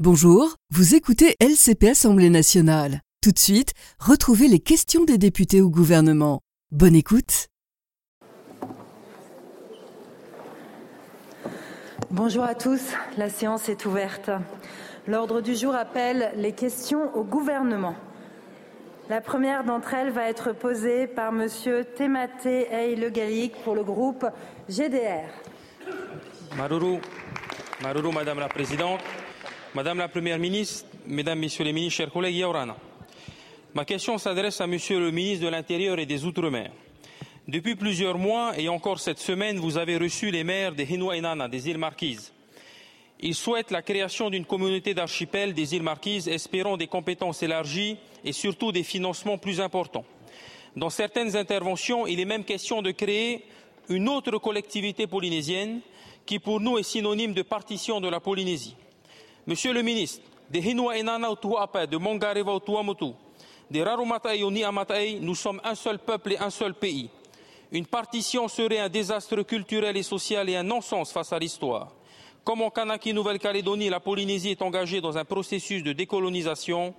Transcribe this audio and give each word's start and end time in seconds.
Bonjour, 0.00 0.56
vous 0.72 0.96
écoutez 0.96 1.36
LCP 1.38 1.90
Assemblée 1.90 2.28
nationale. 2.28 3.00
Tout 3.22 3.30
de 3.30 3.38
suite, 3.38 3.74
retrouvez 4.00 4.48
les 4.48 4.58
questions 4.58 5.04
des 5.04 5.18
députés 5.18 5.60
au 5.60 5.70
gouvernement. 5.70 6.40
Bonne 6.72 6.96
écoute. 6.96 7.46
Bonjour 12.10 12.42
à 12.42 12.56
tous, 12.56 12.80
la 13.16 13.30
séance 13.30 13.68
est 13.68 13.86
ouverte. 13.86 14.32
L'ordre 15.06 15.40
du 15.40 15.54
jour 15.54 15.76
appelle 15.76 16.32
les 16.38 16.50
questions 16.50 17.16
au 17.16 17.22
gouvernement. 17.22 17.94
La 19.08 19.20
première 19.20 19.62
d'entre 19.62 19.94
elles 19.94 20.10
va 20.10 20.28
être 20.28 20.52
posée 20.52 21.06
par 21.06 21.30
Monsieur 21.30 21.84
Thématé 21.84 22.66
Hey 22.72 22.96
Le 22.96 23.10
Gallic 23.10 23.54
pour 23.62 23.76
le 23.76 23.84
groupe 23.84 24.26
GDR. 24.68 25.28
Maruru, 26.56 26.98
Maruru, 27.80 28.12
Madame 28.12 28.40
la 28.40 28.48
Présidente, 28.48 28.98
Madame 29.74 29.98
la 29.98 30.06
Première 30.06 30.38
ministre, 30.38 30.86
Mesdames, 31.04 31.40
Messieurs 31.40 31.64
les 31.64 31.72
ministres, 31.72 31.96
chers 31.96 32.12
collègues, 32.12 32.36
Yaurana. 32.36 32.76
Ma 33.74 33.84
question 33.84 34.18
s'adresse 34.18 34.60
à 34.60 34.68
Monsieur 34.68 35.00
le 35.00 35.10
ministre 35.10 35.44
de 35.46 35.50
l'Intérieur 35.50 35.98
et 35.98 36.06
des 36.06 36.24
Outre-mer. 36.24 36.70
Depuis 37.48 37.74
plusieurs 37.74 38.16
mois 38.16 38.56
et 38.56 38.68
encore 38.68 39.00
cette 39.00 39.18
semaine, 39.18 39.58
vous 39.58 39.76
avez 39.76 39.96
reçu 39.96 40.30
les 40.30 40.44
maires 40.44 40.76
des 40.76 40.84
Hinua 40.84 41.16
Inana, 41.16 41.48
des 41.48 41.68
îles 41.68 41.78
Marquises. 41.78 42.32
Ils 43.18 43.34
souhaitent 43.34 43.72
la 43.72 43.82
création 43.82 44.30
d'une 44.30 44.44
communauté 44.44 44.94
d'archipels 44.94 45.54
des 45.54 45.74
îles 45.74 45.82
Marquises, 45.82 46.28
espérant 46.28 46.76
des 46.76 46.86
compétences 46.86 47.42
élargies 47.42 47.96
et 48.24 48.30
surtout 48.32 48.70
des 48.70 48.84
financements 48.84 49.38
plus 49.38 49.60
importants. 49.60 50.04
Dans 50.76 50.90
certaines 50.90 51.34
interventions, 51.34 52.06
il 52.06 52.20
est 52.20 52.26
même 52.26 52.44
question 52.44 52.80
de 52.80 52.92
créer 52.92 53.44
une 53.88 54.08
autre 54.08 54.38
collectivité 54.38 55.08
polynésienne 55.08 55.80
qui 56.26 56.38
pour 56.38 56.60
nous 56.60 56.78
est 56.78 56.84
synonyme 56.84 57.34
de 57.34 57.42
partition 57.42 58.00
de 58.00 58.08
la 58.08 58.20
Polynésie. 58.20 58.76
Monsieur 59.46 59.74
le 59.74 59.82
ministre, 59.82 60.22
de 60.50 60.58
Hinua 60.58 60.96
Inana 60.96 61.30
au 61.30 61.36
Tuapa, 61.36 61.86
de 61.86 61.98
Mongareva 61.98 62.58
Tuamotu, 62.60 63.12
de 63.70 63.80
Rarumatai 63.82 64.42
au 64.42 64.50
Niamatai, 64.50 65.18
nous 65.20 65.34
sommes 65.34 65.60
un 65.62 65.74
seul 65.74 65.98
peuple 65.98 66.32
et 66.32 66.38
un 66.38 66.48
seul 66.48 66.72
pays. 66.72 67.10
Une 67.70 67.84
partition 67.84 68.48
serait 68.48 68.78
un 68.78 68.88
désastre 68.88 69.42
culturel 69.42 69.98
et 69.98 70.02
social 70.02 70.48
et 70.48 70.56
un 70.56 70.62
non-sens 70.62 71.12
face 71.12 71.30
à 71.30 71.38
l'histoire. 71.38 71.92
Comme 72.42 72.62
en 72.62 72.70
Kanaki, 72.70 73.12
Nouvelle-Calédonie, 73.12 73.90
la 73.90 74.00
Polynésie 74.00 74.48
est 74.50 74.62
engagée 74.62 75.02
dans 75.02 75.18
un 75.18 75.26
processus 75.26 75.82
de 75.82 75.92
décolonisation 75.92 76.94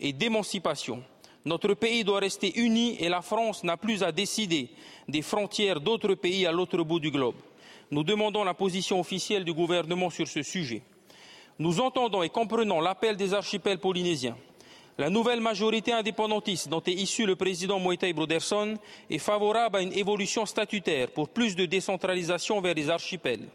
et 0.00 0.12
d'émancipation. 0.12 1.00
Notre 1.44 1.74
pays 1.74 2.02
doit 2.02 2.18
rester 2.18 2.58
uni 2.58 2.96
et 2.98 3.08
la 3.08 3.22
France 3.22 3.62
n'a 3.62 3.76
plus 3.76 4.02
à 4.02 4.10
décider 4.10 4.68
des 5.06 5.22
frontières 5.22 5.80
d'autres 5.80 6.14
pays 6.14 6.44
à 6.44 6.50
l'autre 6.50 6.82
bout 6.82 6.98
du 6.98 7.12
globe. 7.12 7.36
Nous 7.92 8.02
demandons 8.02 8.42
la 8.42 8.54
position 8.54 8.98
officielle 8.98 9.44
du 9.44 9.52
gouvernement 9.52 10.10
sur 10.10 10.26
ce 10.26 10.42
sujet. 10.42 10.82
Nous 11.58 11.80
entendons 11.80 12.22
et 12.22 12.30
comprenons 12.30 12.80
l'appel 12.80 13.16
des 13.16 13.32
archipels 13.32 13.78
polynésiens. 13.78 14.36
La 14.98 15.10
nouvelle 15.10 15.40
majorité 15.40 15.92
indépendantiste 15.92 16.68
dont 16.68 16.82
est 16.82 16.92
issu 16.92 17.26
le 17.26 17.36
président 17.36 17.78
Moïtai 17.78 18.12
Broderson 18.12 18.76
est 19.10 19.18
favorable 19.18 19.76
à 19.76 19.82
une 19.82 19.92
évolution 19.92 20.46
statutaire 20.46 21.10
pour 21.10 21.28
plus 21.28 21.54
de 21.56 21.66
décentralisation 21.66 22.60
vers 22.60 22.74
les 22.74 22.90
archipels. 22.90 23.48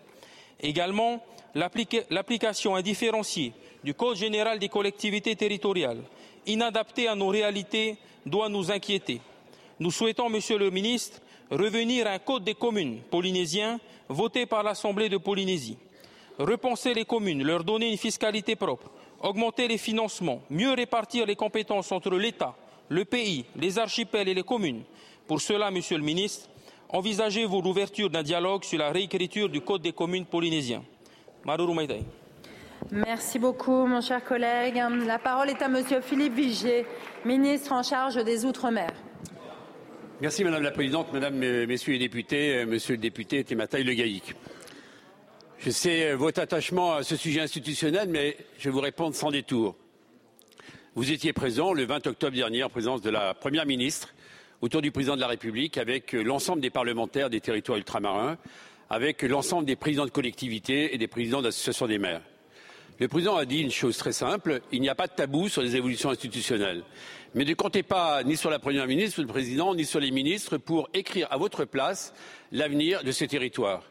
Également, 0.61 1.23
l'application 1.55 2.75
indifférenciée 2.75 3.53
du 3.83 3.93
Code 3.93 4.17
général 4.17 4.59
des 4.59 4.69
collectivités 4.69 5.35
territoriales, 5.35 6.03
inadaptée 6.45 7.07
à 7.07 7.15
nos 7.15 7.29
réalités, 7.29 7.97
doit 8.25 8.49
nous 8.49 8.71
inquiéter. 8.71 9.21
Nous 9.79 9.91
souhaitons, 9.91 10.29
Monsieur 10.29 10.57
le 10.57 10.69
ministre, 10.71 11.21
revenir 11.49 12.07
à 12.07 12.11
un 12.11 12.19
Code 12.19 12.43
des 12.43 12.53
communes 12.53 12.99
polynésiens 13.09 13.79
voté 14.09 14.45
par 14.45 14.63
l'Assemblée 14.63 15.07
de 15.07 15.17
Polynésie. 15.17 15.77
Repenser 16.39 16.93
les 16.93 17.03
communes, 17.03 17.43
leur 17.43 17.65
donner 17.65 17.91
une 17.91 17.97
fiscalité 17.97 18.55
propre, 18.55 18.89
augmenter 19.19 19.67
les 19.67 19.77
financements, 19.77 20.41
mieux 20.49 20.71
répartir 20.71 21.25
les 21.25 21.35
compétences 21.35 21.91
entre 21.91 22.11
l'État, 22.11 22.55
le 22.87 23.03
pays, 23.03 23.43
les 23.57 23.77
archipels 23.77 24.29
et 24.29 24.33
les 24.33 24.43
communes. 24.43 24.83
Pour 25.27 25.41
cela, 25.41 25.69
Monsieur 25.69 25.97
le 25.97 26.03
ministre, 26.03 26.49
envisagez-vous 26.87 27.61
l'ouverture 27.61 28.09
d'un 28.09 28.23
dialogue 28.23 28.63
sur 28.63 28.79
la 28.79 28.89
réécriture 28.89 29.49
du 29.49 29.59
Code 29.59 29.81
des 29.81 29.91
communes 29.91 30.25
polynésiens? 30.25 30.83
Maruru 31.43 31.73
Maïtai. 31.73 32.03
Merci 32.89 33.37
beaucoup, 33.37 33.85
mon 33.85 33.99
cher 33.99 34.23
collègue. 34.23 34.81
La 35.05 35.19
parole 35.19 35.49
est 35.49 35.61
à 35.61 35.67
Monsieur 35.67 35.99
Philippe 35.99 36.35
Vigier, 36.35 36.85
ministre 37.25 37.73
en 37.73 37.83
charge 37.83 38.23
des 38.23 38.45
Outre-mer. 38.45 38.91
Merci 40.21 40.45
Madame 40.45 40.63
la 40.63 40.71
Présidente, 40.71 41.11
Mesdames, 41.11 41.35
Messieurs 41.35 41.93
les 41.93 41.99
députés, 41.99 42.65
Monsieur 42.65 42.95
le 42.95 43.01
député 43.01 43.43
Thémataï 43.43 43.83
Le 43.83 43.93
Gaïc. 43.93 44.35
Je 45.61 45.71
sais 45.71 46.13
votre 46.13 46.39
attachement 46.39 46.93
à 46.93 47.03
ce 47.03 47.17
sujet 47.17 47.41
institutionnel, 47.41 48.07
mais 48.07 48.37
je 48.57 48.69
vais 48.69 48.69
vous 48.69 48.79
répondre 48.79 49.13
sans 49.13 49.29
détour. 49.29 49.75
Vous 50.95 51.11
étiez 51.11 51.33
présent 51.33 51.73
le 51.73 51.83
20 51.83 52.07
octobre 52.07 52.33
dernier 52.33 52.63
en 52.63 52.69
présence 52.69 53.01
de 53.01 53.09
la 53.09 53.33
Première 53.33 53.65
ministre 53.65 54.13
autour 54.61 54.81
du 54.81 54.91
président 54.91 55.17
de 55.17 55.21
la 55.21 55.27
République 55.27 55.77
avec 55.77 56.13
l'ensemble 56.13 56.61
des 56.61 56.69
parlementaires 56.69 57.29
des 57.29 57.41
territoires 57.41 57.77
ultramarins, 57.77 58.37
avec 58.89 59.21
l'ensemble 59.23 59.65
des 59.65 59.75
présidents 59.75 60.05
de 60.05 60.11
collectivités 60.11 60.95
et 60.95 60.97
des 60.97 61.09
présidents 61.09 61.41
d'associations 61.41 61.87
des 61.87 61.99
maires. 61.99 62.21
Le 62.97 63.09
président 63.09 63.35
a 63.35 63.43
dit 63.43 63.59
une 63.59 63.69
chose 63.69 63.97
très 63.97 64.13
simple, 64.13 64.61
il 64.71 64.79
n'y 64.79 64.87
a 64.87 64.95
pas 64.95 65.07
de 65.07 65.13
tabou 65.13 65.49
sur 65.49 65.61
les 65.61 65.75
évolutions 65.75 66.09
institutionnelles. 66.09 66.83
Mais 67.35 67.43
ne 67.43 67.53
comptez 67.53 67.83
pas 67.83 68.23
ni 68.23 68.37
sur 68.37 68.49
la 68.49 68.59
Première 68.59 68.87
ministre, 68.87 69.19
le 69.19 69.27
Président, 69.27 69.75
ni 69.75 69.83
sur 69.83 69.99
les 69.99 70.11
ministres 70.11 70.55
pour 70.55 70.87
écrire 70.93 71.27
à 71.31 71.37
votre 71.37 71.65
place 71.65 72.13
l'avenir 72.53 73.03
de 73.03 73.11
ces 73.11 73.27
territoires. 73.27 73.83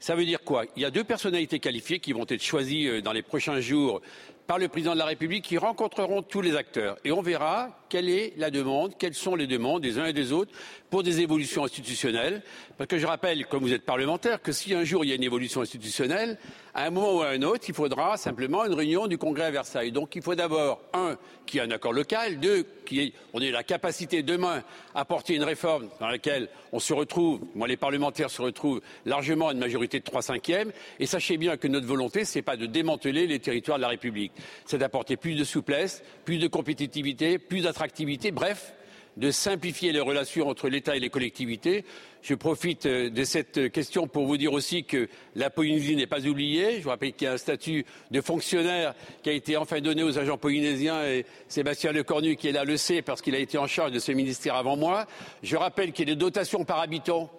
Ça 0.00 0.14
veut 0.14 0.24
dire 0.24 0.42
quoi? 0.42 0.64
Il 0.76 0.82
y 0.82 0.84
a 0.84 0.90
deux 0.90 1.04
personnalités 1.04 1.58
qualifiées 1.58 2.00
qui 2.00 2.12
vont 2.12 2.26
être 2.28 2.42
choisies 2.42 3.02
dans 3.02 3.12
les 3.12 3.22
prochains 3.22 3.60
jours 3.60 4.00
par 4.48 4.58
le 4.58 4.68
président 4.68 4.94
de 4.94 4.98
la 4.98 5.04
République 5.04 5.44
qui 5.44 5.58
rencontreront 5.58 6.22
tous 6.22 6.40
les 6.40 6.56
acteurs. 6.56 6.96
Et 7.04 7.12
on 7.12 7.20
verra 7.20 7.84
quelle 7.90 8.08
est 8.08 8.32
la 8.38 8.50
demande, 8.50 8.96
quelles 8.96 9.12
sont 9.12 9.34
les 9.34 9.46
demandes 9.46 9.82
des 9.82 9.98
uns 9.98 10.06
et 10.06 10.14
des 10.14 10.32
autres 10.32 10.52
pour 10.88 11.02
des 11.02 11.20
évolutions 11.20 11.64
institutionnelles. 11.64 12.42
Parce 12.78 12.88
que 12.88 12.98
je 12.98 13.06
rappelle, 13.06 13.44
comme 13.44 13.62
vous 13.62 13.74
êtes 13.74 13.84
parlementaire, 13.84 14.40
que 14.40 14.52
si 14.52 14.72
un 14.72 14.84
jour 14.84 15.04
il 15.04 15.08
y 15.08 15.12
a 15.12 15.16
une 15.16 15.22
évolution 15.22 15.60
institutionnelle, 15.60 16.38
à 16.78 16.86
un 16.86 16.90
moment 16.90 17.16
ou 17.16 17.22
à 17.22 17.30
un 17.30 17.42
autre, 17.42 17.64
il 17.66 17.74
faudra 17.74 18.16
simplement 18.16 18.64
une 18.64 18.72
réunion 18.72 19.08
du 19.08 19.18
Congrès 19.18 19.46
à 19.46 19.50
Versailles. 19.50 19.90
Donc 19.90 20.14
il 20.14 20.22
faut 20.22 20.36
d'abord, 20.36 20.80
un, 20.94 21.18
qu'il 21.44 21.58
y 21.58 21.60
ait 21.60 21.66
un 21.66 21.70
accord 21.72 21.92
local, 21.92 22.38
deux, 22.38 22.64
qu'on 22.88 23.40
ait 23.40 23.50
la 23.50 23.64
capacité 23.64 24.22
demain 24.22 24.62
à 24.94 25.04
porter 25.04 25.34
une 25.34 25.42
réforme 25.42 25.88
dans 25.98 26.06
laquelle 26.06 26.48
on 26.70 26.78
se 26.78 26.94
retrouve, 26.94 27.40
moi 27.56 27.66
les 27.66 27.76
parlementaires 27.76 28.30
se 28.30 28.40
retrouvent 28.40 28.80
largement 29.06 29.48
à 29.48 29.54
une 29.54 29.58
majorité 29.58 29.98
de 29.98 30.04
trois 30.04 30.22
cinquièmes. 30.22 30.70
Et 31.00 31.06
sachez 31.06 31.36
bien 31.36 31.56
que 31.56 31.66
notre 31.66 31.86
volonté, 31.88 32.24
ce 32.24 32.38
n'est 32.38 32.42
pas 32.42 32.56
de 32.56 32.66
démanteler 32.66 33.26
les 33.26 33.40
territoires 33.40 33.78
de 33.78 33.82
la 33.82 33.88
République 33.88 34.30
c'est 34.64 34.78
d'apporter 34.78 35.16
plus 35.16 35.34
de 35.34 35.42
souplesse, 35.42 36.04
plus 36.24 36.38
de 36.38 36.46
compétitivité, 36.46 37.38
plus 37.38 37.62
d'attractivité, 37.62 38.30
bref, 38.30 38.72
de 39.18 39.32
simplifier 39.32 39.92
les 39.92 40.00
relations 40.00 40.48
entre 40.48 40.68
l'État 40.68 40.96
et 40.96 41.00
les 41.00 41.10
collectivités. 41.10 41.84
Je 42.22 42.34
profite 42.34 42.86
de 42.86 43.24
cette 43.24 43.70
question 43.72 44.06
pour 44.06 44.26
vous 44.26 44.36
dire 44.36 44.52
aussi 44.52 44.84
que 44.84 45.08
la 45.34 45.50
Polynésie 45.50 45.96
n'est 45.96 46.06
pas 46.06 46.24
oubliée. 46.26 46.78
Je 46.78 46.84
vous 46.84 46.90
rappelle 46.90 47.12
qu'il 47.12 47.26
y 47.26 47.28
a 47.28 47.32
un 47.34 47.38
statut 47.38 47.84
de 48.12 48.20
fonctionnaire 48.20 48.94
qui 49.22 49.30
a 49.30 49.32
été 49.32 49.56
enfin 49.56 49.80
donné 49.80 50.04
aux 50.04 50.18
agents 50.18 50.38
polynésiens 50.38 51.04
et 51.04 51.26
Sébastien 51.48 51.92
Lecornu 51.92 52.36
qui 52.36 52.48
est 52.48 52.52
là 52.52 52.64
le 52.64 52.76
sait 52.76 53.02
parce 53.02 53.20
qu'il 53.20 53.34
a 53.34 53.38
été 53.38 53.58
en 53.58 53.66
charge 53.66 53.92
de 53.92 53.98
ce 53.98 54.12
ministère 54.12 54.54
avant 54.54 54.76
moi. 54.76 55.06
Je 55.42 55.56
rappelle 55.56 55.92
qu'il 55.92 56.08
y 56.08 56.12
a 56.12 56.14
des 56.14 56.20
dotations 56.20 56.64
par 56.64 56.78
habitant 56.78 57.30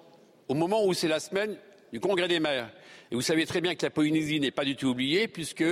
au 0.49 0.55
moment 0.55 0.85
où 0.85 0.93
c'est 0.93 1.07
la 1.07 1.19
semaine 1.19 1.55
du 1.93 1.99
Congrès 2.01 2.27
des 2.27 2.39
maires. 2.39 2.69
Et 3.11 3.15
vous 3.15 3.21
savez 3.21 3.47
très 3.47 3.59
bien 3.59 3.73
que 3.73 3.83
la 3.83 3.89
Polynésie 3.89 4.39
n'est 4.39 4.51
pas 4.51 4.65
du 4.65 4.75
tout 4.75 4.87
oubliée, 4.87 5.27
puisque 5.27 5.63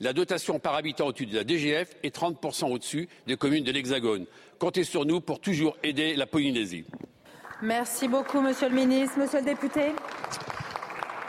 la 0.00 0.14
dotation 0.14 0.58
par 0.58 0.74
habitant 0.74 1.08
au-dessus 1.08 1.26
de 1.26 1.36
la 1.36 1.44
DGF 1.44 1.96
est 2.02 2.16
30% 2.16 2.72
au-dessus 2.72 3.08
des 3.26 3.36
communes 3.36 3.64
de 3.64 3.72
l'Hexagone. 3.72 4.24
Comptez 4.58 4.82
sur 4.84 5.04
nous 5.04 5.20
pour 5.20 5.40
toujours 5.40 5.76
aider 5.82 6.16
la 6.16 6.26
Polynésie. 6.26 6.84
Merci 7.62 8.08
beaucoup, 8.08 8.40
Monsieur 8.40 8.68
le 8.68 8.74
ministre. 8.74 9.18
Monsieur 9.18 9.38
le 9.38 9.44
député. 9.44 9.92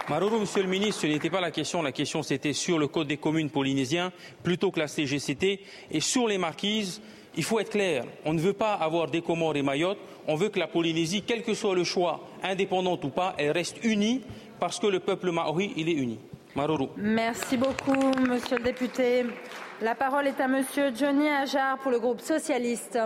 Maruru, 0.10 0.40
Monsieur 0.40 0.64
le 0.64 0.70
ministre, 0.70 1.02
ce 1.02 1.08
n'était 1.08 1.30
pas 1.30 1.40
la 1.40 1.52
question. 1.52 1.84
La 1.84 1.92
question, 1.92 2.24
c'était 2.24 2.54
sur 2.54 2.80
le 2.80 2.88
Code 2.88 3.08
des 3.08 3.18
communes 3.18 3.52
polynésiens 3.52 4.12
plutôt 4.42 4.72
que 4.72 4.80
la 4.80 4.88
CGCT. 4.88 5.60
Et 5.92 6.00
sur 6.00 6.28
les 6.28 6.40
marquises, 6.40 7.02
il 7.38 7.44
faut 7.44 7.60
être 7.60 7.70
clair. 7.70 8.06
On 8.26 8.34
ne 8.34 8.40
veut 8.40 8.54
pas 8.54 8.74
avoir 8.74 9.12
des 9.12 9.22
Comores 9.22 9.56
et 9.56 9.62
Mayotte. 9.62 10.00
On 10.28 10.36
veut 10.36 10.50
que 10.50 10.58
la 10.58 10.68
Polynésie, 10.68 11.24
quel 11.26 11.44
que 11.44 11.54
soit 11.54 11.76
le 11.76 11.84
choix, 11.84 12.28
indépendante 12.42 13.04
ou 13.04 13.10
pas, 13.10 13.36
elle 13.38 13.52
reste 13.52 13.84
unie 13.84 14.22
parce 14.60 14.80
que 14.80 14.88
le 14.88 15.00
peuple 15.00 15.32
maori, 15.32 15.74
il 15.78 15.88
est 15.88 15.94
uni. 15.94 16.18
Merci 16.98 17.58
beaucoup, 17.58 18.12
monsieur 18.28 18.58
le 18.58 18.64
député. 18.64 19.26
La 19.82 19.96
parole 19.96 20.28
est 20.28 20.42
à 20.42 20.48
monsieur 20.48 20.92
Johnny 20.94 21.30
Ajar 21.30 21.78
pour 21.78 21.92
le 21.92 22.00
groupe 22.00 22.20
socialiste. 22.20 23.00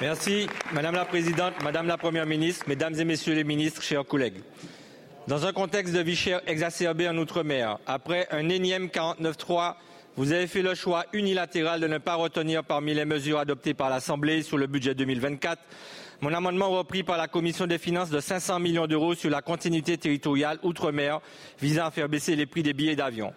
Merci, 0.00 0.46
madame 0.72 0.94
la 0.94 1.04
présidente, 1.04 1.54
madame 1.64 1.88
la 1.88 1.96
première 1.96 2.26
ministre, 2.26 2.66
mesdames 2.68 2.94
et 3.00 3.04
messieurs 3.04 3.34
les 3.34 3.44
ministres, 3.44 3.82
chers 3.82 4.04
collègues. 4.04 4.40
Dans 5.26 5.46
un 5.46 5.52
contexte 5.52 5.94
de 5.94 6.00
vie 6.00 6.14
chère 6.14 6.42
exacerbée 6.46 7.08
en 7.08 7.16
Outre-mer, 7.16 7.78
après 7.86 8.28
un 8.30 8.48
énième 8.50 8.86
49-3, 8.86 9.74
vous 10.16 10.32
avez 10.32 10.46
fait 10.46 10.62
le 10.62 10.74
choix 10.74 11.06
unilatéral 11.12 11.80
de 11.80 11.88
ne 11.88 11.98
pas 11.98 12.14
retenir 12.14 12.62
parmi 12.62 12.94
les 12.94 13.04
mesures 13.04 13.40
adoptées 13.40 13.74
par 13.74 13.90
l'Assemblée 13.90 14.42
sur 14.42 14.58
le 14.58 14.68
budget 14.68 14.94
2024 14.94 15.60
mon 16.20 16.32
amendement 16.32 16.70
repris 16.70 17.02
par 17.02 17.16
la 17.16 17.28
Commission 17.28 17.66
des 17.66 17.78
finances 17.78 18.10
de 18.10 18.20
500 18.20 18.58
millions 18.60 18.86
d'euros 18.86 19.14
sur 19.14 19.30
la 19.30 19.42
continuité 19.42 19.98
territoriale 19.98 20.58
outre-mer 20.62 21.20
visant 21.60 21.86
à 21.86 21.90
faire 21.90 22.08
baisser 22.08 22.36
les 22.36 22.46
prix 22.46 22.62
des 22.62 22.72
billets 22.72 22.96
d'avion. 22.96 23.34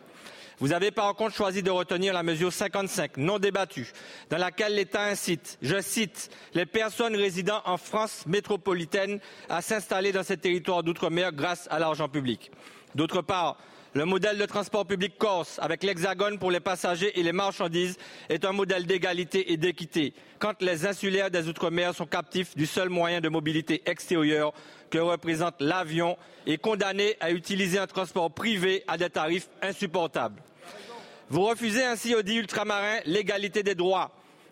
Vous 0.59 0.73
avez 0.73 0.91
par 0.91 1.15
contre 1.15 1.35
choisi 1.35 1.63
de 1.63 1.71
retenir 1.71 2.13
la 2.13 2.23
mesure 2.23 2.51
55, 2.51 3.15
non 3.15 3.39
débattue, 3.39 3.91
dans 4.29 4.37
laquelle 4.37 4.75
l'État 4.75 5.03
incite, 5.03 5.57
je 5.61 5.79
cite, 5.81 6.29
les 6.53 6.65
personnes 6.65 7.15
résidant 7.15 7.61
en 7.65 7.77
France 7.77 8.25
métropolitaine 8.27 9.19
à 9.47 9.61
s'installer 9.61 10.11
dans 10.11 10.23
ces 10.23 10.35
territoires 10.35 10.83
d'outre-mer 10.83 11.31
grâce 11.31 11.67
à 11.71 11.79
l'argent 11.79 12.09
public. 12.09 12.51
D'autre 12.93 13.21
part, 13.21 13.57
le 13.93 14.05
modèle 14.05 14.37
de 14.37 14.45
transport 14.45 14.85
public 14.85 15.17
corse, 15.17 15.59
avec 15.59 15.83
l'hexagone 15.83 16.37
pour 16.37 16.51
les 16.51 16.59
passagers 16.59 17.19
et 17.19 17.23
les 17.23 17.31
marchandises, 17.31 17.97
est 18.29 18.45
un 18.45 18.51
modèle 18.51 18.85
d'égalité 18.85 19.51
et 19.51 19.57
d'équité, 19.57 20.13
quand 20.37 20.61
les 20.61 20.85
insulaires 20.85 21.31
des 21.31 21.47
Outre-mer 21.47 21.95
sont 21.95 22.05
captifs 22.05 22.55
du 22.55 22.65
seul 22.65 22.89
moyen 22.89 23.21
de 23.21 23.29
mobilité 23.29 23.81
extérieure 23.85 24.53
que 24.89 24.99
représente 24.99 25.55
l'avion 25.59 26.17
et 26.45 26.57
condamnés 26.57 27.17
à 27.19 27.31
utiliser 27.31 27.79
un 27.79 27.87
transport 27.87 28.31
privé 28.31 28.83
à 28.87 28.97
des 28.97 29.09
tarifs 29.09 29.49
insupportables. 29.61 30.41
Vous 31.29 31.41
refusez 31.41 31.83
ainsi 31.83 32.15
aux 32.15 32.23
dits 32.23 32.37
ultramarins 32.37 32.99
l'égalité 33.05 33.63
des 33.63 33.75
droits 33.75 34.11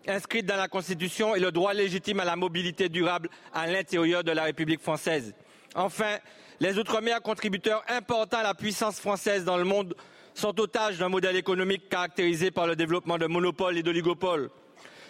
inscrite 0.09 0.45
dans 0.45 0.55
la 0.55 0.67
Constitution 0.67 1.35
et 1.35 1.39
le 1.39 1.51
droit 1.51 1.73
légitime 1.73 2.21
à 2.21 2.25
la 2.25 2.35
mobilité 2.35 2.87
durable 2.87 3.29
à 3.53 3.67
l'intérieur 3.67 4.23
de 4.23 4.31
la 4.31 4.43
République 4.43 4.79
française. 4.79 5.33
Enfin, 5.77 6.17
les 6.59 6.79
Outre-mer, 6.79 7.21
contributeurs 7.21 7.83
importants 7.87 8.39
à 8.39 8.43
la 8.43 8.55
puissance 8.55 8.99
française 8.99 9.45
dans 9.45 9.57
le 9.57 9.63
monde, 9.63 9.95
sont 10.33 10.59
otages 10.59 10.97
d'un 10.97 11.07
modèle 11.07 11.35
économique 11.35 11.87
caractérisé 11.87 12.49
par 12.49 12.65
le 12.65 12.75
développement 12.75 13.19
de 13.19 13.27
monopoles 13.27 13.77
et 13.77 13.83
d'oligopoles. 13.83 14.49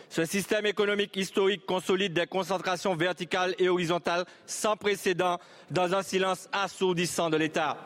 Ce 0.10 0.26
système 0.26 0.66
économique 0.66 1.16
historique 1.16 1.66
consolide 1.66 2.14
des 2.14 2.28
concentrations 2.28 2.96
verticales 2.96 3.56
et 3.60 3.70
horizontales 3.70 4.26
sans 4.46 4.76
précédent 4.76 5.40
dans 5.72 5.94
un 5.96 6.04
silence 6.04 6.50
assourdissant 6.52 7.30
de 7.30 7.38
l'État. 7.38 7.78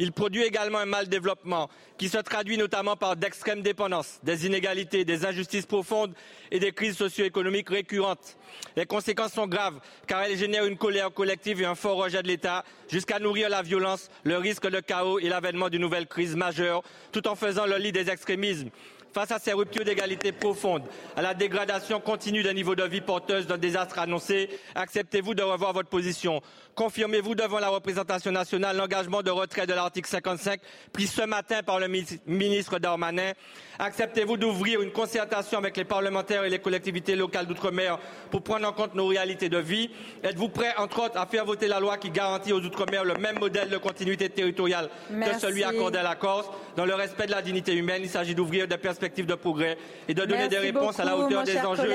Il 0.00 0.12
produit 0.12 0.44
également 0.44 0.78
un 0.78 0.86
mal 0.86 1.08
développement 1.08 1.68
qui 1.96 2.08
se 2.08 2.18
traduit 2.18 2.56
notamment 2.56 2.96
par 2.96 3.16
d'extrêmes 3.16 3.62
dépendances, 3.62 4.20
des 4.22 4.46
inégalités, 4.46 5.04
des 5.04 5.26
injustices 5.26 5.66
profondes 5.66 6.14
et 6.52 6.60
des 6.60 6.70
crises 6.70 6.96
socio-économiques 6.96 7.70
récurrentes. 7.70 8.36
Les 8.76 8.86
conséquences 8.86 9.32
sont 9.32 9.48
graves 9.48 9.80
car 10.06 10.22
elles 10.22 10.36
génèrent 10.36 10.66
une 10.66 10.78
colère 10.78 11.12
collective 11.12 11.60
et 11.60 11.66
un 11.66 11.74
fort 11.74 11.96
rejet 11.96 12.22
de 12.22 12.28
l'État 12.28 12.64
jusqu'à 12.88 13.18
nourrir 13.18 13.48
la 13.48 13.62
violence, 13.62 14.08
le 14.22 14.36
risque 14.36 14.68
de 14.70 14.78
chaos 14.78 15.18
et 15.18 15.28
l'avènement 15.28 15.68
d'une 15.68 15.82
nouvelle 15.82 16.06
crise 16.06 16.36
majeure 16.36 16.84
tout 17.10 17.26
en 17.26 17.34
faisant 17.34 17.66
le 17.66 17.76
lit 17.76 17.92
des 17.92 18.08
extrémismes. 18.08 18.70
Face 19.12 19.32
à 19.32 19.38
ces 19.38 19.52
ruptures 19.52 19.84
d'égalité 19.84 20.32
profondes, 20.32 20.84
à 21.16 21.22
la 21.22 21.34
dégradation 21.34 21.98
continue 21.98 22.42
d'un 22.42 22.52
niveau 22.52 22.74
de 22.74 22.84
vie 22.84 23.00
porteuse 23.00 23.46
d'un 23.46 23.56
désastre 23.56 23.98
annoncé, 23.98 24.50
acceptez-vous 24.74 25.34
de 25.34 25.42
revoir 25.42 25.72
votre 25.72 25.88
position 25.88 26.42
Confirmez-vous 26.78 27.34
devant 27.34 27.58
la 27.58 27.70
représentation 27.70 28.30
nationale 28.30 28.76
l'engagement 28.76 29.20
de 29.20 29.32
retrait 29.32 29.66
de 29.66 29.72
l'article 29.72 30.08
55 30.08 30.60
pris 30.92 31.08
ce 31.08 31.22
matin 31.22 31.64
par 31.64 31.80
le 31.80 31.88
ministre 31.88 32.78
Darmanin? 32.78 33.32
Acceptez-vous 33.80 34.36
d'ouvrir 34.36 34.80
une 34.80 34.92
concertation 34.92 35.58
avec 35.58 35.76
les 35.76 35.82
parlementaires 35.82 36.44
et 36.44 36.50
les 36.50 36.60
collectivités 36.60 37.16
locales 37.16 37.46
d'outre-mer 37.46 37.98
pour 38.30 38.42
prendre 38.42 38.68
en 38.68 38.72
compte 38.72 38.94
nos 38.94 39.08
réalités 39.08 39.48
de 39.48 39.58
vie? 39.58 39.90
Êtes-vous 40.22 40.50
prêt, 40.50 40.72
entre 40.76 41.06
autres, 41.06 41.18
à 41.18 41.26
faire 41.26 41.44
voter 41.44 41.66
la 41.66 41.80
loi 41.80 41.98
qui 41.98 42.10
garantit 42.10 42.52
aux 42.52 42.60
outre-mer 42.60 43.04
le 43.04 43.14
même 43.14 43.40
modèle 43.40 43.70
de 43.70 43.76
continuité 43.78 44.28
territoriale 44.28 44.88
que 45.10 45.36
celui 45.40 45.64
accordé 45.64 45.98
à 45.98 46.04
la 46.04 46.14
Corse? 46.14 46.48
Dans 46.76 46.86
le 46.86 46.94
respect 46.94 47.26
de 47.26 47.32
la 47.32 47.42
dignité 47.42 47.74
humaine, 47.74 48.02
il 48.04 48.08
s'agit 48.08 48.36
d'ouvrir 48.36 48.68
des 48.68 48.78
perspectives 48.78 49.26
de 49.26 49.34
progrès 49.34 49.76
et 50.06 50.14
de 50.14 50.24
donner 50.24 50.46
des 50.46 50.58
réponses 50.58 51.00
à 51.00 51.04
la 51.04 51.16
hauteur 51.16 51.42
des 51.42 51.58
enjeux. 51.58 51.92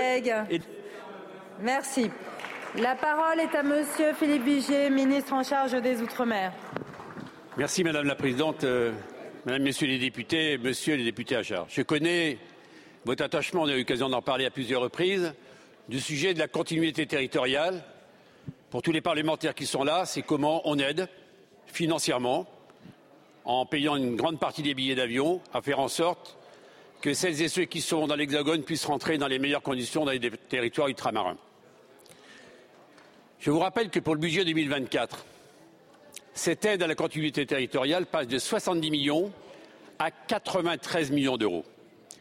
Merci. 1.62 2.12
La 2.76 2.96
parole 2.96 3.40
est 3.40 3.56
à 3.56 3.62
Monsieur 3.62 4.14
Philippe 4.14 4.46
Vigier, 4.46 4.90
ministre 4.90 5.34
en 5.34 5.44
charge 5.44 5.80
des 5.80 6.02
Outre-mer. 6.02 6.52
Merci 7.56 7.84
Madame 7.84 8.08
la 8.08 8.16
Présidente, 8.16 8.64
euh, 8.64 8.92
Mesdames, 9.46 9.62
Messieurs 9.62 9.86
les 9.86 10.00
députés, 10.00 10.58
Monsieur 10.58 10.96
les 10.96 11.04
députés 11.04 11.36
à 11.36 11.44
charge. 11.44 11.72
Je 11.72 11.84
connais 11.84 12.40
votre 13.06 13.24
attachement, 13.24 13.62
on 13.62 13.68
a 13.68 13.74
eu 13.74 13.78
l'occasion 13.78 14.10
d'en 14.10 14.24
parler 14.24 14.48
à 14.48 14.50
plusieurs 14.50 14.82
reprises, 14.82 15.36
du 15.88 16.00
sujet 16.00 16.34
de 16.34 16.40
la 16.40 16.48
continuité 16.48 17.06
territoriale. 17.06 17.84
Pour 18.72 18.82
tous 18.82 18.92
les 18.92 19.02
parlementaires 19.02 19.54
qui 19.54 19.68
sont 19.68 19.84
là, 19.84 20.08
c'est 20.08 20.24
comment 20.24 20.64
on 20.66 20.80
aide 20.80 21.08
financièrement, 21.68 22.48
en 23.46 23.68
payant 23.68 23.98
une 23.98 24.16
grande 24.16 24.40
partie 24.40 24.64
des 24.64 24.74
billets 24.74 24.96
d'avion, 24.96 25.42
à 25.54 25.62
faire 25.62 25.80
en 25.80 25.90
sorte 25.90 26.40
que 27.02 27.14
celles 27.14 27.40
et 27.40 27.50
ceux 27.50 27.66
qui 27.66 27.82
sont 27.82 28.08
dans 28.08 28.16
l'Hexagone 28.16 28.64
puissent 28.64 28.86
rentrer 28.86 29.20
dans 29.20 29.28
les 29.28 29.38
meilleures 29.38 29.62
conditions 29.62 30.06
dans 30.06 30.12
les 30.12 30.32
territoires 30.50 30.88
ultramarins. 30.88 31.38
Je 33.44 33.52
vous 33.52 33.60
rappelle 33.60 33.90
que 33.90 34.00
pour 34.00 34.14
le 34.14 34.22
budget 34.22 34.46
2024, 34.46 35.26
cette 36.34 36.64
aide 36.64 36.82
à 36.82 36.88
la 36.88 36.96
continuité 36.96 37.46
territoriale 37.46 38.06
passe 38.06 38.30
de 38.30 38.38
70 38.38 38.90
millions 38.90 39.34
à 40.00 40.12
93 40.12 41.12
millions 41.12 41.36
d'euros. 41.36 41.66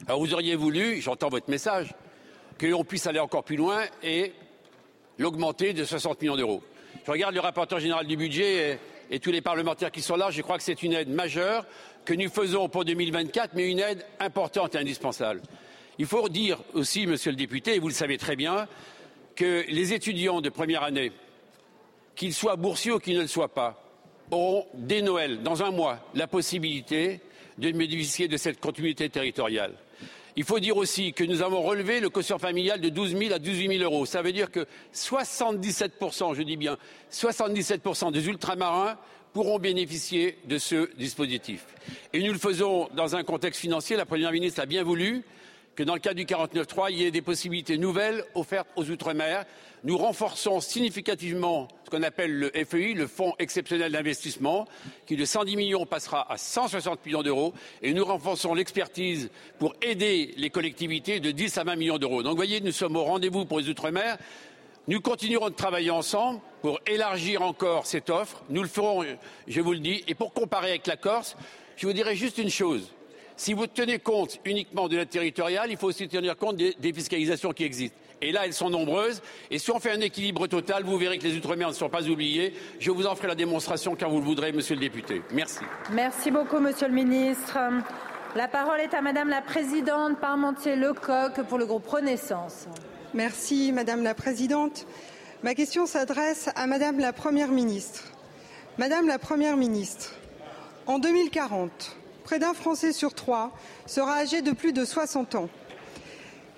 Alors 0.09 0.19
vous 0.19 0.35
auriez 0.35 0.57
voulu, 0.57 1.01
j'entends 1.01 1.29
votre 1.29 1.49
message, 1.49 1.95
qu'on 2.61 2.83
puisse 2.83 3.07
aller 3.07 3.21
encore 3.21 3.45
plus 3.45 3.55
loin 3.55 3.85
et 4.03 4.33
l'augmenter 5.17 5.75
de 5.75 5.85
60 5.85 6.21
millions 6.23 6.35
d'euros. 6.35 6.61
Je 7.07 7.13
regarde 7.13 7.37
le 7.37 7.41
rapporteur 7.41 7.79
général 7.79 8.09
du 8.09 8.17
budget 8.17 8.81
et, 9.09 9.15
et, 9.15 9.21
tous 9.21 9.31
les 9.31 9.43
parlementaires 9.43 9.93
qui 9.93 10.03
sont 10.03 10.17
là. 10.17 10.33
Je 10.33 10.43
crois 10.43 10.57
que 10.57 10.65
c'est 10.65 10.83
une 10.83 10.93
aide 10.93 11.09
majeure 11.09 11.67
que 12.05 12.15
nous 12.15 12.31
faisons 12.31 12.69
pour 12.69 12.85
2024, 12.85 13.53
mais 13.55 13.71
une 13.71 13.79
aide 13.79 14.05
importante 14.19 14.75
et 14.75 14.79
indispensable. 14.79 15.41
Il 15.99 16.07
faut 16.07 16.29
dire 16.29 16.59
aussi, 16.75 17.07
monsieur 17.07 17.31
le 17.31 17.37
député, 17.37 17.77
et 17.77 17.79
vous 17.79 17.87
le 17.87 17.95
savez 17.95 18.19
très 18.19 18.35
bien, 18.35 18.67
que 19.34 19.64
les 19.69 19.93
étudiants 19.93 20.40
de 20.40 20.49
première 20.49 20.82
année, 20.82 21.12
qu'ils 22.14 22.34
soient 22.34 22.56
boursiers 22.56 22.93
ou 22.93 22.99
qu'ils 22.99 23.17
ne 23.17 23.23
le 23.23 23.29
soient 23.29 23.52
pas, 23.52 23.82
auront 24.31 24.67
dès 24.75 25.02
Noël, 25.02 25.43
dans 25.43 25.62
un 25.62 25.70
mois, 25.70 25.99
la 26.14 26.26
possibilité 26.26 27.20
de 27.58 27.70
bénéficier 27.70 28.29
de 28.29 28.37
cette 28.37 28.61
continuité 28.61 29.08
territoriale. 29.08 29.75
Il 30.34 30.44
faut 30.44 30.58
dire 30.58 30.79
aussi 30.79 31.12
que 31.12 31.25
nous 31.25 31.43
avons 31.43 31.61
relevé 31.61 32.00
le 32.00 32.08
quotient 32.08 32.38
familial 32.38 32.81
de 32.81 32.88
12 32.88 33.17
000 33.17 33.34
à 33.34 33.38
18 33.38 33.79
000 33.79 33.84
euros. 33.84 34.06
Ça 34.06 34.23
veut 34.23 34.32
dire 34.32 34.50
que 34.50 34.67
77% 34.94 36.34
je 36.34 36.43
dis 36.43 36.56
bien 36.56 36.79
77% 37.12 38.12
des 38.12 38.26
ultramarins 38.29 38.96
pourront 39.34 39.58
bénéficier 39.58 40.38
de 40.46 40.56
ce 40.56 40.88
dispositif. 40.96 41.67
Et 42.14 42.23
nous 42.23 42.32
le 42.32 42.38
faisons 42.38 42.88
dans 42.94 43.14
un 43.14 43.25
contexte 43.25 43.61
financier. 43.61 43.96
La 43.96 44.06
Première 44.06 44.32
ministre 44.32 44.61
a 44.62 44.67
bien 44.67 44.82
voulu 44.82 45.23
que 45.75 45.83
dans 45.83 45.95
le 45.95 46.01
cadre 46.01 46.17
du 46.17 46.25
49.3, 46.25 46.89
il 46.91 46.99
y 46.99 47.05
ait 47.05 47.11
des 47.11 47.23
possibilités 47.23 47.79
nouvelles 47.79 48.25
offertes 48.35 48.69
aux 48.77 48.91
Outre-mer. 48.91 49.45
Nous 49.85 49.97
renforçons 49.97 50.61
significativement 50.61 51.69
ce 51.85 51.91
qu'on 51.91 52.03
appelle 52.03 52.33
le 52.39 52.51
FEI, 52.65 52.93
le 52.95 53.07
Fonds 53.07 53.35
exceptionnel 53.39 53.91
d'investissement, 53.91 54.69
qui 55.07 55.17
de 55.17 55.25
110 55.25 55.57
millions 55.57 55.87
passera 55.87 56.31
à 56.31 56.37
160 56.37 57.05
millions 57.05 57.23
d'euros. 57.23 57.55
Et 57.83 57.95
nous 57.95 58.05
renforçons 58.05 58.55
l'expertise 58.55 59.31
pour 59.59 59.75
aider 59.83 60.35
les 60.37 60.51
collectivités 60.51 61.20
de 61.20 61.31
10 61.31 61.58
à 61.58 61.65
20 61.65 61.77
millions 61.77 61.99
d'euros. 61.99 62.23
Donc, 62.23 62.37
voyez, 62.37 62.61
nous 62.61 62.73
sommes 62.73 62.96
au 62.96 63.05
rendez-vous 63.05 63.44
pour 63.44 63.58
les 63.58 63.69
Outre-mer. 63.69 64.19
Nous 64.89 65.01
continuerons 65.01 65.49
de 65.49 65.55
travailler 65.55 65.91
ensemble 65.91 66.41
pour 66.61 66.81
élargir 66.87 67.43
encore 67.43 67.87
cette 67.87 68.11
offre. 68.11 68.43
Nous 68.51 68.63
le 68.63 68.69
ferons, 68.69 69.05
je 69.49 69.61
vous 69.61 69.73
le 69.73 69.79
dis. 69.79 70.05
Et 70.06 70.15
pour 70.15 70.32
comparer 70.32 70.70
avec 70.70 70.87
la 70.87 70.96
Corse, 70.96 71.37
je 71.77 71.87
vous 71.87 71.93
dirais 71.93 72.15
juste 72.15 72.39
une 72.39 72.51
chose. 72.51 72.93
Si 73.43 73.55
vous 73.55 73.67
tenez 73.67 73.99
compte 73.99 74.39
uniquement 74.44 74.87
de 74.87 74.96
l'aide 74.96 75.08
territoriale, 75.08 75.69
il 75.69 75.77
faut 75.77 75.89
aussi 75.89 76.06
tenir 76.06 76.37
compte 76.37 76.55
des 76.55 76.77
défiscalisations 76.79 77.53
qui 77.53 77.65
existent. 77.65 77.96
Et 78.20 78.31
là, 78.31 78.46
elles 78.46 78.53
sont 78.53 78.70
nombreuses. 78.70 79.20
Et 79.51 79.58
si 79.58 79.72
on 79.72 79.81
fait 79.81 79.91
un 79.91 80.01
équilibre 80.01 80.46
total, 80.46 80.84
vous 80.84 80.96
verrez 80.96 81.19
que 81.19 81.25
les 81.25 81.37
Outre-mer 81.39 81.67
ne 81.67 81.75
sont 81.75 81.89
pas 81.89 82.08
oubliés. 82.08 82.55
Je 82.79 82.93
vous 82.93 83.05
en 83.05 83.17
ferai 83.17 83.27
la 83.27 83.34
démonstration 83.34 83.96
quand 83.99 84.08
vous 84.08 84.20
le 84.20 84.25
voudrez, 84.25 84.53
Monsieur 84.53 84.77
le 84.77 84.81
député. 84.81 85.22
Merci. 85.32 85.58
Merci 85.91 86.31
beaucoup, 86.31 86.61
Monsieur 86.61 86.87
le 86.87 86.94
ministre. 86.94 87.58
La 88.37 88.46
parole 88.46 88.79
est 88.79 88.94
à 88.94 89.03
Madame 89.03 89.29
la 89.29 89.43
Présidente 89.43 90.20
Parmentier-Lecoq 90.20 91.43
pour 91.49 91.58
le 91.58 91.67
groupe 91.67 91.89
Renaissance. 91.89 92.69
Merci, 93.13 93.72
Madame 93.72 94.05
la 94.05 94.15
Présidente. 94.15 94.87
Ma 95.43 95.56
question 95.56 95.87
s'adresse 95.87 96.49
à 96.55 96.69
Madame 96.69 97.01
la 97.01 97.13
Première 97.13 97.49
ministre. 97.49 98.05
Madame 98.79 99.08
la 99.08 99.19
Première 99.19 99.56
ministre, 99.56 100.15
en 100.87 101.01
2040, 101.01 101.96
près 102.22 102.38
d'un 102.38 102.55
Français 102.55 102.93
sur 102.93 103.14
trois 103.14 103.52
sera 103.86 104.14
âgé 104.14 104.43
de 104.43 104.52
plus 104.52 104.72
de 104.72 104.84
60 104.84 105.34
ans. 105.34 105.48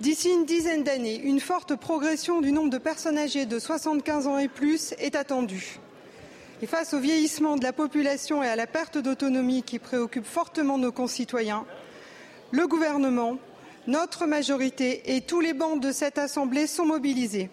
D'ici 0.01 0.31
une 0.31 0.45
dizaine 0.45 0.83
d'années, 0.83 1.21
une 1.21 1.41
forte 1.41 1.77
progression 1.77 2.41
du 2.41 2.53
nombre 2.53 2.71
de 2.71 2.79
personnes 2.79 3.19
âgées 3.19 3.47
de 3.47 3.59
75 3.59 4.27
ans 4.27 4.39
et 4.39 4.49
plus 4.49 4.93
est 4.99 5.15
attendue. 5.15 5.79
Et 6.63 6.67
face 6.67 6.95
au 6.95 6.99
vieillissement 6.99 7.57
de 7.57 7.63
la 7.63 7.73
population 7.73 8.43
et 8.43 8.49
à 8.49 8.57
la 8.57 8.67
perte 8.67 8.99
d'autonomie 8.99 9.63
qui 9.63 9.79
préoccupe 9.79 10.27
fortement 10.27 10.79
nos 10.79 10.93
concitoyens, 10.93 11.65
le 12.51 12.67
gouvernement, 12.67 13.39
notre 13.87 14.27
majorité 14.27 15.15
et 15.15 15.21
tous 15.21 15.41
les 15.41 15.53
bancs 15.53 15.81
de 15.81 15.93
cette 15.93 16.19
Assemblée 16.19 16.67
sont 16.67 16.87
mobilisés. 16.87 17.51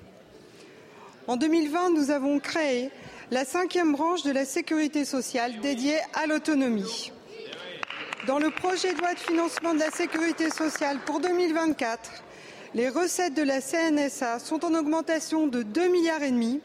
En 1.27 1.37
2020, 1.37 1.91
nous 1.91 2.11
avons 2.11 2.39
créé 2.39 2.89
la 3.31 3.45
cinquième 3.45 3.93
branche 3.93 4.23
de 4.23 4.31
la 4.31 4.45
sécurité 4.45 5.05
sociale 5.05 5.59
dédiée 5.61 5.97
à 6.13 6.25
l'autonomie. 6.27 7.11
Dans 8.27 8.37
le 8.37 8.51
projet 8.51 8.93
de 8.93 8.99
loi 8.99 9.15
de 9.15 9.19
financement 9.19 9.73
de 9.73 9.79
la 9.79 9.89
sécurité 9.89 10.51
sociale 10.51 10.99
pour 11.07 11.21
2024, 11.21 12.11
les 12.75 12.87
recettes 12.87 13.33
de 13.33 13.41
la 13.41 13.61
CNSA 13.61 14.37
sont 14.37 14.63
en 14.63 14.75
augmentation 14.75 15.47
de 15.47 15.63
2 15.63 15.87
milliards 15.87 16.21
et 16.21 16.29
demi 16.29 16.61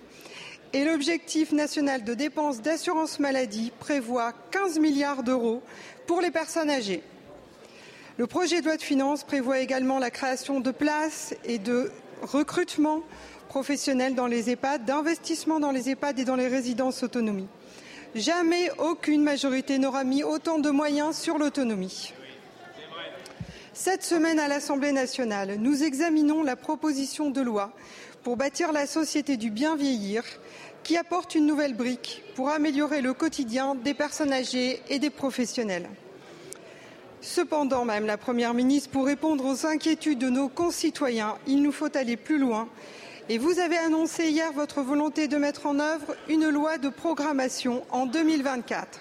et 0.75 0.85
l'objectif 0.85 1.53
national 1.53 2.05
de 2.05 2.13
dépenses 2.13 2.61
d'assurance 2.61 3.19
maladie 3.21 3.73
prévoit 3.81 4.35
15 4.51 4.79
milliards 4.81 5.23
d'euros 5.23 5.63
pour 6.07 6.21
les 6.21 6.31
personnes 6.31 6.69
âgées. 6.69 7.03
Le 8.19 8.27
projet 8.27 8.61
de 8.61 8.67
loi 8.67 8.77
de 8.77 8.83
finances 8.83 9.25
prévoit 9.25 9.61
également 9.61 9.99
la 9.99 10.11
création 10.11 10.61
de 10.61 10.71
places 10.71 11.35
et 11.47 11.59
de 11.59 11.91
recrutement 12.21 13.03
professionnel 13.49 14.15
dans 14.15 14.27
les 14.27 14.51
EHPAD, 14.51 14.85
d'investissement 14.85 15.59
dans 15.59 15.71
les 15.71 15.89
EHPAD 15.89 16.19
et 16.19 16.25
dans 16.27 16.37
les 16.37 16.49
résidences 16.49 17.03
autonomie. 17.03 17.49
Jamais 18.17 18.71
aucune 18.79 19.23
majorité 19.23 19.77
n'aura 19.77 20.03
mis 20.03 20.25
autant 20.25 20.59
de 20.59 20.71
moyens 20.71 21.19
sur 21.19 21.37
l'autonomie. 21.37 22.15
Cette 23.75 24.05
semaine 24.05 24.39
à 24.39 24.49
l'Assemblée 24.49 24.93
nationale, 24.93 25.57
nous 25.59 25.83
examinons 25.83 26.43
la 26.43 26.57
proposition 26.57 27.29
de 27.29 27.43
loi 27.43 27.73
pour 28.23 28.39
bâtir 28.39 28.73
la 28.73 28.87
société 28.87 29.37
du 29.37 29.51
bien 29.51 29.77
vieillir 29.77 30.25
qui 30.83 30.97
apporte 30.97 31.35
une 31.35 31.45
nouvelle 31.45 31.75
brique 31.75 32.23
pour 32.35 32.49
améliorer 32.49 33.03
le 33.03 33.13
quotidien 33.13 33.75
des 33.75 33.93
personnes 33.93 34.33
âgées 34.33 34.81
et 34.89 34.99
des 34.99 35.11
professionnels. 35.11 35.91
Cependant, 37.21 37.85
Madame 37.85 38.07
la 38.07 38.17
Première 38.17 38.55
ministre, 38.55 38.89
pour 38.89 39.05
répondre 39.05 39.45
aux 39.45 39.67
inquiétudes 39.67 40.21
de 40.21 40.31
nos 40.31 40.49
concitoyens, 40.49 41.37
il 41.47 41.61
nous 41.61 41.73
faut 41.73 41.95
aller 41.95 42.17
plus 42.17 42.39
loin. 42.39 42.67
Et 43.29 43.39
vous 43.39 43.59
avez 43.59 43.77
annoncé 43.77 44.29
hier 44.29 44.53
votre 44.53 44.83
volonté 44.83 45.27
de 45.27 45.37
mettre 45.37 45.67
en 45.67 45.81
œuvre 45.81 46.15
une 46.29 46.49
loi 46.49 46.79
de 46.79 46.89
programmation 46.89 47.85
en 47.91 48.07
2024. 48.07 49.01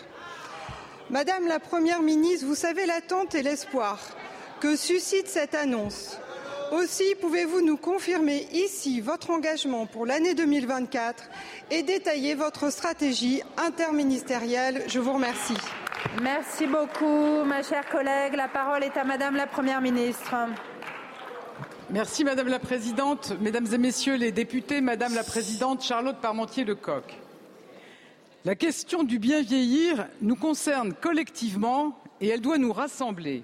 Madame 1.11 1.47
la 1.47 1.59
Première 1.59 2.01
ministre, 2.01 2.47
vous 2.47 2.55
savez 2.55 2.87
l'attente 2.87 3.35
et 3.35 3.43
l'espoir 3.43 3.99
que 4.59 4.75
suscite 4.75 5.27
cette 5.27 5.53
annonce. 5.53 6.17
Aussi, 6.71 7.13
pouvez-vous 7.21 7.61
nous 7.61 7.77
confirmer 7.77 8.47
ici 8.51 8.99
votre 8.99 9.29
engagement 9.29 9.85
pour 9.85 10.07
l'année 10.07 10.33
2024 10.33 11.25
et 11.69 11.83
détailler 11.83 12.33
votre 12.33 12.71
stratégie 12.71 13.43
interministérielle? 13.57 14.83
Je 14.87 14.99
vous 14.99 15.13
remercie. 15.13 15.57
Merci 16.23 16.65
beaucoup, 16.65 17.43
ma 17.43 17.61
chère 17.61 17.87
collègue. 17.87 18.33
La 18.33 18.47
parole 18.47 18.83
est 18.83 18.97
à 18.97 19.03
Madame 19.03 19.35
la 19.35 19.45
Première 19.45 19.81
ministre. 19.81 20.33
Merci 21.91 22.23
Madame 22.23 22.47
la 22.47 22.57
Présidente, 22.57 23.33
Mesdames 23.41 23.67
et 23.71 23.77
Messieurs 23.77 24.15
les 24.15 24.31
députés, 24.31 24.81
Madame 24.81 25.13
la 25.13 25.23
Présidente 25.23 25.83
Charlotte 25.83 26.17
Parmentier-Lecoq. 26.19 27.03
La 28.43 28.55
question 28.55 29.03
du 29.03 29.19
bien 29.19 29.43
vieillir 29.43 30.07
nous 30.21 30.35
concerne 30.35 30.93
collectivement 30.93 31.95
et 32.21 32.29
elle 32.29 32.41
doit 32.41 32.57
nous 32.57 32.73
rassembler. 32.73 33.43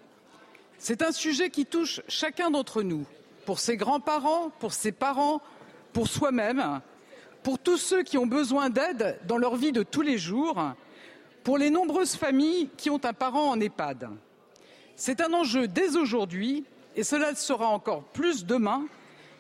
C'est 0.80 1.04
un 1.04 1.12
sujet 1.12 1.52
qui 1.52 1.68
touche 1.68 2.02
chacun 2.08 2.50
d'entre 2.50 2.82
nous, 2.82 3.06
pour 3.46 3.60
ses 3.60 3.78
grands-parents, 3.78 4.50
pour 4.60 4.74
ses 4.74 4.92
parents, 4.92 5.40
pour 5.94 6.08
soi-même, 6.08 6.82
pour 7.44 7.60
tous 7.60 7.78
ceux 7.78 8.02
qui 8.02 8.18
ont 8.18 8.26
besoin 8.28 8.72
d'aide 8.72 9.20
dans 9.28 9.38
leur 9.38 9.56
vie 9.56 9.72
de 9.72 9.84
tous 9.84 10.02
les 10.02 10.18
jours, 10.18 10.60
pour 11.44 11.60
les 11.60 11.70
nombreuses 11.70 12.16
familles 12.16 12.70
qui 12.76 12.90
ont 12.90 13.06
un 13.06 13.14
parent 13.14 13.52
en 13.52 13.60
EHPAD. 13.60 14.10
C'est 14.96 15.22
un 15.22 15.32
enjeu 15.32 15.68
dès 15.68 15.96
aujourd'hui 15.96 16.66
et 16.96 17.04
cela 17.04 17.32
le 17.32 17.38
sera 17.38 17.68
encore 17.68 18.04
plus 18.04 18.46
demain, 18.46 18.86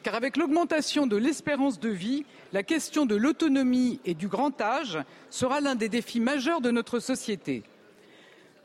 car 0.03 0.15
avec 0.15 0.38
l'augmentation 0.38 1.05
de 1.05 1.17
l'espérance 1.17 1.79
de 1.79 1.89
vie, 1.89 2.25
la 2.53 2.63
question 2.63 3.05
de 3.05 3.15
l'autonomie 3.15 4.00
et 4.05 4.13
du 4.13 4.27
grand 4.27 4.60
âge 4.62 5.00
sera 5.29 5.62
l'un 5.62 5.75
des 5.75 5.89
défis 5.89 6.20
majeurs 6.20 6.62
de 6.62 6.72
notre 6.72 7.00
société. 7.00 7.63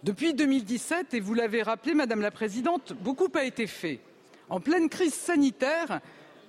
Depuis 0.03 0.35
2017, 0.35 1.15
et 1.15 1.21
vous 1.21 1.35
l'avez 1.35 1.63
rappelé, 1.63 1.95
Madame 1.95 2.21
la 2.21 2.31
Présidente, 2.31 2.93
beaucoup 3.01 3.29
a 3.35 3.45
été 3.45 3.67
fait. 3.67 4.01
En 4.49 4.61
pleine 4.61 4.89
crise 4.89 5.15
sanitaire, 5.15 6.01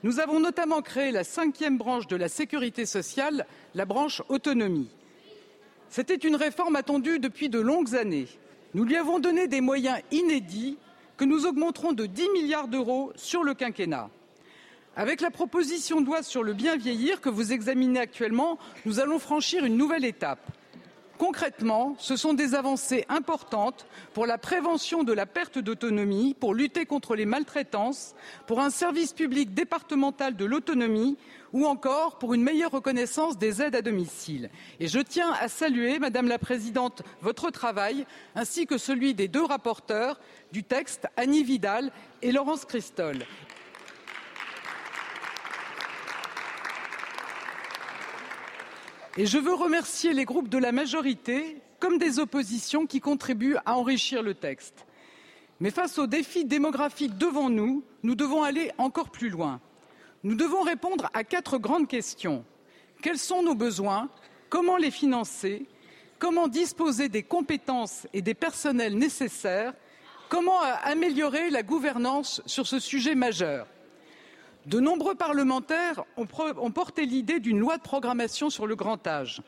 nous 0.03 0.19
avons 0.19 0.39
notamment 0.39 0.81
créé 0.81 1.11
la 1.11 1.23
cinquième 1.23 1.77
branche 1.77 2.07
de 2.07 2.15
la 2.15 2.29
sécurité 2.29 2.85
sociale, 2.85 3.47
la 3.73 3.85
branche 3.85 4.21
autonomie. 4.29 4.89
C'était 5.89 6.15
une 6.15 6.35
réforme 6.35 6.75
attendue 6.75 7.19
depuis 7.19 7.49
de 7.49 7.59
longues 7.59 7.95
années. 7.95 8.27
Nous 8.73 8.83
lui 8.83 8.95
avons 8.95 9.19
donné 9.19 9.47
des 9.47 9.61
moyens 9.61 9.99
inédits 10.11 10.77
que 11.17 11.25
nous 11.25 11.45
augmenterons 11.45 11.93
de 11.93 12.05
10 12.05 12.29
milliards 12.33 12.67
d'euros 12.67 13.11
sur 13.15 13.43
le 13.43 13.53
quinquennat. 13.53 14.09
Avec 14.95 15.21
la 15.21 15.29
proposition 15.29 16.01
de 16.01 16.05
loi 16.05 16.23
sur 16.23 16.43
le 16.43 16.53
bien 16.53 16.75
vieillir 16.75 17.21
que 17.21 17.29
vous 17.29 17.51
examinez 17.51 17.99
actuellement, 17.99 18.57
nous 18.85 18.99
allons 18.99 19.19
franchir 19.19 19.65
une 19.65 19.77
nouvelle 19.77 20.05
étape. 20.05 20.39
Concrètement, 21.17 21.95
ce 21.97 22.15
sont 22.15 22.35
des 22.35 22.53
avancées 22.53 23.05
importantes 23.09 23.87
pour 24.13 24.27
la 24.27 24.37
prévention 24.37 25.03
de 25.03 25.13
la 25.13 25.25
perte 25.25 25.57
d'autonomie, 25.57 26.35
pour 26.39 26.53
lutter 26.53 26.85
contre 26.85 27.15
les 27.15 27.25
maltraitances, 27.25 28.13
pour 28.45 28.59
un 28.59 28.69
service 28.69 29.13
public 29.13 29.55
départemental 29.55 30.35
de 30.35 30.45
l'autonomie 30.45 31.17
ou 31.53 31.65
encore 31.65 32.19
pour 32.19 32.33
une 32.35 32.43
meilleure 32.43 32.71
reconnaissance 32.71 33.37
des 33.37 33.61
aides 33.61 33.75
à 33.75 33.81
domicile. 33.81 34.51
Et 34.79 34.87
je 34.87 34.99
tiens 34.99 35.33
à 35.39 35.47
saluer, 35.47 35.97
Madame 35.97 36.27
la 36.27 36.37
Présidente, 36.37 37.01
votre 37.21 37.49
travail 37.49 38.05
ainsi 38.35 38.67
que 38.67 38.77
celui 38.77 39.15
des 39.15 39.27
deux 39.27 39.43
rapporteurs 39.43 40.19
du 40.51 40.63
texte, 40.63 41.07
Annie 41.17 41.43
Vidal 41.43 41.91
et 42.21 42.31
Laurence 42.31 42.65
Christol. 42.65 43.25
Et 49.17 49.25
je 49.25 49.37
veux 49.39 49.53
remercier 49.53 50.13
les 50.13 50.25
groupes 50.25 50.49
de 50.49 50.59
la 50.59 50.71
majorité 50.71 51.57
comme 51.79 51.97
des 51.97 52.19
oppositions 52.19 52.85
qui 52.85 52.99
contribuent 52.99 53.57
à 53.65 53.75
enrichir 53.75 54.21
le 54.21 54.35
texte. 54.35 54.85
Mais 55.59 55.71
face 55.71 55.97
aux 55.97 56.05
défis 56.05 56.45
démographiques 56.45 57.17
devant 57.17 57.49
nous, 57.49 57.83
nous 58.03 58.13
devons 58.13 58.43
aller 58.43 58.71
encore 58.77 59.09
plus 59.09 59.29
loin. 59.29 59.59
Nous 60.23 60.35
devons 60.35 60.61
répondre 60.61 61.09
à 61.13 61.23
quatre 61.23 61.57
grandes 61.57 61.87
questions. 61.87 62.45
Quels 63.01 63.17
sont 63.17 63.41
nos 63.41 63.55
besoins? 63.55 64.09
Comment 64.49 64.77
les 64.77 64.91
financer? 64.91 65.65
Comment 66.19 66.47
disposer 66.47 67.09
des 67.09 67.23
compétences 67.23 68.07
et 68.13 68.21
des 68.21 68.33
personnels 68.33 68.97
nécessaires? 68.97 69.73
Comment 70.29 70.59
améliorer 70.83 71.49
la 71.49 71.63
gouvernance 71.63 72.41
sur 72.45 72.67
ce 72.67 72.79
sujet 72.79 73.15
majeur? 73.15 73.65
De 74.65 74.81
nombreux 74.81 75.15
parlementaires 75.15 76.03
ont 76.17 76.71
porté 76.71 77.05
l'idée 77.05 77.39
d'une 77.39 77.59
loi 77.59 77.77
de 77.77 77.81
programmation 77.81 78.49
sur 78.49 78.67
le 78.67 78.75
grand 78.75 79.07
âge. 79.07 79.41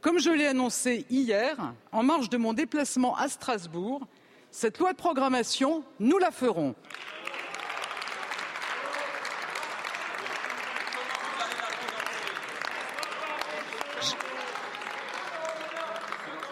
Comme 0.00 0.18
je 0.18 0.30
l'ai 0.30 0.46
annoncé 0.46 1.06
hier, 1.10 1.72
en 1.92 2.02
marge 2.02 2.28
de 2.28 2.38
mon 2.38 2.54
déplacement 2.54 3.16
à 3.16 3.28
Strasbourg, 3.28 4.04
cette 4.50 4.80
loi 4.80 4.92
de 4.92 4.96
programmation, 4.96 5.84
nous 6.00 6.18
la 6.18 6.32
ferons. 6.32 6.74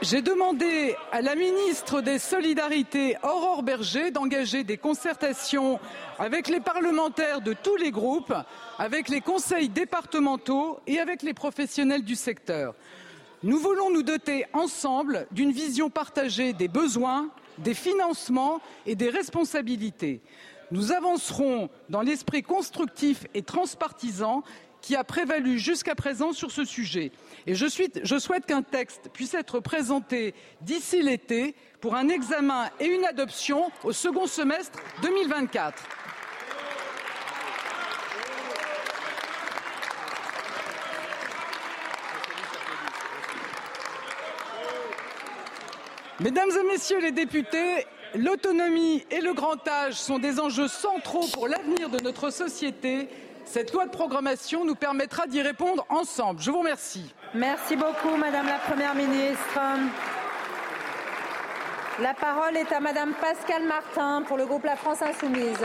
J'ai 0.05 0.21
demandé 0.21 0.95
à 1.13 1.23
la 1.23 1.35
ministre 1.35 2.03
des 2.03 2.19
Solidarités, 2.19 3.17
Aurore 3.23 3.63
Berger, 3.63 4.11
d'engager 4.11 4.63
des 4.63 4.77
concertations 4.77 5.81
avec 6.19 6.49
les 6.49 6.61
parlementaires 6.61 7.41
de 7.41 7.55
tous 7.55 7.77
les 7.77 7.91
groupes, 7.91 8.35
avec 8.79 9.09
les 9.09 9.23
conseils 9.23 9.71
départementaux 9.71 10.79
et 10.87 10.99
avec 10.99 11.23
les 11.23 11.33
professionnels 11.33 12.05
du 12.05 12.17
secteur. 12.17 12.75
Nous 13.43 13.59
voulons 13.59 13.91
nous 13.91 14.03
doter 14.03 14.45
ensemble 14.53 15.27
d'une 15.31 15.53
vision 15.53 15.89
partagée 15.89 16.53
des 16.53 16.69
besoins, 16.69 17.31
des 17.57 17.73
financements 17.73 18.61
et 18.85 18.97
des 18.97 19.09
responsabilités. 19.09 20.21
Nous 20.71 20.93
avancerons 20.93 21.71
dans 21.89 22.03
l'esprit 22.03 22.43
constructif 22.43 23.27
et 23.33 23.41
transpartisan 23.41 24.43
qui 24.85 24.97
a 24.97 25.03
prévalu 25.03 25.59
jusqu'à 25.59 25.95
présent 25.95 26.35
sur 26.35 26.51
ce 26.51 26.63
sujet. 26.67 27.11
Et 27.47 27.55
je, 27.55 27.65
je 28.03 28.19
souhaite 28.19 28.45
qu'un 28.45 28.61
texte 28.61 29.09
puisse 29.15 29.33
être 29.33 29.59
présenté 29.59 30.35
d'ici 30.61 31.01
l'été 31.01 31.55
pour 31.81 31.95
un 31.95 32.11
examen 32.11 32.69
et 32.79 32.85
une 32.85 33.07
adoption 33.07 33.73
au 33.83 33.93
second 33.93 34.27
semestre 34.27 34.79
2024. 35.01 35.83
Mesdames 46.21 46.51
et 46.51 46.73
Messieurs 46.73 47.01
les 47.01 47.11
députés, 47.11 47.87
l'autonomie 48.15 49.07
et 49.11 49.23
le 49.23 49.33
grand 49.33 49.67
âge 49.67 49.95
sont 49.95 50.19
des 50.19 50.39
enjeux 50.39 50.69
centraux 50.69 51.27
pour 51.33 51.49
l'avenir 51.49 51.89
de 51.89 52.01
notre 52.01 52.29
société 52.29 53.09
cette 53.45 53.73
loi 53.73 53.87
de 53.87 53.91
programmation 53.91 54.65
nous 54.65 54.75
permettra 54.75 55.27
d'y 55.27 55.43
répondre 55.43 55.85
ensemble. 55.89 56.41
Je 56.41 56.51
vous 56.51 56.59
remercie. 56.59 57.15
Merci 57.35 57.77
beaucoup, 57.77 58.17
Madame 58.17 58.47
la 58.47 58.59
Première 58.59 58.95
ministre. 58.95 59.59
La 62.01 62.15
parole 62.15 62.57
est 62.57 62.73
à 62.73 62.81
Madame 62.81 63.13
Pascale 63.15 63.65
Martin 63.65 64.23
pour 64.27 64.37
le 64.37 64.47
groupe 64.47 64.65
La 64.65 64.77
France 64.77 65.03
Insoumise. 65.03 65.65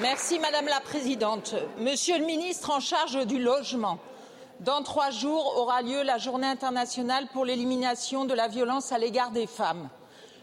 Merci 0.00 0.38
Madame 0.38 0.66
la 0.66 0.80
Présidente. 0.80 1.54
Monsieur 1.78 2.18
le 2.18 2.24
ministre 2.24 2.70
en 2.70 2.80
charge 2.80 3.26
du 3.26 3.40
logement, 3.40 3.98
dans 4.60 4.82
trois 4.82 5.10
jours 5.10 5.56
aura 5.56 5.82
lieu 5.82 6.02
la 6.02 6.18
journée 6.18 6.46
internationale 6.46 7.26
pour 7.32 7.44
l'élimination 7.44 8.24
de 8.24 8.34
la 8.34 8.48
violence 8.48 8.92
à 8.92 8.98
l'égard 8.98 9.30
des 9.30 9.46
femmes. 9.46 9.88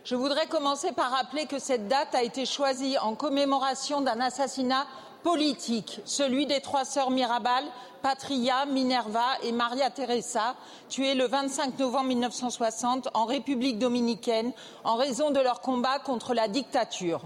Je 0.03 0.15
voudrais 0.15 0.48
commencer 0.48 0.91
par 0.93 1.12
rappeler 1.12 1.46
que 1.46 1.60
cette 1.60 1.88
date 1.88 2.15
a 2.15 2.24
été 2.24 2.48
choisie 2.48 2.98
en 2.98 3.13
commémoration 3.13 4.01
d'un 4.01 4.20
assassinat 4.20 4.88
politique, 5.22 6.01
celui 6.05 6.48
des 6.48 6.60
trois 6.60 6.86
sœurs 6.86 7.12
Mirabal, 7.12 7.63
Patria, 8.01 8.65
Minerva 8.65 9.27
et 9.43 9.51
Maria 9.51 9.91
Teresa, 9.91 10.55
tuées 10.89 11.13
le 11.13 11.27
25 11.27 11.77
novembre 11.77 12.08
1960 12.08 13.10
en 13.13 13.25
République 13.25 13.77
dominicaine 13.77 14.53
en 14.84 14.96
raison 14.96 15.29
de 15.29 15.39
leur 15.39 15.62
combat 15.62 16.00
contre 16.00 16.34
la 16.34 16.48
dictature. 16.48 17.22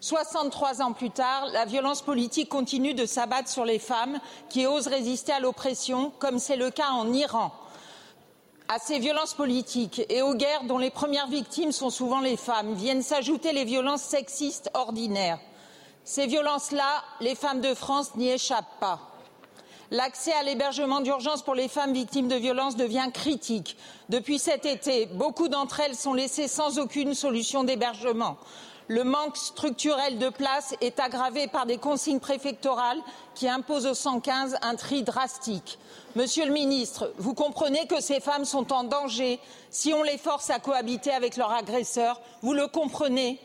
63 0.00 0.82
ans 0.82 0.92
plus 0.92 1.10
tard, 1.10 1.46
la 1.52 1.64
violence 1.64 2.02
politique 2.02 2.50
continue 2.50 2.92
de 2.92 3.06
s'abattre 3.06 3.48
sur 3.48 3.64
les 3.64 3.78
femmes 3.78 4.18
qui 4.50 4.66
osent 4.66 4.88
résister 4.88 5.32
à 5.32 5.40
l'oppression, 5.40 6.12
comme 6.18 6.38
c'est 6.38 6.56
le 6.56 6.70
cas 6.70 6.90
en 6.90 7.10
Iran. 7.14 7.52
À 8.68 8.78
ces 8.78 8.98
violences 8.98 9.34
politiques 9.34 10.02
et 10.08 10.22
aux 10.22 10.34
guerres 10.34 10.64
dont 10.64 10.78
les 10.78 10.90
premières 10.90 11.26
victimes 11.26 11.72
sont 11.72 11.90
souvent 11.90 12.20
les 12.20 12.36
femmes 12.36 12.74
viennent 12.74 13.02
s'ajouter 13.02 13.52
les 13.52 13.64
violences 13.64 14.02
sexistes 14.02 14.70
ordinaires. 14.74 15.40
Ces 16.04 16.26
violences-là, 16.26 17.02
les 17.20 17.34
femmes 17.34 17.60
de 17.60 17.74
France 17.74 18.14
n'y 18.16 18.30
échappent 18.30 18.80
pas. 18.80 19.00
L'accès 19.90 20.32
à 20.32 20.42
l'hébergement 20.42 21.00
d'urgence 21.00 21.42
pour 21.42 21.54
les 21.54 21.68
femmes 21.68 21.92
victimes 21.92 22.28
de 22.28 22.36
violences 22.36 22.76
devient 22.76 23.10
critique. 23.12 23.76
Depuis 24.08 24.38
cet 24.38 24.64
été, 24.64 25.04
beaucoup 25.06 25.48
d'entre 25.48 25.80
elles 25.80 25.94
sont 25.94 26.14
laissées 26.14 26.48
sans 26.48 26.78
aucune 26.78 27.12
solution 27.14 27.62
d'hébergement. 27.62 28.38
Le 28.88 29.04
manque 29.04 29.36
structurel 29.36 30.18
de 30.18 30.28
places 30.28 30.74
est 30.80 30.98
aggravé 30.98 31.46
par 31.46 31.66
des 31.66 31.78
consignes 31.78 32.18
préfectorales 32.18 33.00
qui 33.34 33.48
imposent 33.48 33.86
aux 33.86 33.94
115 33.94 34.56
un 34.62 34.74
tri 34.74 35.02
drastique. 35.02 35.78
Monsieur 36.16 36.46
le 36.46 36.52
ministre, 36.52 37.12
vous 37.16 37.34
comprenez 37.34 37.86
que 37.86 38.00
ces 38.02 38.20
femmes 38.20 38.44
sont 38.44 38.72
en 38.72 38.84
danger 38.84 39.38
si 39.70 39.94
on 39.94 40.02
les 40.02 40.18
force 40.18 40.50
à 40.50 40.58
cohabiter 40.58 41.12
avec 41.12 41.36
leurs 41.36 41.52
agresseurs. 41.52 42.20
Vous 42.42 42.52
le 42.54 42.66
comprenez 42.66 43.40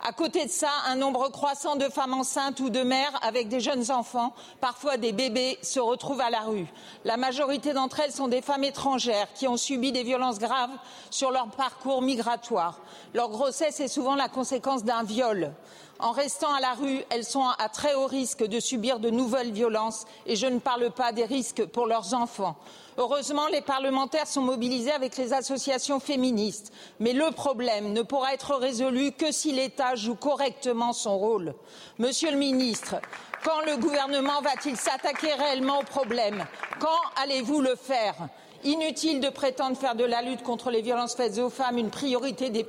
à 0.00 0.12
côté 0.12 0.44
de 0.44 0.50
ça, 0.50 0.70
un 0.86 0.96
nombre 0.96 1.30
croissant 1.30 1.76
de 1.76 1.88
femmes 1.88 2.14
enceintes 2.14 2.60
ou 2.60 2.68
de 2.68 2.82
mères 2.82 3.18
avec 3.22 3.48
des 3.48 3.60
jeunes 3.60 3.90
enfants, 3.90 4.34
parfois 4.60 4.96
des 4.96 5.12
bébés, 5.12 5.58
se 5.62 5.80
retrouvent 5.80 6.20
à 6.20 6.30
la 6.30 6.40
rue. 6.40 6.66
La 7.04 7.16
majorité 7.16 7.72
d'entre 7.72 8.00
elles 8.00 8.12
sont 8.12 8.28
des 8.28 8.42
femmes 8.42 8.64
étrangères 8.64 9.28
qui 9.34 9.48
ont 9.48 9.56
subi 9.56 9.92
des 9.92 10.02
violences 10.02 10.38
graves 10.38 10.76
sur 11.10 11.30
leur 11.30 11.46
parcours 11.48 12.02
migratoire. 12.02 12.78
Leur 13.14 13.30
grossesse 13.30 13.80
est 13.80 13.88
souvent 13.88 14.14
la 14.14 14.28
conséquence 14.28 14.84
d'un 14.84 15.04
viol. 15.04 15.52
En 16.00 16.10
restant 16.10 16.52
à 16.52 16.60
la 16.60 16.74
rue, 16.74 17.02
elles 17.08 17.24
sont 17.24 17.46
à 17.46 17.68
très 17.68 17.94
haut 17.94 18.06
risque 18.06 18.44
de 18.44 18.60
subir 18.60 18.98
de 18.98 19.10
nouvelles 19.10 19.52
violences 19.52 20.04
et 20.26 20.36
je 20.36 20.46
ne 20.46 20.58
parle 20.58 20.90
pas 20.90 21.12
des 21.12 21.24
risques 21.24 21.64
pour 21.66 21.86
leurs 21.86 22.14
enfants. 22.14 22.56
Heureusement, 22.96 23.48
les 23.48 23.60
parlementaires 23.60 24.26
sont 24.26 24.42
mobilisés 24.42 24.92
avec 24.92 25.16
les 25.16 25.32
associations 25.32 25.98
féministes. 25.98 26.72
Mais 27.00 27.12
le 27.12 27.30
problème 27.32 27.92
ne 27.92 28.02
pourra 28.02 28.34
être 28.34 28.54
résolu 28.54 29.12
que 29.12 29.32
si 29.32 29.52
l'État 29.52 29.94
joue 29.96 30.14
correctement 30.14 30.92
son 30.92 31.18
rôle. 31.18 31.54
Monsieur 31.98 32.30
le 32.30 32.36
ministre, 32.36 32.96
quand 33.44 33.60
le 33.66 33.76
gouvernement 33.76 34.40
va-t-il 34.42 34.76
s'attaquer 34.76 35.32
réellement 35.34 35.80
au 35.80 35.84
problème? 35.84 36.44
Quand 36.80 37.22
allez-vous 37.22 37.60
le 37.60 37.74
faire? 37.74 38.14
Inutile 38.62 39.20
de 39.20 39.28
prétendre 39.28 39.76
faire 39.76 39.94
de 39.94 40.04
la 40.04 40.22
lutte 40.22 40.42
contre 40.42 40.70
les 40.70 40.80
violences 40.80 41.14
faites 41.14 41.38
aux 41.38 41.50
femmes 41.50 41.76
une 41.76 41.90
priorité 41.90 42.48
des, 42.48 42.66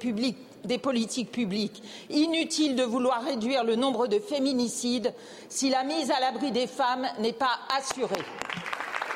des 0.65 0.77
politiques 0.77 1.31
publiques. 1.31 1.81
Inutile 2.09 2.75
de 2.75 2.83
vouloir 2.83 3.23
réduire 3.23 3.63
le 3.63 3.75
nombre 3.75 4.07
de 4.07 4.19
féminicides 4.19 5.13
si 5.47 5.69
la 5.69 5.83
mise 5.83 6.11
à 6.11 6.19
l'abri 6.19 6.51
des 6.51 6.67
femmes 6.67 7.07
n'est 7.19 7.31
pas 7.31 7.59
assurée. 7.77 8.25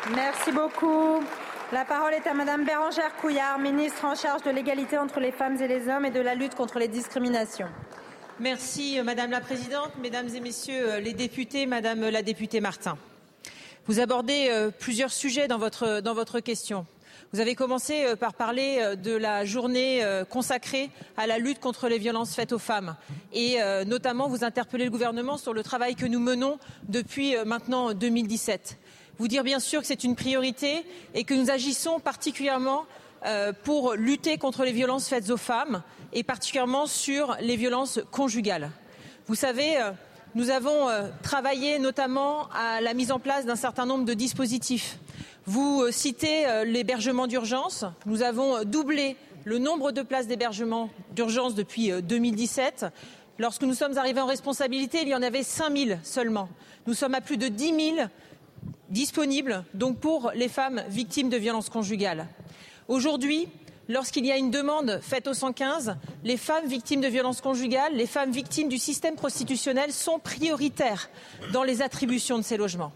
Merci 0.08 0.52
beaucoup. 0.52 1.22
La 1.72 1.86
parole 1.86 2.14
est 2.14 2.26
à 2.26 2.34
Madame 2.34 2.66
Bérangère 2.66 3.16
Couillard, 3.18 3.60
ministre 3.60 4.06
en 4.06 4.16
charge 4.16 4.42
de 4.44 4.50
l'égalité 4.50 4.98
entre 4.98 5.20
les 5.20 5.32
femmes 5.32 5.62
et 5.62 5.68
les 5.68 5.88
hommes 5.88 6.06
et 6.06 6.10
de 6.10 6.22
la 6.22 6.36
lutte 6.36 6.56
contre 6.56 6.80
les 6.80 6.88
discriminations. 6.88 7.68
Merci 8.40 8.98
euh, 8.98 9.04
Madame 9.04 9.30
la 9.30 9.42
Présidente, 9.42 9.92
Mesdames 10.02 10.30
et 10.34 10.40
Messieurs 10.40 10.94
euh, 10.94 11.00
les 11.00 11.14
députés, 11.14 11.66
Madame 11.66 12.10
la 12.10 12.22
députée 12.22 12.62
Martin. 12.62 12.98
Vous 13.86 14.00
abordez 14.00 14.48
euh, 14.50 14.72
plusieurs 14.72 15.12
sujets 15.12 15.48
dans 15.48 15.58
votre, 15.58 16.00
dans 16.00 16.14
votre 16.14 16.40
question. 16.40 16.88
Vous 17.34 17.42
avez 17.42 17.54
commencé 17.54 18.16
par 18.20 18.34
parler 18.34 18.96
de 18.98 19.16
la 19.16 19.46
journée 19.46 20.04
consacrée 20.32 20.90
à 21.16 21.28
la 21.28 21.38
lutte 21.38 21.60
contre 21.60 21.88
les 21.88 22.00
violences 22.00 22.34
faites 22.34 22.54
aux 22.54 22.60
femmes 22.60 22.96
et 23.34 23.60
notamment 23.86 24.28
vous 24.28 24.44
interpellez 24.44 24.86
le 24.86 24.90
gouvernement 24.90 25.38
sur 25.38 25.54
le 25.54 25.62
travail 25.62 25.94
que 25.94 26.08
nous 26.08 26.20
menons 26.20 26.58
depuis 26.88 27.36
maintenant 27.46 27.94
2017 27.94 28.80
vous 29.20 29.28
dire 29.28 29.44
bien 29.44 29.60
sûr 29.60 29.82
que 29.82 29.88
c'est 29.88 30.06
une 30.06 30.16
priorité 30.16 30.86
et 31.14 31.26
que 31.26 31.34
nous 31.34 31.52
agissons 31.52 32.00
particulièrement 32.00 32.86
euh, 33.26 33.52
pour 33.64 33.94
lutter 33.94 34.38
contre 34.38 34.64
les 34.64 34.72
violences 34.72 35.10
faites 35.10 35.30
aux 35.30 35.38
femmes 35.38 35.84
et 36.14 36.24
particulièrement 36.24 36.86
sur 36.86 37.36
les 37.42 37.58
violences 37.58 38.00
conjugales. 38.12 38.72
Vous 39.28 39.36
savez, 39.36 39.78
euh, 39.78 39.92
nous 40.36 40.50
avons 40.50 40.88
euh, 40.88 41.10
travaillé 41.22 41.80
notamment 41.80 42.48
à 42.52 42.80
la 42.80 42.94
mise 42.94 43.12
en 43.12 43.20
place 43.20 43.46
d'un 43.46 43.58
certain 43.58 43.86
nombre 43.86 44.06
de 44.06 44.14
dispositifs. 44.14 44.98
Vous 45.46 45.92
citez 45.92 46.46
l'hébergement 46.66 47.26
d'urgence. 47.26 47.84
Nous 48.06 48.22
avons 48.22 48.64
doublé 48.66 49.18
le 49.46 49.58
nombre 49.58 49.92
de 49.92 50.04
places 50.04 50.28
d'hébergement 50.28 50.92
d'urgence 51.16 51.56
depuis 51.56 51.92
2017. 52.04 52.86
Lorsque 53.40 53.64
nous 53.64 53.74
sommes 53.74 53.98
arrivés 53.98 54.22
en 54.22 54.28
responsabilité, 54.28 55.00
il 55.02 55.08
y 55.08 55.16
en 55.16 55.24
avait 55.24 55.42
5 55.42 55.76
000 55.76 56.00
seulement. 56.04 56.50
Nous 56.86 56.94
sommes 56.94 57.16
à 57.16 57.22
plus 57.22 57.38
de 57.38 57.48
10 57.48 57.96
000 57.96 58.08
disponible 58.90 59.64
donc 59.74 60.00
pour 60.00 60.32
les 60.36 60.50
femmes 60.50 60.84
victimes 60.90 61.30
de 61.30 61.38
violences 61.38 61.70
conjugales. 61.70 62.28
Aujourd'hui, 62.88 63.48
lorsqu'il 63.88 64.26
y 64.26 64.32
a 64.32 64.38
une 64.38 64.52
demande 64.52 65.00
faite 65.02 65.28
au 65.28 65.34
115, 65.34 65.98
les 66.24 66.38
femmes 66.38 66.68
victimes 66.68 67.02
de 67.02 67.08
violences 67.08 67.42
conjugales, 67.42 67.94
les 67.96 68.08
femmes 68.08 68.32
victimes 68.32 68.70
du 68.70 68.78
système 68.78 69.16
prostitutionnel 69.16 69.92
sont 69.92 70.20
prioritaires 70.20 71.10
dans 71.52 71.64
les 71.64 71.82
attributions 71.82 72.38
de 72.38 72.44
ces 72.44 72.58
logements. 72.58 72.92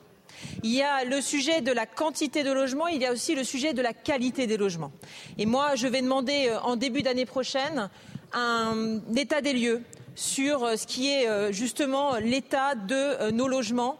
Il 0.64 0.72
y 0.72 0.82
a 0.82 1.04
le 1.06 1.22
sujet 1.22 1.62
de 1.62 1.72
la 1.72 1.86
quantité 1.86 2.44
de 2.44 2.52
logements, 2.52 2.88
il 2.88 3.02
y 3.02 3.06
a 3.06 3.12
aussi 3.12 3.36
le 3.36 3.44
sujet 3.44 3.74
de 3.74 3.82
la 3.82 3.94
qualité 3.94 4.48
des 4.48 4.58
logements. 4.58 4.92
Et 5.38 5.46
moi, 5.46 5.76
je 5.76 5.88
vais 5.88 6.02
demander 6.02 6.48
euh, 6.50 6.60
en 6.62 6.76
début 6.76 7.02
d'année 7.02 7.26
prochaine 7.26 7.90
un 8.34 9.00
état 9.16 9.42
des 9.42 9.54
lieux 9.54 9.82
sur 10.16 10.64
euh, 10.64 10.76
ce 10.76 10.88
qui 10.88 11.10
est 11.10 11.28
euh, 11.28 11.52
justement 11.52 12.18
l'état 12.18 12.76
de 12.76 13.32
nos 13.32 13.48
logements 13.48 13.98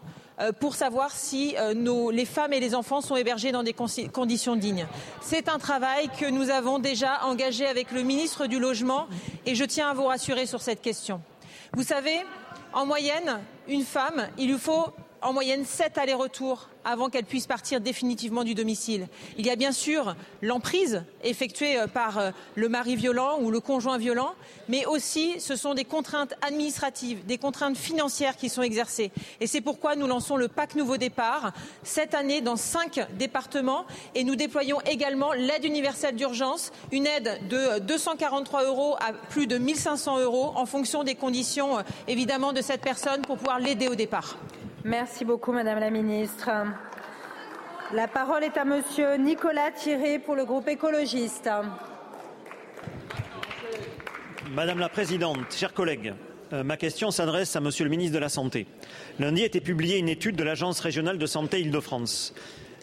pour 0.60 0.74
savoir 0.74 1.12
si 1.12 1.54
euh, 1.58 2.10
les 2.12 2.24
femmes 2.24 2.52
et 2.52 2.60
les 2.60 2.74
enfants 2.74 3.00
sont 3.00 3.16
hébergés 3.16 3.52
dans 3.52 3.62
des 3.62 3.74
conditions 3.74 4.56
dignes. 4.56 4.86
C'est 5.20 5.48
un 5.48 5.58
travail 5.58 6.08
que 6.18 6.28
nous 6.28 6.50
avons 6.50 6.78
déjà 6.78 7.24
engagé 7.24 7.66
avec 7.66 7.92
le 7.92 8.02
ministre 8.02 8.46
du 8.46 8.58
Logement 8.58 9.06
et 9.46 9.54
je 9.54 9.64
tiens 9.64 9.90
à 9.90 9.94
vous 9.94 10.06
rassurer 10.06 10.46
sur 10.46 10.60
cette 10.60 10.82
question. 10.82 11.20
Vous 11.72 11.82
savez, 11.82 12.24
en 12.72 12.86
moyenne, 12.86 13.40
une 13.68 13.84
femme, 13.84 14.28
il 14.36 14.50
lui 14.50 14.58
faut 14.58 14.86
en 15.24 15.32
moyenne 15.32 15.64
sept 15.64 15.96
allers-retours 15.96 16.68
avant 16.84 17.08
qu'elle 17.08 17.24
puisse 17.24 17.46
partir 17.46 17.80
définitivement 17.80 18.44
du 18.44 18.54
domicile. 18.54 19.08
Il 19.38 19.46
y 19.46 19.50
a 19.50 19.56
bien 19.56 19.72
sûr 19.72 20.14
l'emprise 20.42 21.02
effectuée 21.22 21.78
euh, 21.78 21.86
par 21.86 22.18
euh, 22.18 22.30
le 22.54 22.68
mari 22.68 22.94
violent 22.94 23.38
ou 23.40 23.50
le 23.50 23.58
conjoint 23.58 23.96
violent, 23.96 24.34
mais 24.68 24.84
aussi 24.84 25.40
ce 25.40 25.56
sont 25.56 25.72
des 25.72 25.84
contraintes 25.84 26.34
administratives, 26.42 27.24
des 27.24 27.38
contraintes 27.38 27.78
financières 27.78 28.36
qui 28.36 28.50
sont 28.50 28.60
exercées. 28.60 29.10
Et 29.40 29.46
c'est 29.46 29.62
pourquoi 29.62 29.96
nous 29.96 30.06
lançons 30.06 30.36
le 30.36 30.48
PAC 30.48 30.74
Nouveau 30.74 30.98
Départ 30.98 31.52
cette 31.82 32.14
année 32.14 32.42
dans 32.42 32.56
cinq 32.56 33.00
départements 33.16 33.86
et 34.14 34.24
nous 34.24 34.36
déployons 34.36 34.82
également 34.82 35.32
l'aide 35.32 35.64
universelle 35.64 36.16
d'urgence, 36.16 36.70
une 36.92 37.06
aide 37.06 37.40
de 37.48 37.78
243 37.78 38.64
euros 38.64 38.96
à 39.00 39.14
plus 39.30 39.46
de 39.46 39.56
1500 39.56 40.20
euros 40.20 40.52
en 40.54 40.66
fonction 40.66 41.02
des 41.02 41.14
conditions 41.14 41.78
euh, 41.78 41.82
évidemment 42.08 42.52
de 42.52 42.60
cette 42.60 42.82
personne 42.82 43.22
pour 43.22 43.38
pouvoir 43.38 43.58
l'aider 43.58 43.88
au 43.88 43.94
départ. 43.94 44.36
Merci 44.86 45.24
beaucoup, 45.24 45.52
Madame 45.52 45.78
la 45.80 45.88
Ministre. 45.88 46.50
La 47.94 48.06
parole 48.06 48.44
est 48.44 48.58
à 48.58 48.66
Monsieur 48.66 49.14
Nicolas 49.16 49.70
Thierry 49.70 50.18
pour 50.18 50.34
le 50.34 50.44
groupe 50.44 50.68
écologiste. 50.68 51.48
Madame 54.50 54.78
la 54.78 54.90
Présidente, 54.90 55.38
chers 55.56 55.72
collègues, 55.72 56.12
euh, 56.52 56.62
ma 56.64 56.76
question 56.76 57.10
s'adresse 57.10 57.56
à 57.56 57.60
Monsieur 57.60 57.84
le 57.84 57.90
ministre 57.90 58.14
de 58.14 58.18
la 58.18 58.28
Santé. 58.28 58.66
Lundi 59.18 59.42
a 59.42 59.46
été 59.46 59.62
publiée 59.62 59.96
une 59.96 60.10
étude 60.10 60.36
de 60.36 60.44
l'Agence 60.44 60.80
régionale 60.80 61.16
de 61.16 61.24
santé 61.24 61.62
Île-de-France. 61.62 62.34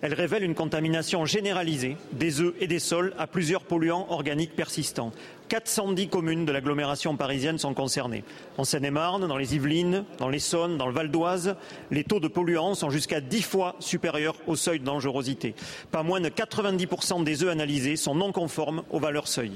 Elle 0.01 0.15
révèle 0.15 0.43
une 0.43 0.55
contamination 0.55 1.25
généralisée 1.25 1.97
des 2.13 2.41
œufs 2.41 2.55
et 2.59 2.65
des 2.65 2.79
sols 2.79 3.13
à 3.19 3.27
plusieurs 3.27 3.61
polluants 3.61 4.07
organiques 4.09 4.55
persistants. 4.55 5.11
410 5.51 6.07
communes 6.07 6.45
de 6.45 6.53
l'agglomération 6.53 7.17
parisienne 7.17 7.57
sont 7.57 7.73
concernées. 7.73 8.23
En 8.57 8.63
Seine-et-Marne, 8.63 9.27
dans 9.27 9.35
les 9.35 9.53
Yvelines, 9.53 10.05
dans 10.17 10.29
l'Essonne, 10.29 10.77
dans 10.77 10.87
le 10.87 10.93
Val 10.93 11.11
d'Oise, 11.11 11.57
les 11.91 12.05
taux 12.05 12.21
de 12.21 12.29
polluants 12.29 12.73
sont 12.73 12.89
jusqu'à 12.89 13.19
10 13.19 13.41
fois 13.41 13.75
supérieurs 13.79 14.37
au 14.47 14.55
seuil 14.55 14.79
de 14.79 14.85
dangerosité. 14.85 15.53
Pas 15.91 16.03
moins 16.03 16.21
de 16.21 16.29
90% 16.29 17.25
des 17.25 17.43
œufs 17.43 17.49
analysés 17.49 17.97
sont 17.97 18.15
non 18.15 18.31
conformes 18.31 18.83
aux 18.91 19.01
valeurs 19.01 19.27
seuil. 19.27 19.51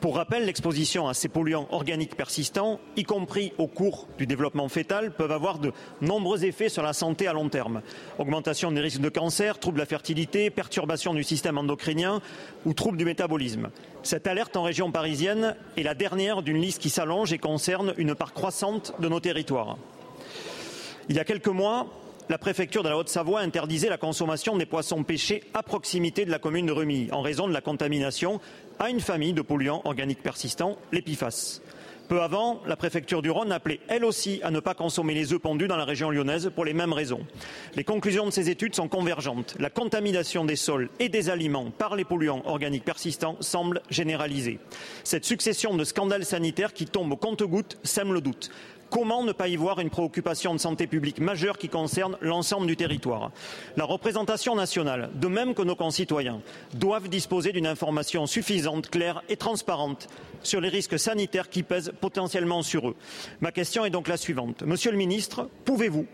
Pour 0.00 0.16
rappel, 0.16 0.46
l'exposition 0.46 1.08
à 1.08 1.14
ces 1.14 1.28
polluants 1.28 1.68
organiques 1.72 2.16
persistants, 2.16 2.80
y 2.96 3.04
compris 3.04 3.52
au 3.58 3.66
cours 3.66 4.08
du 4.16 4.26
développement 4.26 4.70
fœtal, 4.70 5.12
peuvent 5.12 5.30
avoir 5.30 5.58
de 5.58 5.72
nombreux 6.00 6.46
effets 6.46 6.70
sur 6.70 6.82
la 6.82 6.94
santé 6.94 7.26
à 7.26 7.34
long 7.34 7.50
terme. 7.50 7.82
Augmentation 8.18 8.72
des 8.72 8.80
risques 8.80 9.02
de 9.02 9.10
cancer, 9.10 9.58
troubles 9.58 9.76
de 9.76 9.82
la 9.82 9.86
fertilité, 9.86 10.48
perturbation 10.48 11.12
du 11.12 11.22
système 11.22 11.58
endocrinien 11.58 12.22
ou 12.64 12.72
troubles 12.72 12.96
du 12.96 13.04
métabolisme. 13.04 13.68
Cette 14.02 14.26
alerte 14.26 14.56
en 14.56 14.62
région 14.62 14.90
parisienne 14.90 15.54
est 15.76 15.82
la 15.82 15.94
dernière 15.94 16.40
d'une 16.40 16.62
liste 16.62 16.80
qui 16.80 16.88
s'allonge 16.88 17.34
et 17.34 17.38
concerne 17.38 17.92
une 17.98 18.14
part 18.14 18.32
croissante 18.32 18.94
de 19.00 19.08
nos 19.08 19.20
territoires. 19.20 19.76
Il 21.10 21.16
y 21.16 21.20
a 21.20 21.24
quelques 21.24 21.48
mois, 21.48 21.88
la 22.30 22.38
préfecture 22.38 22.84
de 22.84 22.88
la 22.88 22.96
Haute-Savoie 22.96 23.40
interdisait 23.40 23.88
la 23.88 23.98
consommation 23.98 24.56
des 24.56 24.64
poissons 24.64 25.02
pêchés 25.02 25.42
à 25.52 25.64
proximité 25.64 26.24
de 26.24 26.30
la 26.30 26.38
commune 26.38 26.66
de 26.66 26.70
Remy 26.70 27.08
en 27.10 27.22
raison 27.22 27.48
de 27.48 27.52
la 27.52 27.60
contamination 27.60 28.40
à 28.78 28.88
une 28.88 29.00
famille 29.00 29.32
de 29.32 29.42
polluants 29.42 29.82
organiques 29.84 30.22
persistants, 30.22 30.78
PFAS. 30.92 31.60
Peu 32.08 32.22
avant, 32.22 32.60
la 32.66 32.76
préfecture 32.76 33.20
du 33.20 33.30
Rhône 33.30 33.50
appelait 33.50 33.80
elle 33.88 34.04
aussi 34.04 34.40
à 34.44 34.52
ne 34.52 34.60
pas 34.60 34.74
consommer 34.74 35.12
les 35.12 35.32
œufs 35.32 35.40
pondus 35.40 35.66
dans 35.66 35.76
la 35.76 35.84
région 35.84 36.10
lyonnaise 36.10 36.52
pour 36.54 36.64
les 36.64 36.72
mêmes 36.72 36.92
raisons. 36.92 37.26
Les 37.74 37.84
conclusions 37.84 38.26
de 38.26 38.30
ces 38.30 38.48
études 38.48 38.76
sont 38.76 38.88
convergentes. 38.88 39.56
La 39.58 39.70
contamination 39.70 40.44
des 40.44 40.56
sols 40.56 40.88
et 41.00 41.08
des 41.08 41.30
aliments 41.30 41.72
par 41.72 41.96
les 41.96 42.04
polluants 42.04 42.42
organiques 42.46 42.84
persistants 42.84 43.36
semble 43.40 43.82
généralisée. 43.90 44.60
Cette 45.02 45.24
succession 45.24 45.76
de 45.76 45.82
scandales 45.82 46.24
sanitaires 46.24 46.74
qui 46.74 46.86
tombent 46.86 47.12
au 47.12 47.16
compte-gouttes 47.16 47.78
sème 47.82 48.12
le 48.12 48.20
doute. 48.20 48.50
Comment 48.90 49.22
ne 49.22 49.30
pas 49.30 49.46
y 49.46 49.54
voir 49.54 49.78
une 49.78 49.88
préoccupation 49.88 50.52
de 50.52 50.58
santé 50.58 50.88
publique 50.88 51.20
majeure 51.20 51.58
qui 51.58 51.68
concerne 51.68 52.16
l'ensemble 52.20 52.66
du 52.66 52.76
territoire? 52.76 53.30
La 53.76 53.84
représentation 53.84 54.56
nationale, 54.56 55.10
de 55.14 55.28
même 55.28 55.54
que 55.54 55.62
nos 55.62 55.76
concitoyens, 55.76 56.40
doivent 56.74 57.08
disposer 57.08 57.52
d'une 57.52 57.68
information 57.68 58.26
suffisante, 58.26 58.90
claire 58.90 59.22
et 59.28 59.36
transparente 59.36 60.08
sur 60.42 60.60
les 60.60 60.68
risques 60.68 60.98
sanitaires 60.98 61.50
qui 61.50 61.62
pèsent 61.62 61.92
potentiellement 62.00 62.62
sur 62.62 62.88
eux. 62.88 62.96
Ma 63.40 63.52
question 63.52 63.84
est 63.84 63.90
donc 63.90 64.08
la 64.08 64.16
suivante. 64.16 64.62
Monsieur 64.62 64.90
le 64.90 64.96
ministre, 64.96 65.48
pouvez-vous 65.64 66.06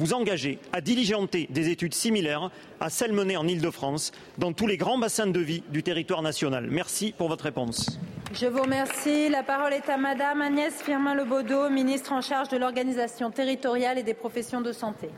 vous 0.00 0.14
engager 0.14 0.58
à 0.72 0.80
diligenter 0.80 1.46
des 1.50 1.68
études 1.68 1.92
similaires 1.92 2.50
à 2.80 2.88
celles 2.88 3.12
menées 3.12 3.36
en 3.36 3.46
Ile-de-France 3.46 4.12
dans 4.38 4.54
tous 4.54 4.66
les 4.66 4.78
grands 4.78 4.98
bassins 4.98 5.26
de 5.26 5.40
vie 5.40 5.62
du 5.68 5.82
territoire 5.82 6.22
national 6.22 6.68
Merci 6.70 7.12
pour 7.16 7.28
votre 7.28 7.44
réponse. 7.44 7.98
Je 8.32 8.46
vous 8.46 8.62
remercie. 8.62 9.28
La 9.28 9.42
parole 9.42 9.74
est 9.74 9.90
à 9.90 9.98
Madame 9.98 10.40
Agnès 10.40 10.72
Firmin-Lebaudot, 10.82 11.68
ministre 11.68 12.12
en 12.12 12.22
charge 12.22 12.48
de 12.48 12.56
l'organisation 12.56 13.30
territoriale 13.30 13.98
et 13.98 14.02
des 14.02 14.14
professions 14.14 14.62
de 14.62 14.72
santé. 14.72 15.10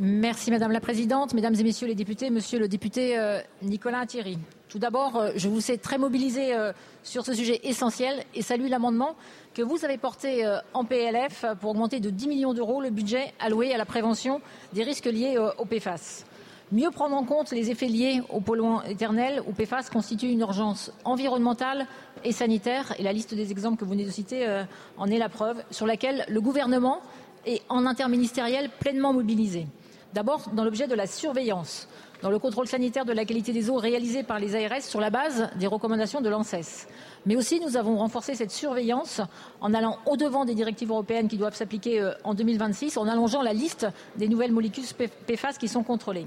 Merci 0.00 0.50
Madame 0.50 0.72
la 0.72 0.80
Présidente, 0.80 1.32
Mesdames 1.34 1.54
et 1.54 1.62
Messieurs 1.62 1.86
les 1.86 1.94
députés, 1.94 2.28
Monsieur 2.28 2.58
le 2.58 2.66
député 2.66 3.16
euh, 3.16 3.40
Nicolas 3.62 4.04
Thierry. 4.04 4.38
Tout 4.68 4.80
d'abord, 4.80 5.16
euh, 5.16 5.30
je 5.36 5.48
vous 5.48 5.60
sais 5.60 5.78
très 5.78 5.98
mobilisé 5.98 6.52
euh, 6.52 6.72
sur 7.04 7.24
ce 7.24 7.32
sujet 7.32 7.60
essentiel 7.62 8.24
et 8.34 8.42
salue 8.42 8.66
l'amendement 8.68 9.14
que 9.54 9.62
vous 9.62 9.84
avez 9.84 9.98
porté 9.98 10.44
en 10.72 10.84
PLF 10.84 11.46
pour 11.60 11.70
augmenter 11.70 12.00
de 12.00 12.10
10 12.10 12.26
millions 12.26 12.54
d'euros 12.54 12.80
le 12.80 12.90
budget 12.90 13.32
alloué 13.38 13.72
à 13.72 13.78
la 13.78 13.84
prévention 13.84 14.40
des 14.72 14.82
risques 14.82 15.06
liés 15.06 15.38
au 15.58 15.64
PFAS. 15.64 16.24
Mieux 16.72 16.90
prendre 16.90 17.14
en 17.14 17.22
compte 17.24 17.52
les 17.52 17.70
effets 17.70 17.86
liés 17.86 18.20
aux 18.30 18.40
polluants 18.40 18.82
éternels 18.82 19.40
ou 19.46 19.52
PFAS 19.52 19.90
constitue 19.92 20.28
une 20.28 20.40
urgence 20.40 20.92
environnementale 21.04 21.86
et 22.24 22.32
sanitaire, 22.32 22.94
et 22.98 23.04
la 23.04 23.12
liste 23.12 23.34
des 23.34 23.52
exemples 23.52 23.78
que 23.78 23.84
vous 23.84 23.92
venez 23.92 24.04
de 24.04 24.10
citer 24.10 24.64
en 24.96 25.06
est 25.06 25.18
la 25.18 25.28
preuve, 25.28 25.62
sur 25.70 25.86
laquelle 25.86 26.24
le 26.28 26.40
gouvernement 26.40 27.00
est 27.46 27.62
en 27.68 27.86
interministériel 27.86 28.70
pleinement 28.80 29.12
mobilisé. 29.12 29.66
D'abord, 30.14 30.50
dans 30.52 30.64
l'objet 30.64 30.88
de 30.88 30.94
la 30.94 31.06
surveillance, 31.06 31.88
dans 32.24 32.30
le 32.30 32.38
contrôle 32.38 32.66
sanitaire 32.66 33.04
de 33.04 33.12
la 33.12 33.26
qualité 33.26 33.52
des 33.52 33.68
eaux 33.68 33.76
réalisé 33.76 34.22
par 34.22 34.38
les 34.38 34.56
ARS 34.56 34.80
sur 34.80 34.98
la 34.98 35.10
base 35.10 35.50
des 35.56 35.66
recommandations 35.66 36.22
de 36.22 36.30
l'ANSES. 36.30 36.86
Mais 37.26 37.36
aussi, 37.36 37.60
nous 37.60 37.76
avons 37.76 37.98
renforcé 37.98 38.34
cette 38.34 38.50
surveillance 38.50 39.20
en 39.60 39.74
allant 39.74 39.98
au-devant 40.06 40.46
des 40.46 40.54
directives 40.54 40.88
européennes 40.88 41.28
qui 41.28 41.36
doivent 41.36 41.54
s'appliquer 41.54 42.00
euh, 42.00 42.12
en 42.24 42.32
2026, 42.32 42.96
en 42.96 43.08
allongeant 43.08 43.42
la 43.42 43.52
liste 43.52 43.86
des 44.16 44.26
nouvelles 44.26 44.52
molécules 44.52 44.86
PFAS 45.26 45.58
qui 45.60 45.68
sont 45.68 45.82
contrôlées. 45.82 46.24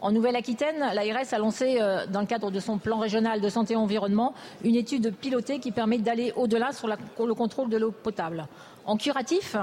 En 0.00 0.10
Nouvelle-Aquitaine, 0.10 0.78
l'ARS 0.78 1.34
a 1.34 1.38
lancé, 1.38 1.82
euh, 1.82 2.06
dans 2.06 2.20
le 2.20 2.26
cadre 2.26 2.50
de 2.50 2.58
son 2.58 2.78
plan 2.78 2.98
régional 2.98 3.42
de 3.42 3.48
santé 3.50 3.74
et 3.74 3.76
environnement, 3.76 4.32
une 4.64 4.74
étude 4.74 5.14
pilotée 5.14 5.58
qui 5.58 5.70
permet 5.70 5.98
d'aller 5.98 6.32
au-delà 6.36 6.72
sur 6.72 6.88
le 6.88 7.34
contrôle 7.34 7.68
de 7.68 7.76
l'eau 7.76 7.90
potable. 7.90 8.46
En 8.86 8.96
curatif, 8.96 9.54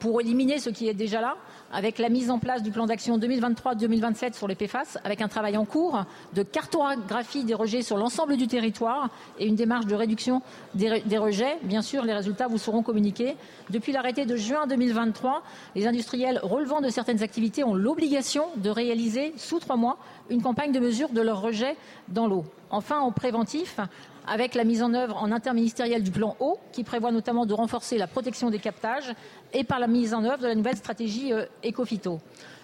pour 0.00 0.20
éliminer 0.20 0.58
ce 0.58 0.70
qui 0.70 0.88
est 0.88 0.94
déjà 0.94 1.20
là, 1.20 1.36
avec 1.72 1.98
la 1.98 2.08
mise 2.08 2.30
en 2.30 2.38
place 2.38 2.62
du 2.62 2.70
plan 2.70 2.86
d'action 2.86 3.18
2023-2027 3.18 4.34
sur 4.34 4.48
les 4.48 4.54
PFAS, 4.54 4.98
avec 5.04 5.20
un 5.20 5.28
travail 5.28 5.56
en 5.56 5.64
cours 5.64 6.04
de 6.34 6.42
cartographie 6.42 7.44
des 7.44 7.54
rejets 7.54 7.82
sur 7.82 7.96
l'ensemble 7.96 8.36
du 8.36 8.46
territoire 8.46 9.08
et 9.38 9.46
une 9.46 9.54
démarche 9.54 9.86
de 9.86 9.94
réduction 9.94 10.42
des, 10.74 11.18
rejets. 11.18 11.58
Bien 11.62 11.82
sûr, 11.82 12.04
les 12.04 12.12
résultats 12.12 12.48
vous 12.48 12.58
seront 12.58 12.82
communiqués. 12.82 13.36
Depuis 13.70 13.92
l'arrêté 13.92 14.26
de 14.26 14.36
juin 14.36 14.66
2023, 14.66 15.42
les 15.74 15.86
industriels 15.86 16.40
relevant 16.42 16.80
de 16.80 16.88
certaines 16.88 17.22
activités 17.22 17.64
ont 17.64 17.74
l'obligation 17.74 18.44
de 18.56 18.70
réaliser 18.70 19.32
sous 19.36 19.60
trois 19.60 19.76
mois 19.76 19.98
une 20.28 20.42
campagne 20.42 20.72
de 20.72 20.80
mesure 20.80 21.10
de 21.10 21.20
leurs 21.20 21.40
rejets 21.40 21.76
dans 22.08 22.26
l'eau. 22.26 22.44
Enfin, 22.70 23.00
en 23.00 23.10
préventif, 23.10 23.80
avec 24.26 24.54
la 24.54 24.64
mise 24.64 24.82
en 24.82 24.94
œuvre 24.94 25.16
en 25.16 25.32
interministériel 25.32 26.02
du 26.02 26.10
plan 26.10 26.36
eau, 26.40 26.58
qui 26.72 26.84
prévoit 26.84 27.12
notamment 27.12 27.46
de 27.46 27.54
renforcer 27.54 27.98
la 27.98 28.06
protection 28.06 28.50
des 28.50 28.58
captages, 28.58 29.12
et 29.52 29.64
par 29.64 29.78
la 29.78 29.86
mise 29.86 30.14
en 30.14 30.24
œuvre 30.24 30.42
de 30.42 30.48
la 30.48 30.54
nouvelle 30.54 30.76
stratégie 30.76 31.32
euh, 31.32 31.46
Ecofito. 31.64 32.20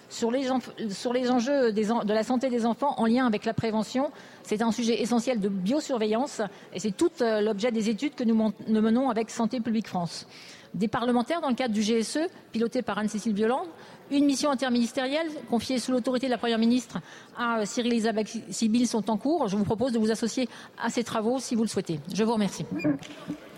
Sur 0.08 0.30
les, 0.30 0.50
enjeux 0.50 1.72
de 1.72 2.12
la 2.12 2.22
santé 2.22 2.48
des 2.48 2.64
enfants 2.64 2.94
en 2.98 3.06
lien 3.06 3.26
avec 3.26 3.44
la 3.44 3.52
prévention, 3.52 4.10
c'est 4.44 4.62
un 4.62 4.70
sujet 4.70 5.02
essentiel 5.02 5.40
de 5.40 5.48
biosurveillance 5.48 6.42
et 6.72 6.78
c'est 6.78 6.96
tout 6.96 7.10
euh, 7.20 7.40
l'objet 7.40 7.72
des 7.72 7.90
études 7.90 8.14
que 8.14 8.22
nous 8.22 8.52
menons 8.68 9.10
avec 9.10 9.30
Santé 9.30 9.60
publique 9.60 9.88
France. 9.88 10.26
Des 10.74 10.88
parlementaires, 10.88 11.40
dans 11.40 11.48
le 11.48 11.54
cadre 11.54 11.74
du 11.74 11.80
GSE, 11.80 12.28
piloté 12.52 12.82
par 12.82 12.98
Anne-Cécile 12.98 13.32
Violand, 13.32 13.64
une 14.10 14.26
mission 14.26 14.50
interministérielle 14.50 15.26
confiée 15.48 15.78
sous 15.78 15.90
l'autorité 15.90 16.26
de 16.26 16.32
la 16.32 16.38
Première 16.38 16.58
ministre 16.58 16.98
à 17.36 17.60
euh, 17.60 17.64
Cyril 17.64 17.92
Elisabeth 17.92 18.28
Sibyl 18.50 18.86
sont 18.86 19.10
en 19.10 19.16
cours. 19.16 19.48
Je 19.48 19.56
vous 19.56 19.64
propose 19.64 19.92
de 19.92 19.98
vous 19.98 20.12
associer 20.12 20.48
à 20.80 20.90
ces 20.90 21.02
travaux 21.02 21.40
si 21.40 21.56
vous 21.56 21.62
le 21.62 21.68
souhaitez. 21.68 21.98
Je 22.14 22.22
vous 22.22 22.34
remercie. 22.34 22.64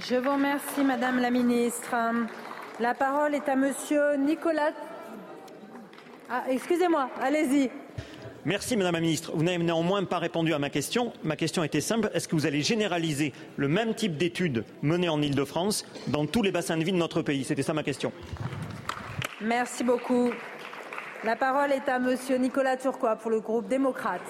Je 0.01 0.15
vous 0.15 0.33
remercie, 0.33 0.83
Madame 0.83 1.19
la 1.19 1.31
Ministre. 1.31 1.95
La 2.81 2.95
parole 2.95 3.35
est 3.35 3.49
à 3.49 3.57
Monsieur 3.57 4.17
Nicolas. 4.17 4.71
Ah, 6.31 6.45
excusez-moi, 6.51 7.09
allez-y. 7.23 7.71
Merci 8.45 8.77
Madame 8.77 8.95
la 8.95 9.01
Ministre. 9.01 9.33
Vous 9.35 9.43
n'avez 9.43 9.59
néanmoins 9.59 10.05
pas 10.05 10.19
répondu 10.19 10.53
à 10.53 10.59
ma 10.59 10.71
question. 10.71 11.12
Ma 11.23 11.37
question 11.37 11.64
était 11.64 11.81
simple. 11.81 12.11
Est-ce 12.14 12.29
que 12.29 12.37
vous 12.37 12.47
allez 12.47 12.62
généraliser 12.62 13.33
le 13.57 13.69
même 13.69 13.95
type 13.95 14.17
d'études 14.17 14.64
menées 14.83 15.09
en 15.09 15.21
Ile-de-France 15.21 15.85
dans 16.09 16.27
tous 16.27 16.43
les 16.43 16.53
bassins 16.53 16.77
de 16.77 16.85
vie 16.85 16.93
de 16.93 16.97
notre 16.97 17.23
pays? 17.23 17.45
C'était 17.45 17.62
ça 17.62 17.75
ma 17.75 17.83
question. 17.83 18.12
Merci 19.41 19.85
beaucoup. 19.85 20.31
La 21.25 21.35
parole 21.35 21.73
est 21.73 21.88
à 21.88 21.99
Monsieur 21.99 22.37
Nicolas 22.37 22.77
Turquois 22.77 23.17
pour 23.17 23.31
le 23.31 23.41
groupe 23.41 23.67
démocrate. 23.67 24.21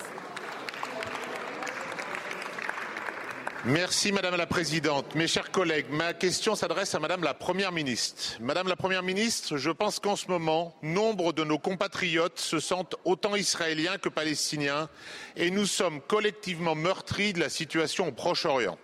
Merci 3.65 4.13
Madame 4.13 4.37
la 4.37 4.47
Présidente. 4.47 5.15
Mes 5.15 5.27
chers 5.27 5.51
collègues, 5.51 5.87
ma 5.91 6.15
question 6.15 6.55
s'adresse 6.55 6.95
à 6.95 7.01
Madame 7.01 7.23
la 7.23 7.35
Première 7.35 7.73
ministre. 7.73 8.37
Madame 8.41 8.69
la 8.69 8.77
Première 8.77 9.03
ministre, 9.03 9.57
je 9.57 9.71
pense 9.71 9.99
qu'en 9.99 10.17
ce 10.17 10.29
moment, 10.29 10.77
nombre 10.83 11.33
de 11.33 11.45
nos 11.45 11.59
compatriotes 11.59 12.39
se 12.39 12.61
sentent 12.61 12.95
autant 13.05 13.37
israéliens 13.37 13.99
que 13.99 14.09
palestiniens 14.09 14.89
et 15.37 15.51
nous 15.51 15.67
sommes 15.67 16.01
collectivement 16.01 16.75
meurtris 16.75 17.33
de 17.33 17.41
la 17.41 17.49
situation 17.49 18.09
au 18.09 18.13
Proche-Orient. 18.13 18.79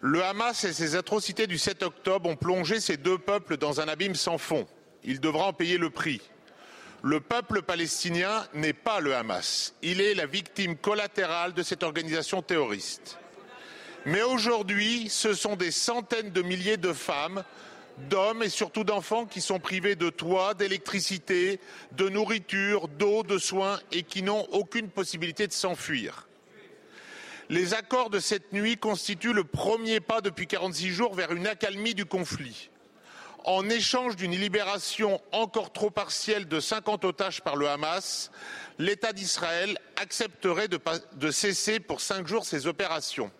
Le 0.00 0.22
Hamas 0.24 0.64
et 0.64 0.72
ses 0.72 0.96
atrocités 0.96 1.46
du 1.46 1.58
7 1.58 1.84
octobre 1.84 2.28
ont 2.28 2.36
plongé 2.36 2.80
ces 2.80 2.96
deux 2.96 3.18
peuples 3.18 3.56
dans 3.56 3.80
un 3.80 3.88
abîme 3.88 4.16
sans 4.16 4.38
fond 4.38 4.66
il 5.04 5.20
devra 5.20 5.46
en 5.46 5.52
payer 5.52 5.78
le 5.78 5.90
prix. 5.90 6.20
Le 7.02 7.20
peuple 7.20 7.62
palestinien 7.62 8.46
n'est 8.54 8.72
pas 8.72 9.00
le 9.00 9.14
Hamas. 9.14 9.74
Il 9.82 10.00
est 10.00 10.14
la 10.14 10.26
victime 10.26 10.76
collatérale 10.76 11.52
de 11.52 11.62
cette 11.62 11.82
organisation 11.82 12.42
terroriste. 12.42 13.18
Mais 14.04 14.22
aujourd'hui, 14.22 15.08
ce 15.08 15.32
sont 15.32 15.56
des 15.56 15.70
centaines 15.70 16.30
de 16.30 16.42
milliers 16.42 16.76
de 16.76 16.92
femmes, 16.92 17.44
d'hommes 18.10 18.42
et 18.42 18.48
surtout 18.48 18.84
d'enfants 18.84 19.26
qui 19.26 19.40
sont 19.40 19.60
privés 19.60 19.94
de 19.94 20.10
toit, 20.10 20.54
d'électricité, 20.54 21.60
de 21.92 22.08
nourriture, 22.08 22.88
d'eau, 22.88 23.22
de 23.22 23.38
soins 23.38 23.78
et 23.92 24.02
qui 24.02 24.22
n'ont 24.22 24.46
aucune 24.50 24.88
possibilité 24.88 25.46
de 25.46 25.52
s'enfuir. 25.52 26.26
Les 27.48 27.74
accords 27.74 28.10
de 28.10 28.18
cette 28.18 28.52
nuit 28.52 28.76
constituent 28.76 29.34
le 29.34 29.44
premier 29.44 30.00
pas 30.00 30.20
depuis 30.20 30.46
46 30.46 30.90
jours 30.90 31.14
vers 31.14 31.32
une 31.32 31.46
accalmie 31.46 31.94
du 31.94 32.04
conflit 32.04 32.70
en 33.44 33.68
échange 33.68 34.16
d'une 34.16 34.32
libération 34.32 35.20
encore 35.32 35.72
trop 35.72 35.90
partielle 35.90 36.46
de 36.46 36.60
50 36.60 37.04
otages 37.04 37.40
par 37.42 37.56
le 37.56 37.68
Hamas, 37.68 38.30
l'État 38.78 39.12
d'Israël 39.12 39.78
accepterait 39.96 40.68
de, 40.68 41.30
cesser 41.30 41.80
pour 41.80 42.00
cinq 42.00 42.26
jours 42.26 42.44
ses 42.44 42.66
opérations. 42.66 43.30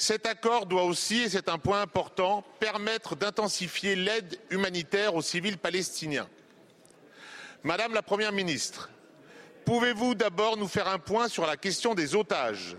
Cet 0.00 0.24
accord 0.24 0.64
doit 0.64 0.84
aussi, 0.84 1.24
et 1.24 1.28
c'est 1.28 1.50
un 1.50 1.58
point 1.58 1.82
important, 1.82 2.42
permettre 2.58 3.16
d'intensifier 3.16 3.96
l'aide 3.96 4.40
humanitaire 4.48 5.14
aux 5.14 5.20
civils 5.20 5.58
palestiniens. 5.58 6.26
Madame 7.64 7.92
la 7.92 8.00
Première 8.00 8.32
ministre, 8.32 8.88
pouvez-vous 9.66 10.14
d'abord 10.14 10.56
nous 10.56 10.68
faire 10.68 10.88
un 10.88 10.98
point 10.98 11.28
sur 11.28 11.46
la 11.46 11.58
question 11.58 11.94
des 11.94 12.14
otages? 12.14 12.78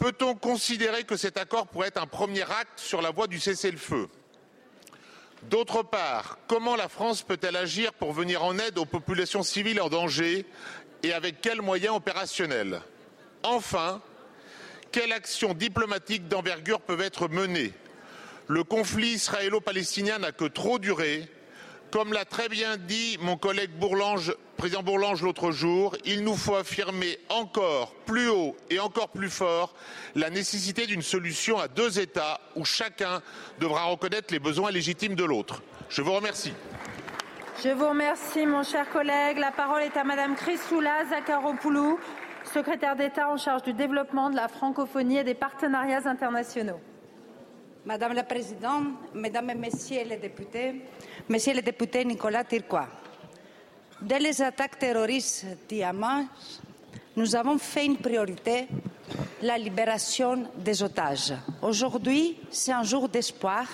Peut-on 0.00 0.34
considérer 0.34 1.04
que 1.04 1.16
cet 1.16 1.36
accord 1.36 1.68
pourrait 1.68 1.86
être 1.86 2.02
un 2.02 2.08
premier 2.08 2.42
acte 2.42 2.80
sur 2.80 3.00
la 3.00 3.12
voie 3.12 3.28
du 3.28 3.38
cessez-le-feu? 3.38 4.08
D'autre 5.44 5.84
part, 5.84 6.38
comment 6.48 6.74
la 6.74 6.88
France 6.88 7.22
peut-elle 7.22 7.54
agir 7.54 7.92
pour 7.92 8.12
venir 8.12 8.42
en 8.42 8.58
aide 8.58 8.78
aux 8.78 8.86
populations 8.86 9.44
civiles 9.44 9.80
en 9.80 9.88
danger 9.88 10.46
et 11.04 11.12
avec 11.12 11.40
quels 11.40 11.62
moyens 11.62 11.94
opérationnels? 11.94 12.82
Enfin, 13.44 14.02
quelles 14.92 15.12
actions 15.12 15.54
diplomatiques 15.54 16.28
d'envergure 16.28 16.80
peuvent 16.80 17.00
être 17.00 17.28
menées 17.28 17.72
Le 18.46 18.64
conflit 18.64 19.08
israélo-palestinien 19.10 20.18
n'a 20.18 20.32
que 20.32 20.44
trop 20.44 20.78
duré. 20.78 21.28
Comme 21.90 22.12
l'a 22.12 22.24
très 22.24 22.48
bien 22.48 22.76
dit 22.76 23.16
mon 23.20 23.36
collègue 23.36 23.70
Bourlange, 23.70 24.34
président 24.58 24.82
Bourlange 24.82 25.22
l'autre 25.22 25.52
jour, 25.52 25.96
il 26.04 26.22
nous 26.22 26.36
faut 26.36 26.56
affirmer 26.56 27.18
encore 27.30 27.94
plus 28.04 28.28
haut 28.28 28.56
et 28.68 28.78
encore 28.78 29.08
plus 29.08 29.30
fort 29.30 29.74
la 30.14 30.28
nécessité 30.28 30.86
d'une 30.86 31.02
solution 31.02 31.58
à 31.58 31.68
deux 31.68 31.98
États 31.98 32.40
où 32.56 32.64
chacun 32.66 33.22
devra 33.58 33.84
reconnaître 33.84 34.32
les 34.32 34.38
besoins 34.38 34.70
légitimes 34.70 35.14
de 35.14 35.24
l'autre. 35.24 35.62
Je 35.88 36.02
vous 36.02 36.12
remercie. 36.12 36.52
Je 37.64 37.70
vous 37.70 37.88
remercie, 37.88 38.46
mon 38.46 38.62
cher 38.62 38.88
collègue. 38.90 39.38
La 39.38 39.50
parole 39.50 39.82
est 39.82 39.96
à 39.96 40.04
Madame 40.04 40.36
Chrysoula 40.36 41.06
Zakharopoulou, 41.10 41.98
secrétaire 42.48 42.96
d'État 42.96 43.28
en 43.28 43.36
charge 43.36 43.62
du 43.62 43.72
développement 43.72 44.30
de 44.30 44.36
la 44.36 44.48
francophonie 44.48 45.18
et 45.18 45.24
des 45.24 45.34
partenariats 45.34 46.06
internationaux. 46.06 46.80
Madame 47.84 48.12
la 48.14 48.24
Présidente, 48.24 48.88
Mesdames 49.14 49.50
et 49.50 49.54
Messieurs 49.54 50.02
les 50.06 50.16
députés, 50.16 50.82
Monsieur 51.28 51.54
le 51.54 51.62
député 51.62 52.04
Nicolas 52.04 52.44
Turquois, 52.44 52.88
dès 54.00 54.18
les 54.18 54.42
attaques 54.42 54.78
terroristes 54.78 55.46
d'Iamas, 55.68 56.24
nous 57.16 57.34
avons 57.36 57.58
fait 57.58 57.86
une 57.86 57.96
priorité 57.96 58.68
la 59.42 59.56
libération 59.56 60.48
des 60.56 60.82
otages. 60.82 61.34
Aujourd'hui, 61.62 62.36
c'est 62.50 62.72
un 62.72 62.82
jour 62.82 63.08
d'espoir 63.08 63.66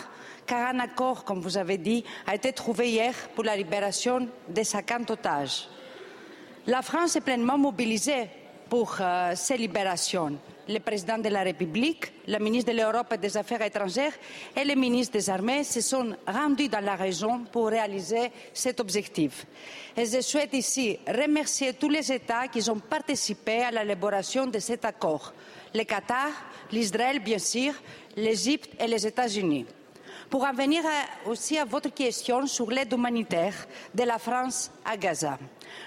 car 0.46 0.74
un 0.74 0.80
accord, 0.80 1.24
comme 1.24 1.40
vous 1.40 1.56
avez 1.56 1.78
dit, 1.78 2.04
a 2.26 2.34
été 2.34 2.52
trouvé 2.52 2.90
hier 2.90 3.14
pour 3.34 3.44
la 3.44 3.56
libération 3.56 4.28
des 4.48 4.64
50 4.64 5.10
otages. 5.10 5.68
La 6.66 6.82
France 6.82 7.16
est 7.16 7.22
pleinement 7.22 7.56
mobilisée 7.56 8.28
pour 8.68 8.96
euh, 9.00 9.32
ces 9.34 9.56
libérations 9.56 10.38
le 10.68 10.78
président 10.78 11.18
de 11.18 11.28
la 11.28 11.42
République, 11.42 12.12
la 12.26 12.38
ministre 12.38 12.72
de 12.72 12.76
l'Europe 12.78 13.12
et 13.12 13.18
des 13.18 13.36
Affaires 13.36 13.62
étrangères 13.62 14.12
et 14.56 14.64
le 14.64 14.74
ministre 14.74 15.12
des 15.12 15.28
Armées 15.30 15.64
se 15.64 15.80
sont 15.80 16.16
rendus 16.26 16.68
dans 16.68 16.84
la 16.84 16.94
région 16.94 17.44
pour 17.44 17.68
réaliser 17.68 18.30
cet 18.52 18.80
objectif. 18.80 19.46
Et 19.96 20.06
je 20.06 20.20
souhaite 20.20 20.54
ici 20.54 20.98
remercier 21.06 21.74
tous 21.74 21.88
les 21.88 22.10
États 22.10 22.48
qui 22.48 22.68
ont 22.70 22.78
participé 22.78 23.62
à 23.62 23.70
l'élaboration 23.70 24.46
de 24.46 24.58
cet 24.58 24.84
accord. 24.84 25.32
Le 25.74 25.84
Qatar, 25.84 26.30
l'Israël, 26.72 27.20
bien 27.20 27.38
sûr, 27.38 27.74
l'Égypte 28.16 28.70
et 28.80 28.86
les 28.86 29.06
États-Unis. 29.06 29.66
Pour 30.30 30.44
en 30.44 30.52
venir 30.52 30.82
aussi 31.26 31.58
à 31.58 31.64
votre 31.64 31.92
question 31.92 32.46
sur 32.46 32.70
l'aide 32.70 32.92
humanitaire 32.92 33.54
de 33.94 34.02
la 34.04 34.18
France 34.18 34.70
à 34.84 34.96
Gaza. 34.96 35.38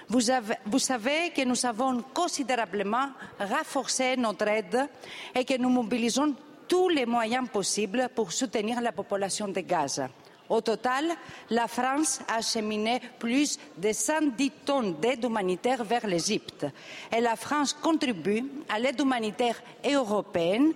Vous, 0.08 0.78
savez 0.78 1.30
que 1.34 1.44
nous 1.44 1.66
avons 1.66 2.02
considérablement 2.14 3.10
renforcé 3.38 4.16
notre 4.16 4.48
aide 4.48 4.88
et 5.34 5.44
que 5.44 5.58
nous 5.58 5.68
mobilisons 5.68 6.34
tous 6.66 6.88
les 6.88 7.06
moyens 7.06 7.48
possibles 7.48 8.08
pour 8.14 8.32
soutenir 8.32 8.80
la 8.80 8.92
population 8.92 9.48
de 9.48 9.60
Gaza. 9.60 10.08
Au 10.48 10.62
total, 10.62 11.04
la 11.50 11.68
France 11.68 12.20
a 12.26 12.36
acheminé 12.36 13.00
plus 13.18 13.58
de 13.76 13.92
110 13.92 14.50
tonnes 14.64 14.94
d'aide 14.94 15.24
humanitaire 15.24 15.84
vers 15.84 16.06
l'Égypte. 16.06 16.66
Et 17.14 17.20
la 17.20 17.36
France 17.36 17.74
contribue 17.74 18.44
à 18.68 18.78
l'aide 18.78 19.00
humanitaire 19.00 19.60
européenne 19.84 20.72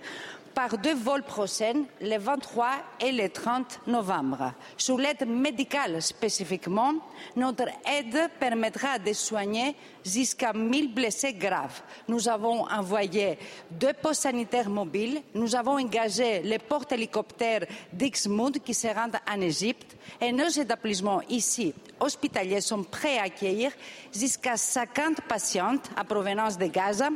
par 0.53 0.77
deux 0.77 0.95
vols 0.95 1.23
prochains, 1.23 1.83
le 2.01 2.17
23 2.17 2.69
et 2.99 3.11
le 3.11 3.29
30 3.29 3.81
novembre. 3.87 4.53
Sur 4.77 4.97
l'aide 4.97 5.27
médicale 5.27 6.01
spécifiquement, 6.01 6.93
notre 7.35 7.67
aide 7.85 8.29
permettra 8.39 8.99
de 8.99 9.13
soigner 9.13 9.75
jusqu'à 10.05 10.53
1000 10.53 10.93
blessés 10.93 11.33
graves. 11.33 11.81
Nous 12.07 12.27
avons 12.27 12.67
envoyé 12.69 13.37
deux 13.71 13.93
postes 13.93 14.23
sanitaires 14.23 14.69
mobiles. 14.69 15.21
Nous 15.33 15.55
avons 15.55 15.79
engagé 15.79 16.41
les 16.41 16.59
porte-hélicoptères 16.59 17.65
d'Ixmoud 17.91 18.59
qui 18.59 18.73
se 18.73 18.87
rendent 18.87 19.19
en 19.29 19.41
Égypte. 19.41 19.95
Et 20.21 20.31
nos 20.31 20.49
établissements 20.49 21.21
ici, 21.29 21.73
hospitaliers, 22.03 22.61
sont 22.61 22.83
prêts 22.83 23.17
à 23.17 23.23
accueillir 23.23 23.71
jusqu'à 24.13 24.57
50 24.57 25.21
patientes 25.21 25.89
en 25.97 26.03
provenance 26.03 26.57
de 26.57 26.67
Gaza, 26.67 27.09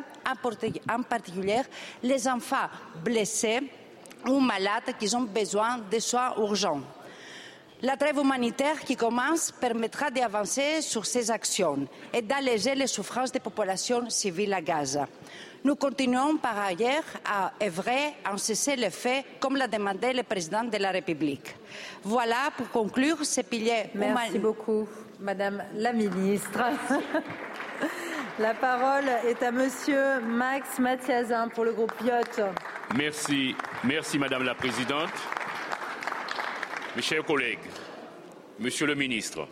en 0.89 1.03
particulier 1.03 1.61
les 2.01 2.27
enfants 2.27 2.69
blessés 3.03 3.61
ou 4.25 4.39
malades 4.39 4.95
qui 4.99 5.15
ont 5.15 5.21
besoin 5.21 5.79
de 5.91 5.99
soins 5.99 6.33
urgents. 6.37 6.81
La 7.83 7.95
trêve 7.95 8.17
humanitaire 8.17 8.79
qui 8.79 8.95
commence 8.95 9.51
permettra 9.51 10.09
d'avancer 10.09 10.81
sur 10.81 11.05
ces 11.05 11.29
actions 11.29 11.87
et 12.11 12.23
d'alléger 12.23 12.73
les 12.73 12.87
souffrances 12.87 13.31
des 13.31 13.39
populations 13.39 14.09
civiles 14.09 14.53
à 14.53 14.61
Gaza. 14.61 15.07
Nous 15.63 15.75
continuons 15.75 16.37
par 16.37 16.57
ailleurs 16.57 17.03
à 17.23 17.51
œuvrer 17.61 18.15
en 18.27 18.37
cesser 18.37 18.75
le 18.75 18.89
fait 18.89 19.23
comme 19.39 19.57
l'a 19.57 19.67
demandé 19.67 20.11
le 20.11 20.23
président 20.23 20.63
de 20.63 20.77
la 20.77 20.89
République. 20.89 21.55
Voilà 22.03 22.49
pour 22.57 22.67
conclure 22.71 23.23
ce 23.23 23.41
pilier. 23.41 23.91
Merci 23.93 24.39
beaucoup, 24.39 24.87
Madame 25.19 25.63
la 25.75 25.93
Ministre. 25.93 26.59
la 28.39 28.55
parole 28.55 29.05
est 29.27 29.43
à 29.43 29.51
Monsieur 29.51 30.19
Max 30.21 30.79
Mathiazin 30.79 31.47
pour 31.49 31.63
le 31.63 31.73
groupe 31.73 31.93
IOT. 32.03 32.43
Merci, 32.95 33.55
merci 33.83 34.17
Madame 34.17 34.43
la 34.43 34.55
Présidente. 34.55 35.11
Mes 36.97 37.03
chers 37.03 37.23
collègues, 37.23 37.59
Monsieur 38.57 38.87
le 38.87 38.95
ministre, 38.95 39.47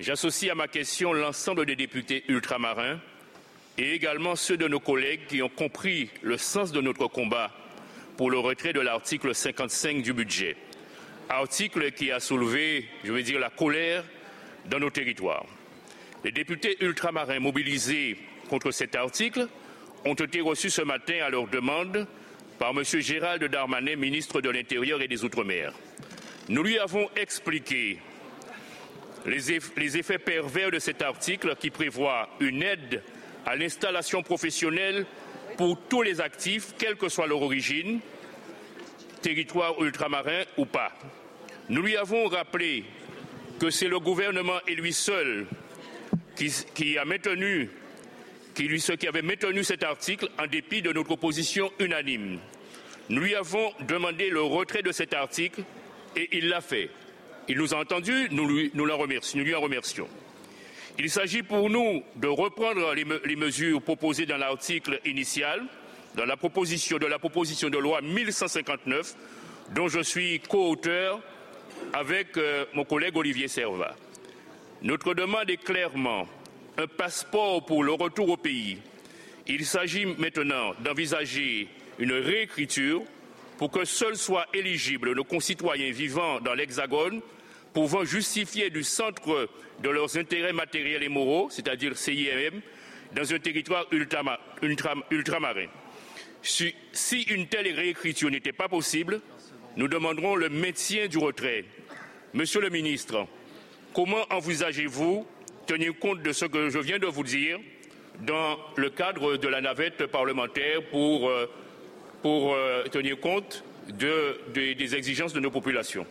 j'associe 0.00 0.50
à 0.50 0.56
ma 0.56 0.66
question 0.66 1.12
l'ensemble 1.12 1.64
des 1.64 1.76
députés 1.76 2.24
ultramarins 2.26 2.98
et 3.78 3.94
également 3.94 4.34
ceux 4.34 4.56
de 4.56 4.66
nos 4.66 4.80
collègues 4.80 5.28
qui 5.28 5.42
ont 5.42 5.48
compris 5.48 6.10
le 6.22 6.36
sens 6.36 6.72
de 6.72 6.80
notre 6.80 7.06
combat 7.06 7.52
pour 8.16 8.32
le 8.32 8.38
retrait 8.40 8.72
de 8.72 8.80
l'article 8.80 9.32
55 9.32 10.02
du 10.02 10.12
budget. 10.12 10.56
Article 11.28 11.92
qui 11.92 12.10
a 12.10 12.18
soulevé, 12.18 12.84
je 13.04 13.12
veux 13.12 13.22
dire, 13.22 13.38
la 13.38 13.50
colère 13.50 14.02
dans 14.68 14.80
nos 14.80 14.90
territoires. 14.90 15.46
Les 16.24 16.32
députés 16.32 16.76
ultramarins 16.80 17.38
mobilisés 17.38 18.16
contre 18.48 18.72
cet 18.72 18.96
article 18.96 19.46
ont 20.04 20.14
été 20.14 20.40
reçus 20.40 20.70
ce 20.70 20.82
matin 20.82 21.20
à 21.24 21.30
leur 21.30 21.46
demande 21.46 22.08
par 22.58 22.70
M. 22.70 22.82
Gérald 22.82 23.44
Darmanin, 23.44 23.94
ministre 23.94 24.40
de 24.40 24.50
l'Intérieur 24.50 25.00
et 25.00 25.06
des 25.06 25.22
Outre-mer. 25.22 25.72
Nous 26.50 26.64
lui 26.64 26.78
avons 26.80 27.08
expliqué 27.14 27.98
les, 29.24 29.96
effets 29.96 30.18
pervers 30.18 30.72
de 30.72 30.80
cet 30.80 31.00
article 31.00 31.54
qui 31.54 31.70
prévoit 31.70 32.28
une 32.40 32.64
aide 32.64 33.04
à 33.46 33.54
l'installation 33.54 34.24
professionnelle 34.24 35.06
pour 35.56 35.78
tous 35.88 36.02
les 36.02 36.20
actifs, 36.20 36.74
quelle 36.76 36.96
que 36.96 37.08
soit 37.08 37.28
leur 37.28 37.40
origine, 37.40 38.00
territoire 39.22 39.80
ultramarin 39.80 40.42
ou 40.56 40.64
pas. 40.64 40.90
Nous 41.68 41.82
lui 41.82 41.96
avons 41.96 42.26
rappelé 42.26 42.82
que 43.60 43.70
c'est 43.70 43.86
le 43.86 44.00
gouvernement 44.00 44.58
et 44.66 44.74
lui 44.74 44.92
seul 44.92 45.46
qui, 46.34 46.52
qui 46.74 46.98
avait 46.98 47.04
maintenu 49.22 49.62
cet 49.62 49.84
article 49.84 50.28
en 50.36 50.48
dépit 50.48 50.82
de 50.82 50.92
notre 50.92 51.12
opposition 51.12 51.70
unanime. 51.78 52.40
Nous 53.08 53.20
lui 53.20 53.36
avons 53.36 53.72
demandé 53.86 54.30
le 54.30 54.42
retrait 54.42 54.82
de 54.82 54.90
cet 54.90 55.14
article 55.14 55.62
et 56.16 56.28
il 56.38 56.48
l'a 56.48 56.60
fait. 56.60 56.90
Il 57.48 57.58
nous 57.58 57.74
a 57.74 57.78
entendus, 57.78 58.28
nous 58.30 58.46
lui, 58.46 58.72
en 59.54 59.60
remercions. 59.60 60.08
Il 60.98 61.10
s'agit 61.10 61.42
pour 61.42 61.70
nous 61.70 62.02
de 62.16 62.28
reprendre 62.28 62.94
les, 62.94 63.36
mesures 63.36 63.80
proposées 63.82 64.26
dans 64.26 64.36
l'article 64.36 65.00
initial, 65.04 65.64
dans 66.14 66.26
la 66.26 66.36
proposition 66.36 66.98
de 66.98 67.06
la 67.06 67.18
proposition 67.18 67.70
de 67.70 67.78
loi 67.78 68.00
1159, 68.02 69.14
dont 69.74 69.88
je 69.88 70.00
suis 70.00 70.40
co-auteur 70.40 71.20
avec 71.92 72.36
euh, 72.36 72.66
mon 72.74 72.84
collègue 72.84 73.16
Olivier 73.16 73.48
Servat. 73.48 73.96
Notre 74.82 75.14
demande 75.14 75.48
est 75.48 75.62
clairement 75.62 76.26
un 76.76 76.86
passeport 76.86 77.64
pour 77.64 77.84
le 77.84 77.92
retour 77.92 78.28
au 78.28 78.36
pays. 78.36 78.78
Il 79.46 79.64
s'agit 79.66 80.06
maintenant 80.06 80.74
d'envisager 80.80 81.68
une 81.98 82.12
réécriture 82.12 83.02
pour 83.60 83.70
que 83.70 83.84
seuls 83.84 84.16
soient 84.16 84.46
éligibles 84.54 85.12
nos 85.12 85.22
concitoyens 85.22 85.92
vivant 85.92 86.40
dans 86.40 86.54
l'Hexagone, 86.54 87.20
pouvant 87.74 88.06
justifier 88.06 88.70
du 88.70 88.82
centre 88.82 89.50
de 89.82 89.90
leurs 89.90 90.16
intérêts 90.16 90.54
matériels 90.54 91.02
et 91.02 91.10
moraux, 91.10 91.48
c'est-à-dire 91.50 91.94
CIMM, 91.94 92.62
dans 93.14 93.34
un 93.34 93.38
territoire 93.38 93.84
ultramarin. 93.92 95.66
Si, 96.40 96.74
une 97.28 97.48
telle 97.48 97.70
réécriture 97.74 98.30
n'était 98.30 98.54
pas 98.54 98.66
possible, 98.70 99.20
nous 99.76 99.88
demanderons 99.88 100.36
le 100.36 100.48
maintien 100.48 101.06
du 101.06 101.18
retrait. 101.18 101.66
Monsieur 102.32 102.62
le 102.62 102.70
ministre, 102.70 103.26
comment 103.92 104.24
envisagez-vous 104.30 105.26
tenir 105.66 105.98
compte 105.98 106.22
de 106.22 106.32
ce 106.32 106.46
que 106.46 106.70
je 106.70 106.78
viens 106.78 106.98
de 106.98 107.06
vous 107.06 107.24
dire 107.24 107.58
dans 108.20 108.58
le 108.76 108.88
cadre 108.88 109.36
de 109.36 109.48
la 109.48 109.60
navette 109.60 110.06
parlementaire 110.06 110.82
pour 110.90 111.28
euh, 111.28 111.44
pour 112.22 112.54
euh, 112.54 112.84
tenir 112.84 113.18
compte 113.20 113.64
des 113.98 114.94
exigences 114.94 115.32
de 115.32 115.40
nos 115.40 115.50
populations. 115.50 116.06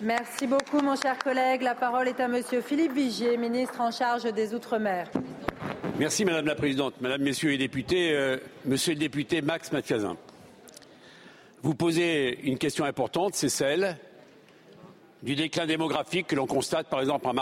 Merci 0.00 0.48
beaucoup, 0.48 0.80
mon 0.80 0.96
cher 0.96 1.16
collègue. 1.18 1.62
La 1.62 1.76
parole 1.76 2.08
est 2.08 2.18
à 2.18 2.26
Monsieur 2.26 2.60
Philippe 2.60 2.92
Vigier, 2.92 3.36
ministre 3.36 3.80
en 3.80 3.92
charge 3.92 4.24
des 4.24 4.52
Outre-mer. 4.52 5.08
Merci, 5.96 6.24
Madame 6.24 6.46
la 6.46 6.56
Présidente. 6.56 6.94
Mesdames, 7.00 7.22
Messieurs 7.22 7.50
les 7.50 7.58
députés, 7.58 8.12
euh, 8.12 8.38
Monsieur 8.64 8.94
le 8.94 8.98
député 8.98 9.42
Max 9.42 9.70
Mathiazin, 9.70 10.16
vous 11.62 11.74
posez 11.76 12.40
une 12.42 12.58
question 12.58 12.84
importante, 12.84 13.34
c'est 13.36 13.48
celle 13.48 13.96
du 15.22 15.36
déclin 15.36 15.66
démographique 15.66 16.26
que 16.26 16.34
l'on 16.34 16.48
constate 16.48 16.88
par 16.88 17.00
exemple 17.00 17.28
en 17.28 17.32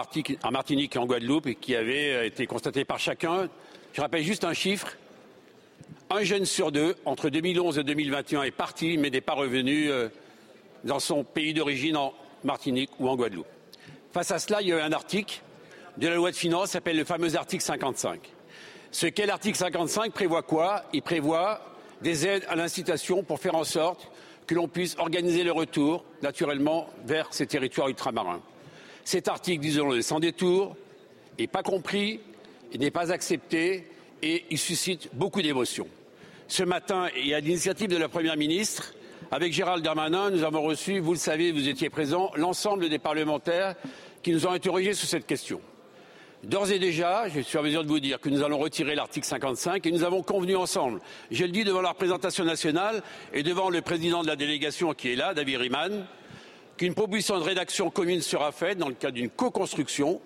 Martinique 0.51 0.97
et 0.97 0.99
en 0.99 1.07
Guadeloupe 1.07 1.47
et 1.47 1.55
qui 1.55 1.75
avait 1.75 2.13
euh, 2.13 2.27
été 2.27 2.47
constaté 2.47 2.85
par 2.85 2.99
chacun. 2.99 3.49
Je 3.95 4.03
rappelle 4.03 4.23
juste 4.23 4.45
un 4.45 4.53
chiffre. 4.53 4.99
Un 6.13 6.25
jeune 6.25 6.45
sur 6.45 6.73
deux, 6.73 6.97
entre 7.05 7.31
2011 7.31 7.79
et 7.79 7.85
2021, 7.85 8.43
est 8.43 8.51
parti 8.51 8.99
mais 8.99 9.11
n'est 9.11 9.21
pas 9.21 9.35
revenu 9.35 9.93
euh, 9.93 10.09
dans 10.83 10.99
son 10.99 11.23
pays 11.23 11.55
d'origine 11.55 11.97
en 11.97 12.13
Martinique 12.43 12.91
ou 12.99 13.09
en 13.09 13.15
Guadeloupe. 13.15 13.47
Face 14.13 14.33
à 14.33 14.41
cela, 14.41 14.61
il 14.61 14.69
y 14.69 14.73
a 14.73 14.79
eu 14.79 14.81
un 14.81 14.91
article 14.91 15.41
de 15.99 16.09
la 16.09 16.17
loi 16.17 16.33
de 16.33 16.37
finances 16.37 16.71
s'appelle 16.71 16.97
le 16.97 17.05
fameux 17.05 17.37
article 17.37 17.63
55. 17.63 18.19
Ce 18.91 19.07
qu'est 19.07 19.27
l'article 19.27 19.57
55 19.57 20.13
prévoit 20.13 20.43
quoi? 20.43 20.83
Il 20.93 21.03
prévoit 21.03 21.61
des 22.03 22.27
aides 22.27 22.45
à 22.49 22.57
l'incitation 22.57 23.23
pour 23.23 23.39
faire 23.39 23.55
en 23.55 23.63
sorte 23.63 24.11
que 24.49 24.57
l'on 24.57 24.67
puisse 24.67 24.97
organiser 24.99 25.45
le 25.45 25.53
retour, 25.53 26.05
naturellement, 26.23 26.89
vers 27.05 27.29
ces 27.31 27.47
territoires 27.47 27.89
ultramarins. 27.89 28.43
Cet 29.05 29.29
article, 29.29 29.63
disons-le, 29.63 30.03
sans 30.03 30.19
détour, 30.19 30.75
n'est 31.39 31.47
pas 31.47 31.63
compris, 31.63 32.19
n'est 32.77 32.91
pas 32.91 33.13
accepté 33.13 33.87
et 34.23 34.45
il 34.51 34.59
suscite 34.59 35.09
beaucoup 35.13 35.41
d'émotions. 35.41 35.87
Ce 36.51 36.65
matin, 36.65 37.07
et 37.15 37.33
à 37.33 37.39
l'initiative 37.39 37.87
de 37.87 37.97
la 37.97 38.09
Première 38.09 38.37
ministre, 38.37 38.93
avec 39.31 39.53
Gérald 39.53 39.85
Darmanin, 39.85 40.31
nous 40.31 40.43
avons 40.43 40.63
reçu, 40.63 40.99
vous 40.99 41.13
le 41.13 41.19
savez, 41.19 41.53
vous 41.53 41.69
étiez 41.69 41.91
présents, 41.91 42.33
l'ensemble 42.35 42.89
des 42.89 42.99
parlementaires 42.99 43.77
qui 44.21 44.33
nous 44.33 44.49
ont 44.49 44.51
interrogés 44.51 44.95
sur 44.95 45.09
cette 45.09 45.29
question. 45.29 45.61
D'ores 46.43 46.73
et 46.73 46.81
déjà, 46.81 47.29
je 47.29 47.39
suis 47.39 47.57
en 47.57 47.63
mesure 47.63 47.85
de 47.85 47.89
vous 47.89 48.01
dire 48.01 48.19
que 48.21 48.29
nous 48.29 48.43
allons 48.43 48.59
retirer 48.59 48.97
l'article 48.97 49.29
55 49.29 49.87
et 49.87 49.93
nous 49.93 50.03
avons 50.03 50.25
convenu 50.25 50.57
ensemble, 50.57 51.01
je 51.31 51.45
le 51.45 51.53
dis 51.53 51.63
devant 51.63 51.83
la 51.83 51.91
représentation 51.91 52.45
nationale 52.45 53.01
et 53.33 53.45
devant 53.45 53.71
le 53.71 53.81
président 53.81 54.23
de 54.23 54.27
la 54.27 54.35
délégation 54.35 54.93
qui 54.93 55.13
est 55.13 55.17
là, 55.17 55.35
David 55.35 55.59
Riemann, 55.59 56.05
qu'une 56.77 56.95
proposition 56.95 57.39
de 57.39 57.45
rédaction 57.45 57.91
commune 57.91 58.23
sera 58.23 58.51
faite 58.51 58.77
dans 58.77 58.89
le 58.89 58.95
cadre 58.95 59.15
d'une 59.15 59.31
co-construction 59.31 60.21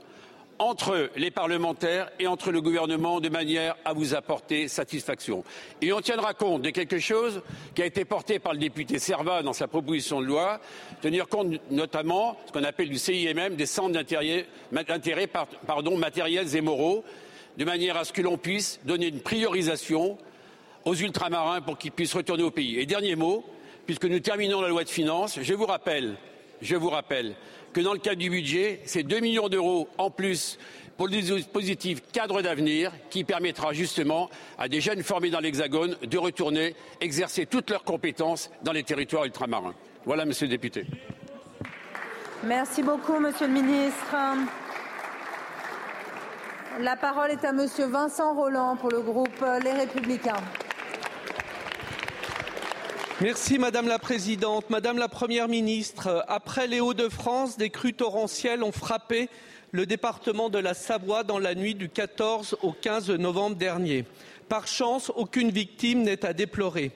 entre 0.58 1.10
les 1.16 1.30
parlementaires 1.30 2.10
et 2.18 2.26
entre 2.26 2.50
le 2.50 2.60
gouvernement 2.60 3.20
de 3.20 3.28
manière 3.28 3.76
à 3.84 3.92
vous 3.92 4.14
apporter 4.14 4.68
satisfaction. 4.68 5.44
Et 5.82 5.92
on 5.92 6.00
tiendra 6.00 6.34
compte 6.34 6.62
de 6.62 6.70
quelque 6.70 6.98
chose 6.98 7.42
qui 7.74 7.82
a 7.82 7.86
été 7.86 8.04
porté 8.04 8.38
par 8.38 8.52
le 8.52 8.58
député 8.58 8.98
Servat 8.98 9.42
dans 9.42 9.52
sa 9.52 9.68
proposition 9.68 10.20
de 10.20 10.26
loi, 10.26 10.60
tenir 11.00 11.28
compte 11.28 11.60
notamment 11.70 12.38
ce 12.46 12.52
qu'on 12.52 12.64
appelle 12.64 12.88
du 12.88 12.98
CIMM, 12.98 13.56
des 13.56 13.66
centres 13.66 13.92
d'intérêt 13.92 14.46
matériels 15.98 16.56
et 16.56 16.60
moraux, 16.60 17.04
de 17.56 17.64
manière 17.64 17.96
à 17.96 18.04
ce 18.04 18.12
que 18.12 18.22
l'on 18.22 18.38
puisse 18.38 18.80
donner 18.84 19.08
une 19.08 19.20
priorisation 19.20 20.18
aux 20.84 20.94
ultramarins 20.94 21.60
pour 21.60 21.78
qu'ils 21.78 21.92
puissent 21.92 22.14
retourner 22.14 22.42
au 22.42 22.50
pays. 22.50 22.78
Et 22.78 22.86
dernier 22.86 23.16
mot, 23.16 23.44
puisque 23.86 24.04
nous 24.04 24.20
terminons 24.20 24.60
la 24.60 24.68
loi 24.68 24.84
de 24.84 24.88
finances, 24.88 25.38
je 25.40 25.54
vous 25.54 25.66
rappelle, 25.66 26.16
je 26.60 26.76
vous 26.76 26.90
rappelle 26.90 27.34
que 27.74 27.80
dans 27.80 27.92
le 27.92 27.98
cadre 27.98 28.18
du 28.18 28.30
budget, 28.30 28.80
c'est 28.84 29.02
2 29.02 29.20
millions 29.20 29.48
d'euros 29.48 29.88
en 29.98 30.08
plus 30.08 30.58
pour 30.96 31.08
le 31.08 31.20
dispositif 31.20 32.00
cadre 32.12 32.40
d'avenir 32.40 32.92
qui 33.10 33.24
permettra 33.24 33.72
justement 33.72 34.30
à 34.56 34.68
des 34.68 34.80
jeunes 34.80 35.02
formés 35.02 35.30
dans 35.30 35.40
l'Hexagone 35.40 35.96
de 36.00 36.18
retourner 36.18 36.76
exercer 37.00 37.46
toutes 37.46 37.70
leurs 37.70 37.82
compétences 37.82 38.48
dans 38.62 38.72
les 38.72 38.84
territoires 38.84 39.24
ultramarins. 39.24 39.74
Voilà, 40.06 40.24
monsieur 40.24 40.46
le 40.46 40.50
député. 40.50 40.86
Merci 42.44 42.82
beaucoup, 42.82 43.18
monsieur 43.18 43.48
le 43.48 43.54
ministre. 43.54 44.14
La 46.80 46.96
parole 46.96 47.32
est 47.32 47.44
à 47.44 47.52
monsieur 47.52 47.86
Vincent 47.86 48.34
Roland 48.34 48.76
pour 48.76 48.90
le 48.90 49.00
groupe 49.00 49.44
Les 49.64 49.72
Républicains. 49.72 50.42
Merci 53.20 53.60
Madame 53.60 53.86
la 53.86 54.00
Présidente. 54.00 54.70
Madame 54.70 54.98
la 54.98 55.06
Première 55.08 55.46
ministre, 55.46 56.24
après 56.26 56.66
les 56.66 56.80
Hauts-de-France, 56.80 57.56
des 57.56 57.70
crues 57.70 57.94
torrentielles 57.94 58.64
ont 58.64 58.72
frappé 58.72 59.28
le 59.70 59.86
département 59.86 60.50
de 60.50 60.58
la 60.58 60.74
Savoie 60.74 61.22
dans 61.22 61.38
la 61.38 61.54
nuit 61.54 61.76
du 61.76 61.88
14 61.88 62.56
au 62.62 62.72
15 62.72 63.10
novembre 63.10 63.54
dernier. 63.54 64.04
Par 64.48 64.66
chance, 64.66 65.12
aucune 65.14 65.52
victime 65.52 66.02
n'est 66.02 66.26
à 66.26 66.32
déplorer. 66.32 66.90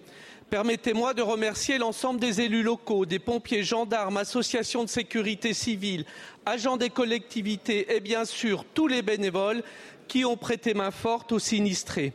Permettez-moi 0.50 1.14
de 1.14 1.22
remercier 1.22 1.78
l'ensemble 1.78 2.18
des 2.18 2.40
élus 2.40 2.64
locaux, 2.64 3.06
des 3.06 3.20
pompiers, 3.20 3.62
gendarmes, 3.62 4.16
associations 4.16 4.82
de 4.82 4.88
sécurité 4.88 5.54
civile, 5.54 6.04
agents 6.46 6.76
des 6.76 6.90
collectivités 6.90 7.94
et 7.94 8.00
bien 8.00 8.24
sûr 8.24 8.64
tous 8.74 8.88
les 8.88 9.02
bénévoles 9.02 9.62
qui 10.08 10.24
ont 10.24 10.36
prêté 10.36 10.74
main 10.74 10.90
forte 10.90 11.30
aux 11.30 11.38
sinistrés. 11.38 12.12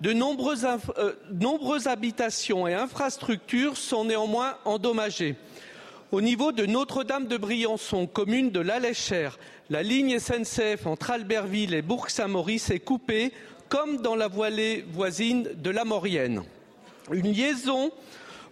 De 0.00 0.10
euh, 0.10 1.12
nombreuses, 1.30 1.86
habitations 1.86 2.66
et 2.66 2.74
infrastructures 2.74 3.76
sont 3.76 4.04
néanmoins 4.04 4.56
endommagées. 4.64 5.36
Au 6.12 6.20
niveau 6.20 6.52
de 6.52 6.66
Notre-Dame 6.66 7.26
de 7.26 7.36
Briançon, 7.36 8.06
commune 8.06 8.50
de 8.50 8.60
l'Aléchère, 8.60 9.38
la 9.70 9.82
ligne 9.82 10.18
SNCF 10.18 10.86
entre 10.86 11.10
Albertville 11.10 11.74
et 11.74 11.82
Bourg-Saint-Maurice 11.82 12.70
est 12.70 12.80
coupée, 12.80 13.32
comme 13.68 13.98
dans 13.98 14.14
la 14.14 14.28
vallée 14.28 14.84
voisine 14.92 15.48
de 15.54 15.70
la 15.70 15.84
Maurienne. 15.84 16.42
Une 17.10 17.32
liaison 17.32 17.90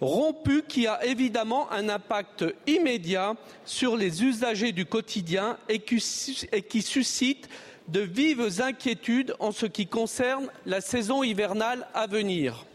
rompue 0.01 0.65
qui 0.67 0.87
a 0.87 1.05
évidemment 1.05 1.71
un 1.71 1.89
impact 1.89 2.45
immédiat 2.67 3.35
sur 3.65 3.97
les 3.97 4.25
usagers 4.25 4.73
du 4.73 4.85
quotidien 4.85 5.57
et 5.69 5.79
qui 5.81 6.83
suscite 6.83 7.49
de 7.89 8.01
vives 8.01 8.61
inquiétudes 8.61 9.35
en 9.39 9.53
ce 9.53 9.67
qui 9.67 9.87
concerne 9.87 10.49
la 10.67 10.81
saison 10.81 11.23
hivernale 11.23 11.87
à 11.95 12.07
venir. 12.07 12.67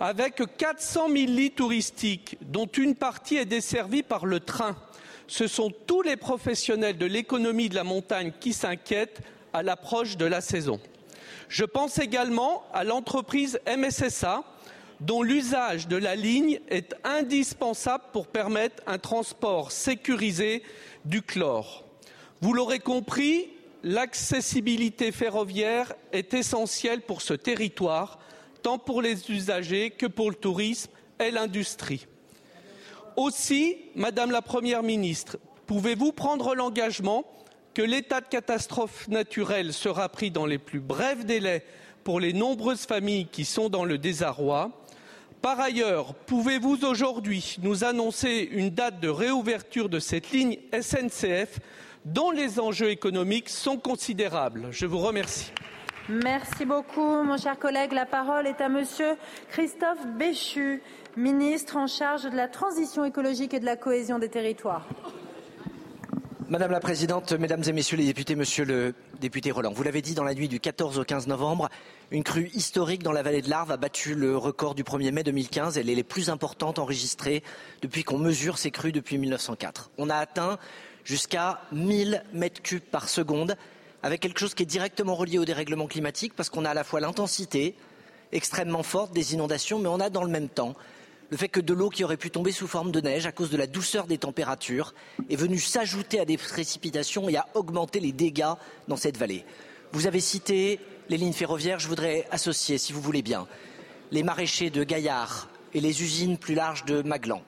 Avec 0.00 0.42
400 0.56 1.08
000 1.08 1.32
lits 1.32 1.50
touristiques, 1.50 2.38
dont 2.40 2.66
une 2.66 2.94
partie 2.94 3.36
est 3.36 3.44
desservie 3.44 4.02
par 4.02 4.26
le 4.26 4.40
train, 4.40 4.76
ce 5.26 5.46
sont 5.46 5.72
tous 5.86 6.02
les 6.02 6.16
professionnels 6.16 6.96
de 6.96 7.06
l'économie 7.06 7.68
de 7.68 7.74
la 7.74 7.84
montagne 7.84 8.32
qui 8.40 8.52
s'inquiètent 8.52 9.20
à 9.52 9.62
l'approche 9.62 10.16
de 10.16 10.24
la 10.24 10.40
saison. 10.40 10.80
Je 11.48 11.64
pense 11.64 11.98
également 11.98 12.62
à 12.72 12.84
l'entreprise 12.84 13.60
MSSA, 13.66 14.44
dont 15.00 15.22
l'usage 15.22 15.88
de 15.88 15.96
la 15.96 16.14
ligne 16.16 16.60
est 16.68 16.94
indispensable 17.04 18.04
pour 18.12 18.26
permettre 18.26 18.82
un 18.86 18.98
transport 18.98 19.72
sécurisé 19.72 20.62
du 21.04 21.22
chlore. 21.22 21.84
Vous 22.40 22.52
l'aurez 22.52 22.80
compris, 22.80 23.48
l'accessibilité 23.82 25.12
ferroviaire 25.12 25.94
est 26.12 26.34
essentielle 26.34 27.02
pour 27.02 27.22
ce 27.22 27.34
territoire, 27.34 28.18
tant 28.62 28.78
pour 28.78 29.02
les 29.02 29.30
usagers 29.30 29.90
que 29.90 30.06
pour 30.06 30.30
le 30.30 30.36
tourisme 30.36 30.90
et 31.20 31.30
l'industrie. 31.30 32.06
Aussi, 33.16 33.76
Madame 33.94 34.30
la 34.30 34.42
Première 34.42 34.82
ministre, 34.82 35.38
pouvez-vous 35.66 36.12
prendre 36.12 36.54
l'engagement 36.54 37.24
que 37.74 37.82
l'état 37.82 38.20
de 38.20 38.26
catastrophe 38.26 39.08
naturelle 39.08 39.72
sera 39.72 40.08
pris 40.08 40.30
dans 40.30 40.46
les 40.46 40.58
plus 40.58 40.80
brefs 40.80 41.24
délais 41.24 41.64
pour 42.04 42.20
les 42.20 42.32
nombreuses 42.32 42.86
familles 42.86 43.26
qui 43.26 43.44
sont 43.44 43.68
dans 43.68 43.84
le 43.84 43.98
désarroi? 43.98 44.70
Par 45.42 45.60
ailleurs, 45.60 46.14
pouvez-vous 46.14 46.84
aujourd'hui 46.84 47.56
nous 47.62 47.84
annoncer 47.84 48.48
une 48.50 48.70
date 48.70 48.98
de 48.98 49.08
réouverture 49.08 49.88
de 49.88 50.00
cette 50.00 50.32
ligne 50.32 50.58
SNCF 50.72 51.60
dont 52.04 52.30
les 52.30 52.60
enjeux 52.60 52.90
économiques 52.90 53.48
sont 53.48 53.76
considérables. 53.76 54.68
Je 54.70 54.86
vous 54.86 54.98
remercie. 54.98 55.52
Merci 56.08 56.64
beaucoup, 56.64 57.22
mon 57.22 57.36
cher 57.36 57.58
collègue. 57.58 57.92
La 57.92 58.06
parole 58.06 58.46
est 58.46 58.62
à 58.62 58.70
Monsieur 58.70 59.16
Christophe 59.50 60.06
Béchu, 60.18 60.82
ministre 61.16 61.76
en 61.76 61.86
charge 61.86 62.22
de 62.22 62.34
la 62.36 62.48
transition 62.48 63.04
écologique 63.04 63.52
et 63.52 63.60
de 63.60 63.66
la 63.66 63.76
cohésion 63.76 64.18
des 64.18 64.30
territoires. 64.30 64.86
Madame 66.48 66.70
la 66.70 66.80
Présidente, 66.80 67.32
Mesdames 67.32 67.62
et 67.66 67.72
Messieurs 67.72 67.98
les 67.98 68.06
députés, 68.06 68.34
Monsieur 68.34 68.64
le 68.64 68.94
député 69.20 69.50
Roland, 69.50 69.70
vous 69.70 69.82
l'avez 69.82 70.00
dit, 70.00 70.14
dans 70.14 70.24
la 70.24 70.32
nuit 70.32 70.48
du 70.48 70.60
14 70.60 70.98
au 70.98 71.04
15 71.04 71.26
novembre, 71.26 71.68
une 72.10 72.22
crue 72.22 72.50
historique 72.54 73.02
dans 73.02 73.12
la 73.12 73.22
vallée 73.22 73.42
de 73.42 73.50
l'Arve 73.50 73.70
a 73.70 73.76
battu 73.76 74.14
le 74.14 74.34
record 74.34 74.74
du 74.74 74.82
1er 74.82 75.12
mai 75.12 75.24
2015. 75.24 75.76
Elle 75.76 75.90
est 75.90 75.94
les 75.94 76.04
plus 76.04 76.30
importante 76.30 76.78
enregistrée 76.78 77.42
depuis 77.82 78.02
qu'on 78.02 78.16
mesure 78.16 78.56
ces 78.56 78.70
crues 78.70 78.92
depuis 78.92 79.18
1904. 79.18 79.90
On 79.98 80.08
a 80.08 80.16
atteint 80.16 80.56
jusqu'à 81.08 81.62
1000 81.72 82.22
mètres 82.34 82.60
cubes 82.60 82.82
par 82.82 83.08
seconde, 83.08 83.56
avec 84.02 84.20
quelque 84.20 84.38
chose 84.38 84.52
qui 84.52 84.64
est 84.64 84.66
directement 84.66 85.14
relié 85.14 85.38
au 85.38 85.46
dérèglement 85.46 85.86
climatique, 85.86 86.34
parce 86.36 86.50
qu'on 86.50 86.66
a 86.66 86.70
à 86.70 86.74
la 86.74 86.84
fois 86.84 87.00
l'intensité 87.00 87.74
extrêmement 88.30 88.82
forte 88.82 89.14
des 89.14 89.32
inondations, 89.32 89.78
mais 89.78 89.88
on 89.88 90.00
a 90.00 90.10
dans 90.10 90.22
le 90.22 90.30
même 90.30 90.50
temps 90.50 90.74
le 91.30 91.36
fait 91.38 91.48
que 91.48 91.60
de 91.60 91.72
l'eau 91.72 91.88
qui 91.88 92.04
aurait 92.04 92.18
pu 92.18 92.30
tomber 92.30 92.52
sous 92.52 92.66
forme 92.66 92.92
de 92.92 93.00
neige 93.00 93.26
à 93.26 93.32
cause 93.32 93.50
de 93.50 93.56
la 93.56 93.66
douceur 93.66 94.06
des 94.06 94.18
températures 94.18 94.94
est 95.30 95.36
venue 95.36 95.58
s'ajouter 95.58 96.20
à 96.20 96.24
des 96.26 96.36
précipitations 96.36 97.28
et 97.28 97.36
à 97.36 97.46
augmenter 97.54 98.00
les 98.00 98.12
dégâts 98.12 98.54
dans 98.86 98.96
cette 98.96 99.16
vallée. 99.16 99.44
Vous 99.92 100.06
avez 100.06 100.20
cité 100.20 100.78
les 101.08 101.16
lignes 101.16 101.32
ferroviaires, 101.32 101.78
je 101.78 101.88
voudrais 101.88 102.26
associer, 102.30 102.76
si 102.76 102.92
vous 102.92 103.00
voulez 103.00 103.22
bien, 103.22 103.46
les 104.10 104.22
maraîchers 104.22 104.70
de 104.70 104.84
Gaillard 104.84 105.48
et 105.72 105.80
les 105.80 106.02
usines 106.02 106.38
plus 106.38 106.54
larges 106.54 106.84
de 106.84 107.02
Maglan. 107.02 107.42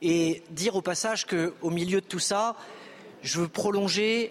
Et 0.00 0.42
dire 0.50 0.76
au 0.76 0.82
passage 0.82 1.26
qu'au 1.26 1.70
milieu 1.70 2.00
de 2.00 2.06
tout 2.06 2.18
ça, 2.18 2.54
je 3.22 3.38
veux 3.38 3.48
prolonger, 3.48 4.30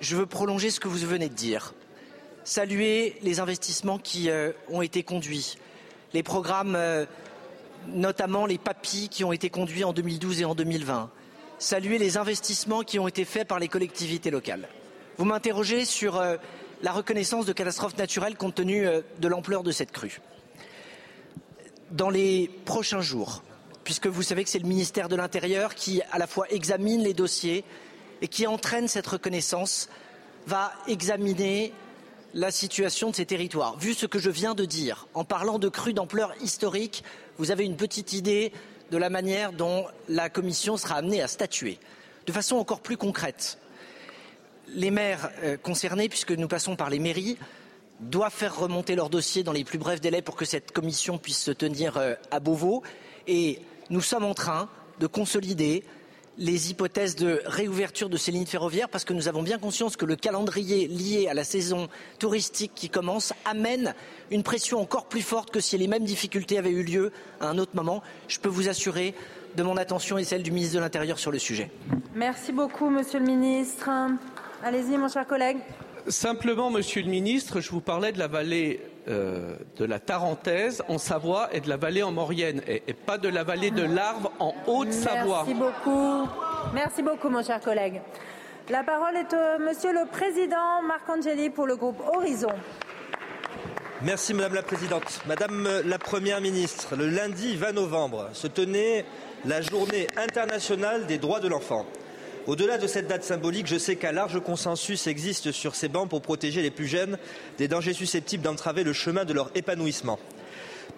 ce 0.00 0.80
que 0.80 0.88
vous 0.88 1.06
venez 1.06 1.28
de 1.28 1.34
dire. 1.34 1.74
Saluer 2.44 3.16
les 3.22 3.40
investissements 3.40 3.98
qui 3.98 4.28
euh, 4.28 4.52
ont 4.68 4.82
été 4.82 5.02
conduits, 5.02 5.56
les 6.12 6.22
programmes, 6.22 6.76
euh, 6.76 7.06
notamment 7.88 8.44
les 8.44 8.58
papis 8.58 9.08
qui 9.08 9.24
ont 9.24 9.32
été 9.32 9.48
conduits 9.48 9.84
en 9.84 9.92
2012 9.92 10.42
et 10.42 10.44
en 10.44 10.54
2020, 10.54 11.10
saluer 11.58 11.98
les 11.98 12.18
investissements 12.18 12.82
qui 12.82 12.98
ont 12.98 13.08
été 13.08 13.24
faits 13.24 13.48
par 13.48 13.58
les 13.58 13.68
collectivités 13.68 14.30
locales. 14.30 14.68
Vous 15.16 15.24
m'interrogez 15.24 15.86
sur 15.86 16.16
euh, 16.16 16.36
la 16.82 16.92
reconnaissance 16.92 17.46
de 17.46 17.52
catastrophes 17.52 17.96
naturelles 17.96 18.36
compte 18.36 18.56
tenu 18.56 18.86
de 19.18 19.28
l'ampleur 19.28 19.62
de 19.62 19.72
cette 19.72 19.90
crue. 19.90 20.20
Dans 21.90 22.10
les 22.10 22.50
prochains 22.66 23.00
jours, 23.00 23.42
puisque 23.84 24.06
vous 24.06 24.22
savez 24.22 24.44
que 24.44 24.50
c'est 24.50 24.58
le 24.58 24.66
ministère 24.66 25.08
de 25.08 25.16
l'Intérieur 25.16 25.74
qui 25.74 26.02
à 26.10 26.18
la 26.18 26.26
fois 26.26 26.46
examine 26.50 27.02
les 27.02 27.14
dossiers 27.14 27.64
et 28.24 28.28
qui 28.28 28.46
entraîne 28.46 28.88
cette 28.88 29.06
reconnaissance, 29.06 29.90
va 30.46 30.72
examiner 30.88 31.74
la 32.32 32.50
situation 32.50 33.10
de 33.10 33.16
ces 33.16 33.26
territoires. 33.26 33.76
Vu 33.76 33.92
ce 33.92 34.06
que 34.06 34.18
je 34.18 34.30
viens 34.30 34.54
de 34.54 34.64
dire, 34.64 35.06
en 35.12 35.24
parlant 35.24 35.58
de 35.58 35.68
crues 35.68 35.92
d'ampleur 35.92 36.32
historique, 36.40 37.04
vous 37.36 37.50
avez 37.50 37.66
une 37.66 37.76
petite 37.76 38.14
idée 38.14 38.50
de 38.90 38.96
la 38.96 39.10
manière 39.10 39.52
dont 39.52 39.84
la 40.08 40.30
Commission 40.30 40.78
sera 40.78 40.94
amenée 40.94 41.20
à 41.20 41.28
statuer. 41.28 41.78
De 42.24 42.32
façon 42.32 42.56
encore 42.56 42.80
plus 42.80 42.96
concrète, 42.96 43.58
les 44.68 44.90
maires 44.90 45.28
euh, 45.42 45.58
concernés, 45.58 46.08
puisque 46.08 46.32
nous 46.32 46.48
passons 46.48 46.76
par 46.76 46.88
les 46.88 47.00
mairies, 47.00 47.36
doivent 48.00 48.32
faire 48.32 48.56
remonter 48.56 48.94
leur 48.94 49.10
dossier 49.10 49.42
dans 49.42 49.52
les 49.52 49.64
plus 49.64 49.76
brefs 49.76 50.00
délais 50.00 50.22
pour 50.22 50.36
que 50.36 50.46
cette 50.46 50.72
commission 50.72 51.18
puisse 51.18 51.42
se 51.42 51.50
tenir 51.50 51.98
euh, 51.98 52.14
à 52.30 52.40
Beauvau. 52.40 52.84
Et 53.26 53.60
nous 53.90 54.00
sommes 54.00 54.24
en 54.24 54.32
train 54.32 54.70
de 54.98 55.06
consolider 55.06 55.84
les 56.38 56.70
hypothèses 56.70 57.16
de 57.16 57.40
réouverture 57.46 58.08
de 58.08 58.16
ces 58.16 58.32
lignes 58.32 58.46
ferroviaires 58.46 58.88
parce 58.88 59.04
que 59.04 59.12
nous 59.12 59.28
avons 59.28 59.42
bien 59.42 59.58
conscience 59.58 59.96
que 59.96 60.04
le 60.04 60.16
calendrier 60.16 60.88
lié 60.88 61.28
à 61.28 61.34
la 61.34 61.44
saison 61.44 61.88
touristique 62.18 62.72
qui 62.74 62.88
commence 62.88 63.32
amène 63.44 63.94
une 64.30 64.42
pression 64.42 64.80
encore 64.80 65.06
plus 65.06 65.22
forte 65.22 65.50
que 65.50 65.60
si 65.60 65.78
les 65.78 65.86
mêmes 65.86 66.04
difficultés 66.04 66.58
avaient 66.58 66.70
eu 66.70 66.82
lieu 66.82 67.12
à 67.40 67.48
un 67.48 67.58
autre 67.58 67.76
moment. 67.76 68.02
Je 68.28 68.38
peux 68.38 68.48
vous 68.48 68.68
assurer 68.68 69.14
de 69.56 69.62
mon 69.62 69.76
attention 69.76 70.18
et 70.18 70.24
celle 70.24 70.42
du 70.42 70.50
ministre 70.50 70.76
de 70.76 70.80
l'Intérieur 70.80 71.18
sur 71.18 71.30
le 71.30 71.38
sujet. 71.38 71.70
Merci 72.14 72.52
beaucoup, 72.52 72.90
Monsieur 72.90 73.20
le 73.20 73.26
Ministre. 73.26 73.88
Allez-y, 74.62 74.96
mon 74.96 75.08
cher 75.08 75.26
collègue. 75.26 75.58
Simplement, 76.08 76.70
Monsieur 76.70 77.02
le 77.02 77.08
Ministre, 77.08 77.60
je 77.60 77.70
vous 77.70 77.80
parlais 77.80 78.12
de 78.12 78.18
la 78.18 78.26
vallée 78.26 78.80
euh, 79.08 79.56
de 79.76 79.84
la 79.84 79.98
Tarentaise 79.98 80.82
en 80.88 80.98
Savoie 80.98 81.48
et 81.52 81.60
de 81.60 81.68
la 81.68 81.76
vallée 81.76 82.02
en 82.02 82.12
Maurienne, 82.12 82.62
et, 82.66 82.82
et 82.86 82.94
pas 82.94 83.18
de 83.18 83.28
la 83.28 83.44
vallée 83.44 83.70
de 83.70 83.82
l'Arve 83.82 84.28
en 84.38 84.54
Haute-Savoie. 84.66 85.44
Merci 85.46 85.54
beaucoup. 85.54 86.28
Merci 86.72 87.02
beaucoup, 87.02 87.28
mon 87.28 87.42
cher 87.42 87.60
collègue. 87.60 88.00
La 88.70 88.82
parole 88.82 89.16
est 89.16 89.32
au 89.34 89.62
Monsieur 89.62 89.92
le 89.92 90.06
Président 90.10 90.80
Marc 90.86 91.08
Angeli 91.08 91.50
pour 91.50 91.66
le 91.66 91.76
groupe 91.76 92.00
Horizon. 92.14 92.48
Merci 94.02 94.34
Madame 94.34 94.54
la 94.54 94.62
Présidente. 94.62 95.20
Madame 95.26 95.68
la 95.84 95.98
Première 95.98 96.40
ministre, 96.40 96.96
le 96.96 97.08
lundi 97.08 97.56
20 97.56 97.72
novembre 97.72 98.30
se 98.32 98.46
tenait 98.46 99.04
la 99.44 99.60
journée 99.60 100.06
internationale 100.16 101.06
des 101.06 101.18
droits 101.18 101.40
de 101.40 101.48
l'enfant. 101.48 101.86
Au-delà 102.46 102.76
de 102.76 102.86
cette 102.86 103.06
date 103.06 103.24
symbolique, 103.24 103.66
je 103.66 103.78
sais 103.78 103.96
qu'un 103.96 104.12
large 104.12 104.38
consensus 104.38 105.06
existe 105.06 105.50
sur 105.50 105.74
ces 105.74 105.88
bancs 105.88 106.10
pour 106.10 106.20
protéger 106.20 106.60
les 106.60 106.70
plus 106.70 106.86
jeunes 106.86 107.16
des 107.56 107.68
dangers 107.68 107.94
susceptibles 107.94 108.42
d'entraver 108.42 108.84
le 108.84 108.92
chemin 108.92 109.24
de 109.24 109.32
leur 109.32 109.50
épanouissement. 109.54 110.18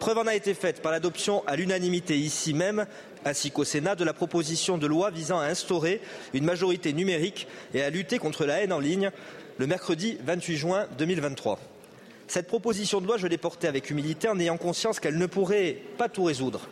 Preuve 0.00 0.18
en 0.18 0.26
a 0.26 0.34
été 0.34 0.54
faite 0.54 0.82
par 0.82 0.90
l'adoption 0.90 1.46
à 1.46 1.54
l'unanimité 1.54 2.18
ici 2.18 2.52
même, 2.52 2.86
ainsi 3.24 3.52
qu'au 3.52 3.62
Sénat, 3.62 3.94
de 3.94 4.02
la 4.02 4.12
proposition 4.12 4.76
de 4.76 4.88
loi 4.88 5.12
visant 5.12 5.38
à 5.38 5.46
instaurer 5.46 6.00
une 6.34 6.44
majorité 6.44 6.92
numérique 6.92 7.46
et 7.74 7.82
à 7.82 7.90
lutter 7.90 8.18
contre 8.18 8.44
la 8.44 8.60
haine 8.60 8.72
en 8.72 8.80
ligne 8.80 9.12
le 9.58 9.68
mercredi 9.68 10.18
28 10.24 10.56
juin 10.56 10.86
2023. 10.98 11.60
Cette 12.26 12.48
proposition 12.48 13.00
de 13.00 13.06
loi, 13.06 13.18
je 13.18 13.28
l'ai 13.28 13.38
portée 13.38 13.68
avec 13.68 13.88
humilité 13.88 14.28
en 14.28 14.40
ayant 14.40 14.56
conscience 14.56 14.98
qu'elle 14.98 15.16
ne 15.16 15.26
pourrait 15.26 15.78
pas 15.96 16.08
tout 16.08 16.24
résoudre. 16.24 16.68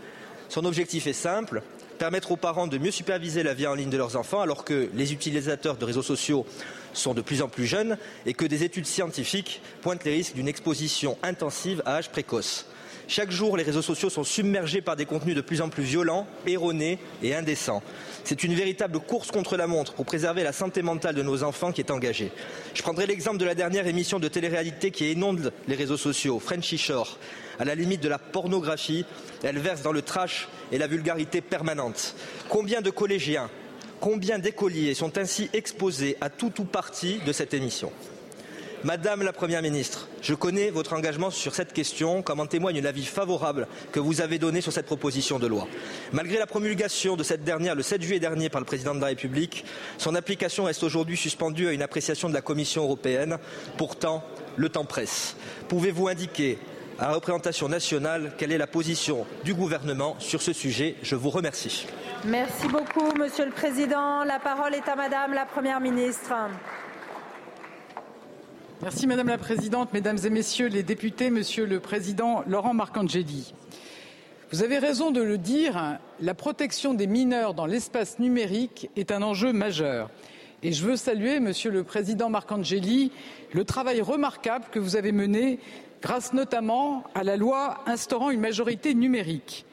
Son 0.48 0.64
objectif 0.64 1.06
est 1.06 1.12
simple 1.12 1.62
permettre 1.98 2.32
aux 2.32 2.36
parents 2.36 2.66
de 2.66 2.78
mieux 2.78 2.90
superviser 2.90 3.42
la 3.42 3.54
vie 3.54 3.66
en 3.66 3.74
ligne 3.74 3.90
de 3.90 3.96
leurs 3.96 4.16
enfants 4.16 4.40
alors 4.40 4.64
que 4.64 4.90
les 4.94 5.12
utilisateurs 5.12 5.76
de 5.76 5.84
réseaux 5.84 6.02
sociaux 6.02 6.46
sont 6.92 7.14
de 7.14 7.22
plus 7.22 7.42
en 7.42 7.48
plus 7.48 7.66
jeunes 7.66 7.96
et 8.26 8.34
que 8.34 8.44
des 8.44 8.64
études 8.64 8.86
scientifiques 8.86 9.60
pointent 9.82 10.04
les 10.04 10.14
risques 10.14 10.34
d'une 10.34 10.48
exposition 10.48 11.18
intensive 11.22 11.82
à 11.86 11.96
âge 11.96 12.10
précoce. 12.10 12.66
Chaque 13.06 13.30
jour, 13.30 13.56
les 13.56 13.62
réseaux 13.62 13.82
sociaux 13.82 14.08
sont 14.08 14.24
submergés 14.24 14.80
par 14.80 14.96
des 14.96 15.04
contenus 15.04 15.34
de 15.34 15.42
plus 15.42 15.60
en 15.60 15.68
plus 15.68 15.82
violents, 15.82 16.26
erronés 16.46 16.98
et 17.22 17.34
indécents. 17.34 17.82
C'est 18.24 18.42
une 18.42 18.54
véritable 18.54 18.98
course 18.98 19.30
contre 19.30 19.56
la 19.56 19.66
montre 19.66 19.92
pour 19.92 20.06
préserver 20.06 20.42
la 20.42 20.52
santé 20.52 20.80
mentale 20.80 21.14
de 21.14 21.22
nos 21.22 21.42
enfants 21.42 21.70
qui 21.70 21.82
est 21.82 21.90
engagée. 21.90 22.32
Je 22.72 22.82
prendrai 22.82 23.06
l'exemple 23.06 23.36
de 23.36 23.44
la 23.44 23.54
dernière 23.54 23.86
émission 23.86 24.18
de 24.18 24.28
télé-réalité 24.28 24.90
qui 24.90 25.12
inonde 25.12 25.52
les 25.68 25.74
réseaux 25.74 25.98
sociaux, 25.98 26.40
Frenchy 26.40 26.78
Shore. 26.78 27.18
À 27.58 27.64
la 27.66 27.74
limite 27.74 28.02
de 28.02 28.08
la 28.08 28.18
pornographie, 28.18 29.04
elle 29.42 29.58
verse 29.58 29.82
dans 29.82 29.92
le 29.92 30.02
trash 30.02 30.48
et 30.72 30.78
la 30.78 30.86
vulgarité 30.86 31.42
permanente. 31.42 32.14
Combien 32.48 32.80
de 32.80 32.90
collégiens, 32.90 33.50
combien 34.00 34.38
d'écoliers 34.38 34.94
sont 34.94 35.18
ainsi 35.18 35.50
exposés 35.52 36.16
à 36.22 36.30
tout 36.30 36.60
ou 36.60 36.64
partie 36.64 37.20
de 37.26 37.32
cette 37.32 37.52
émission? 37.52 37.92
Madame 38.84 39.22
la 39.22 39.32
Première 39.32 39.62
ministre, 39.62 40.08
je 40.20 40.34
connais 40.34 40.68
votre 40.68 40.92
engagement 40.92 41.30
sur 41.30 41.54
cette 41.54 41.72
question, 41.72 42.20
comme 42.20 42.40
en 42.40 42.44
témoigne 42.44 42.82
l'avis 42.82 43.06
favorable 43.06 43.66
que 43.92 43.98
vous 43.98 44.20
avez 44.20 44.38
donné 44.38 44.60
sur 44.60 44.74
cette 44.74 44.84
proposition 44.84 45.38
de 45.38 45.46
loi. 45.46 45.66
Malgré 46.12 46.36
la 46.36 46.46
promulgation 46.46 47.16
de 47.16 47.22
cette 47.22 47.44
dernière 47.44 47.74
le 47.74 47.82
7 47.82 48.02
juillet 48.02 48.20
dernier 48.20 48.50
par 48.50 48.60
le 48.60 48.66
président 48.66 48.94
de 48.94 49.00
la 49.00 49.06
République, 49.06 49.64
son 49.96 50.14
application 50.14 50.64
reste 50.64 50.82
aujourd'hui 50.82 51.16
suspendue 51.16 51.66
à 51.66 51.72
une 51.72 51.80
appréciation 51.80 52.28
de 52.28 52.34
la 52.34 52.42
Commission 52.42 52.82
européenne. 52.82 53.38
Pourtant, 53.78 54.22
le 54.56 54.68
temps 54.68 54.84
presse. 54.84 55.34
Pouvez-vous 55.68 56.08
indiquer 56.08 56.58
à 56.98 57.08
la 57.08 57.14
représentation 57.14 57.70
nationale 57.70 58.32
quelle 58.36 58.52
est 58.52 58.58
la 58.58 58.66
position 58.66 59.24
du 59.44 59.54
gouvernement 59.54 60.14
sur 60.18 60.42
ce 60.42 60.52
sujet? 60.52 60.96
Je 61.02 61.16
vous 61.16 61.30
remercie. 61.30 61.86
Merci 62.26 62.68
beaucoup, 62.68 63.14
Monsieur 63.18 63.46
le 63.46 63.52
Président. 63.52 64.24
La 64.24 64.40
parole 64.40 64.74
est 64.74 64.86
à 64.90 64.94
Madame 64.94 65.32
la 65.32 65.46
Première 65.46 65.80
ministre. 65.80 66.34
Merci 68.82 69.06
Madame 69.06 69.28
la 69.28 69.38
Présidente, 69.38 69.92
Mesdames 69.92 70.18
et 70.24 70.30
Messieurs 70.30 70.66
les 70.66 70.82
députés, 70.82 71.30
Monsieur 71.30 71.64
le 71.64 71.78
Président 71.78 72.42
Laurent 72.46 72.74
Marcangeli. 72.74 73.54
Vous 74.50 74.62
avez 74.62 74.78
raison 74.78 75.12
de 75.12 75.22
le 75.22 75.38
dire, 75.38 75.98
la 76.20 76.34
protection 76.34 76.92
des 76.92 77.06
mineurs 77.06 77.54
dans 77.54 77.66
l'espace 77.66 78.18
numérique 78.18 78.90
est 78.96 79.12
un 79.12 79.22
enjeu 79.22 79.52
majeur. 79.52 80.10
Et 80.62 80.72
je 80.72 80.84
veux 80.84 80.96
saluer, 80.96 81.40
Monsieur 81.40 81.70
le 81.70 81.84
Président 81.84 82.28
Marcangeli, 82.28 83.12
le 83.52 83.64
travail 83.64 84.00
remarquable 84.00 84.66
que 84.72 84.80
vous 84.80 84.96
avez 84.96 85.12
mené 85.12 85.60
grâce 86.02 86.32
notamment 86.32 87.04
à 87.14 87.22
la 87.22 87.36
loi 87.36 87.78
instaurant 87.86 88.30
une 88.30 88.40
majorité 88.40 88.92
numérique. 88.94 89.66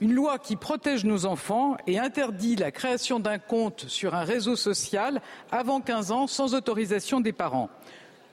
Une 0.00 0.14
loi 0.14 0.38
qui 0.38 0.56
protège 0.56 1.04
nos 1.04 1.26
enfants 1.26 1.76
et 1.86 1.98
interdit 1.98 2.56
la 2.56 2.70
création 2.70 3.20
d'un 3.20 3.38
compte 3.38 3.84
sur 3.86 4.14
un 4.14 4.24
réseau 4.24 4.56
social 4.56 5.20
avant 5.52 5.82
15 5.82 6.10
ans 6.10 6.26
sans 6.26 6.54
autorisation 6.54 7.20
des 7.20 7.32
parents 7.32 7.68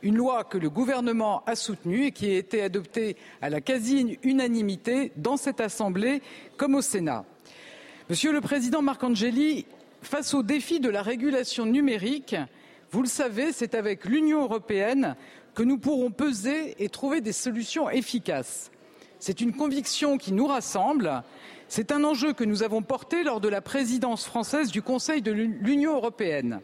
une 0.03 0.17
loi 0.17 0.43
que 0.43 0.57
le 0.57 0.69
gouvernement 0.69 1.43
a 1.45 1.55
soutenue 1.55 2.05
et 2.05 2.11
qui 2.11 2.27
a 2.27 2.37
été 2.37 2.61
adoptée 2.61 3.15
à 3.41 3.49
la 3.49 3.61
quasi-unanimité 3.61 5.11
dans 5.15 5.37
cette 5.37 5.61
Assemblée 5.61 6.21
comme 6.57 6.75
au 6.75 6.81
Sénat. 6.81 7.25
Monsieur 8.09 8.31
le 8.31 8.41
Président 8.41 8.81
Marcangeli, 8.81 9.65
face 10.01 10.33
au 10.33 10.43
défi 10.43 10.79
de 10.79 10.89
la 10.89 11.01
régulation 11.01 11.65
numérique, 11.65 12.35
vous 12.91 13.01
le 13.01 13.07
savez, 13.07 13.51
c'est 13.51 13.75
avec 13.75 14.05
l'Union 14.05 14.43
européenne 14.43 15.15
que 15.55 15.63
nous 15.63 15.77
pourrons 15.77 16.11
peser 16.11 16.75
et 16.83 16.87
trouver 16.87 17.19
des 17.19 17.33
solutions 17.33 17.89
efficaces. 17.89 18.71
C'est 19.19 19.41
une 19.41 19.53
conviction 19.53 20.17
qui 20.17 20.31
nous 20.31 20.47
rassemble. 20.47 21.23
C'est 21.67 21.91
un 21.91 22.03
enjeu 22.03 22.33
que 22.33 22.43
nous 22.43 22.63
avons 22.63 22.81
porté 22.81 23.23
lors 23.23 23.41
de 23.41 23.49
la 23.49 23.61
présidence 23.61 24.25
française 24.25 24.71
du 24.71 24.81
Conseil 24.81 25.21
de 25.21 25.31
l'Union 25.31 25.95
européenne. 25.95 26.61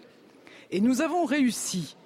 Et 0.72 0.80
nous 0.80 1.02
avons 1.02 1.26
réussi 1.26 1.98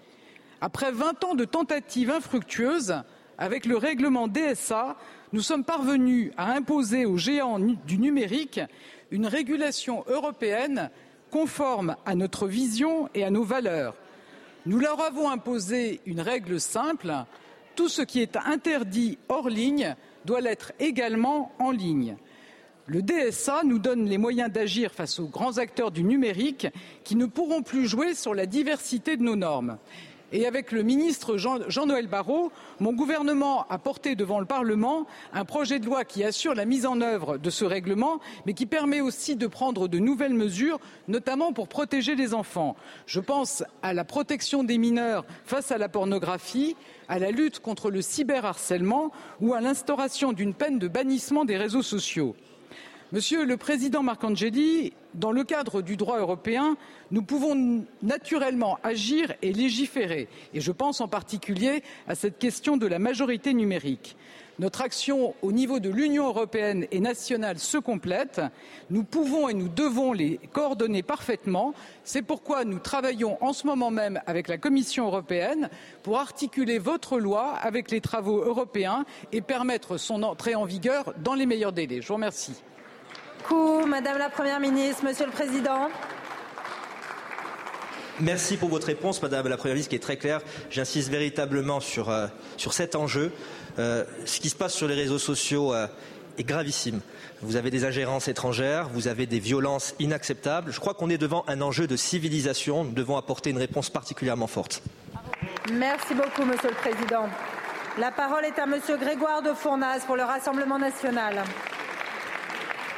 après 0.61 0.91
20 0.91 1.23
ans 1.23 1.35
de 1.35 1.45
tentatives 1.45 2.11
infructueuses, 2.11 2.95
avec 3.37 3.65
le 3.65 3.77
règlement 3.77 4.27
DSA, 4.27 4.95
nous 5.33 5.41
sommes 5.41 5.63
parvenus 5.63 6.31
à 6.37 6.53
imposer 6.53 7.05
aux 7.05 7.17
géants 7.17 7.59
du 7.59 7.99
numérique 7.99 8.59
une 9.11 9.27
régulation 9.27 10.03
européenne 10.07 10.89
conforme 11.29 11.95
à 12.05 12.15
notre 12.15 12.47
vision 12.47 13.09
et 13.13 13.23
à 13.23 13.29
nos 13.29 13.43
valeurs. 13.43 13.95
Nous 14.65 14.79
leur 14.79 14.99
avons 15.01 15.29
imposé 15.29 16.01
une 16.05 16.21
règle 16.21 16.59
simple 16.59 17.13
tout 17.75 17.89
ce 17.89 18.01
qui 18.01 18.21
est 18.21 18.35
interdit 18.37 19.19
hors 19.29 19.49
ligne 19.49 19.95
doit 20.25 20.41
l'être 20.41 20.73
également 20.79 21.51
en 21.59 21.71
ligne. 21.71 22.17
Le 22.87 23.01
DSA 23.01 23.61
nous 23.65 23.79
donne 23.79 24.05
les 24.05 24.17
moyens 24.17 24.51
d'agir 24.51 24.91
face 24.91 25.19
aux 25.19 25.27
grands 25.27 25.57
acteurs 25.57 25.91
du 25.91 26.03
numérique 26.03 26.67
qui 27.03 27.15
ne 27.15 27.27
pourront 27.27 27.61
plus 27.61 27.87
jouer 27.87 28.15
sur 28.15 28.33
la 28.33 28.45
diversité 28.45 29.15
de 29.15 29.23
nos 29.23 29.35
normes 29.35 29.77
avec 30.45 30.71
le 30.71 30.83
ministre 30.83 31.37
Jean-Noël 31.37 32.07
Barrot, 32.07 32.51
mon 32.79 32.93
gouvernement 32.93 33.65
a 33.69 33.77
porté 33.77 34.15
devant 34.15 34.39
le 34.39 34.45
Parlement 34.45 35.05
un 35.33 35.45
projet 35.45 35.79
de 35.79 35.85
loi 35.85 36.05
qui 36.05 36.23
assure 36.23 36.55
la 36.55 36.65
mise 36.65 36.85
en 36.85 37.01
œuvre 37.01 37.37
de 37.37 37.49
ce 37.49 37.65
règlement, 37.65 38.19
mais 38.45 38.53
qui 38.53 38.65
permet 38.65 39.01
aussi 39.01 39.35
de 39.35 39.47
prendre 39.47 39.87
de 39.87 39.99
nouvelles 39.99 40.33
mesures, 40.33 40.79
notamment 41.07 41.53
pour 41.53 41.67
protéger 41.67 42.15
les 42.15 42.33
enfants. 42.33 42.75
Je 43.05 43.19
pense 43.19 43.63
à 43.81 43.93
la 43.93 44.03
protection 44.03 44.63
des 44.63 44.77
mineurs 44.77 45.25
face 45.45 45.71
à 45.71 45.77
la 45.77 45.89
pornographie, 45.89 46.75
à 47.07 47.19
la 47.19 47.31
lutte 47.31 47.59
contre 47.59 47.89
le 47.89 48.01
cyberharcèlement 48.01 49.11
ou 49.41 49.53
à 49.53 49.61
l'instauration 49.61 50.33
d'une 50.33 50.53
peine 50.53 50.79
de 50.79 50.87
bannissement 50.87 51.45
des 51.45 51.57
réseaux 51.57 51.83
sociaux. 51.83 52.35
Monsieur 53.13 53.45
le 53.45 53.55
Président 53.55 54.03
Marcangeli, 54.03 54.91
dans 55.13 55.31
le 55.31 55.45
cadre 55.45 55.81
du 55.81 55.95
droit 55.95 56.19
européen, 56.19 56.75
nous 57.09 57.21
pouvons 57.21 57.85
naturellement 58.01 58.79
agir 58.83 59.33
et 59.41 59.53
légiférer, 59.53 60.27
et 60.53 60.59
je 60.59 60.73
pense 60.73 60.99
en 60.99 61.07
particulier 61.07 61.83
à 62.09 62.15
cette 62.15 62.37
question 62.37 62.75
de 62.75 62.85
la 62.85 62.99
majorité 62.99 63.53
numérique. 63.53 64.17
Notre 64.59 64.81
action 64.81 65.35
au 65.41 65.53
niveau 65.53 65.79
de 65.79 65.89
l'Union 65.89 66.27
européenne 66.27 66.85
et 66.91 66.99
nationale 66.99 67.59
se 67.59 67.77
complète. 67.77 68.41
Nous 68.89 69.05
pouvons 69.05 69.47
et 69.47 69.53
nous 69.53 69.69
devons 69.69 70.11
les 70.11 70.37
coordonner 70.51 71.01
parfaitement. 71.01 71.73
C'est 72.03 72.23
pourquoi 72.23 72.65
nous 72.65 72.79
travaillons 72.79 73.41
en 73.41 73.53
ce 73.53 73.67
moment 73.67 73.91
même 73.91 74.19
avec 74.25 74.49
la 74.49 74.57
Commission 74.57 75.05
européenne 75.05 75.69
pour 76.03 76.19
articuler 76.19 76.77
votre 76.77 77.19
loi 77.19 77.53
avec 77.53 77.89
les 77.89 78.01
travaux 78.01 78.43
européens 78.43 79.05
et 79.31 79.39
permettre 79.39 79.95
son 79.95 80.23
entrée 80.23 80.55
en 80.55 80.65
vigueur 80.65 81.13
dans 81.23 81.35
les 81.35 81.45
meilleurs 81.45 81.71
délais. 81.71 82.01
Je 82.01 82.07
vous 82.09 82.15
remercie. 82.15 82.55
Madame 83.87 84.17
la 84.17 84.29
Première 84.29 84.59
ministre, 84.59 85.03
Monsieur 85.05 85.25
le 85.25 85.31
Président. 85.31 85.89
Merci 88.19 88.57
pour 88.57 88.69
votre 88.69 88.87
réponse, 88.87 89.21
Madame 89.21 89.47
la 89.47 89.57
Première 89.57 89.75
ministre, 89.75 89.89
qui 89.89 89.95
est 89.95 89.99
très 89.99 90.17
claire. 90.17 90.41
J'insiste 90.69 91.09
véritablement 91.09 91.79
sur, 91.79 92.09
euh, 92.09 92.27
sur 92.57 92.73
cet 92.73 92.95
enjeu. 92.95 93.31
Euh, 93.79 94.03
ce 94.25 94.39
qui 94.39 94.49
se 94.49 94.55
passe 94.55 94.73
sur 94.73 94.87
les 94.87 94.95
réseaux 94.95 95.19
sociaux 95.19 95.73
euh, 95.73 95.87
est 96.37 96.43
gravissime. 96.43 96.99
Vous 97.41 97.55
avez 97.55 97.71
des 97.71 97.85
ingérences 97.85 98.27
étrangères, 98.27 98.89
vous 98.89 99.07
avez 99.07 99.25
des 99.25 99.39
violences 99.39 99.95
inacceptables. 99.99 100.71
Je 100.71 100.79
crois 100.79 100.93
qu'on 100.93 101.09
est 101.09 101.17
devant 101.17 101.43
un 101.47 101.61
enjeu 101.61 101.87
de 101.87 101.95
civilisation. 101.95 102.83
Nous 102.83 102.93
devons 102.93 103.17
apporter 103.17 103.51
une 103.51 103.57
réponse 103.57 103.89
particulièrement 103.89 104.47
forte. 104.47 104.81
Merci 105.71 106.13
beaucoup, 106.13 106.43
Monsieur 106.43 106.69
le 106.69 106.75
Président. 106.75 107.29
La 107.99 108.11
parole 108.11 108.45
est 108.45 108.59
à 108.59 108.65
Monsieur 108.65 108.97
Grégoire 108.97 109.41
de 109.41 109.53
Fournas 109.53 110.01
pour 110.05 110.15
le 110.15 110.23
Rassemblement 110.23 110.77
national. 110.77 111.43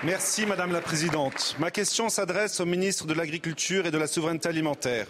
Merci 0.05 0.45
Madame 0.45 0.71
la 0.71 0.79
Présidente. 0.79 1.57
Ma 1.59 1.71
question 1.71 2.07
s'adresse 2.07 2.61
au 2.61 2.65
ministre 2.65 3.05
de 3.05 3.13
l'Agriculture 3.13 3.85
et 3.85 3.91
de 3.91 3.97
la 3.97 4.07
Souveraineté 4.07 4.47
alimentaire. 4.47 5.07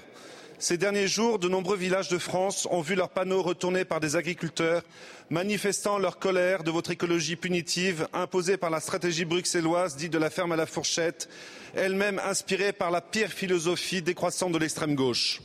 Ces 0.58 0.78
derniers 0.78 1.08
jours, 1.08 1.38
de 1.38 1.48
nombreux 1.48 1.78
villages 1.78 2.10
de 2.10 2.18
France 2.18 2.68
ont 2.72 2.82
vu 2.82 2.96
leurs 2.96 3.10
panneaux 3.10 3.44
retournés 3.44 3.86
par 3.86 4.00
des 4.00 4.16
agriculteurs 4.16 4.82
manifestant 5.30 6.00
leur 6.00 6.18
colère 6.18 6.64
de 6.64 6.72
votre 6.72 6.90
écologie 6.90 7.36
punitive 7.36 8.08
imposée 8.14 8.58
par 8.58 8.72
la 8.72 8.80
stratégie 8.80 9.26
bruxelloise 9.26 9.96
dite 9.96 10.12
de 10.12 10.18
la 10.18 10.32
ferme 10.32 10.54
à 10.54 10.56
la 10.56 10.66
fourchette, 10.66 11.30
elle-même 11.76 12.20
inspirée 12.26 12.74
par 12.74 12.90
la 12.90 13.02
pire 13.02 13.30
philosophie 13.30 14.02
décroissante 14.02 14.54
de 14.54 14.58
l'extrême 14.58 14.96
gauche. 14.96 15.40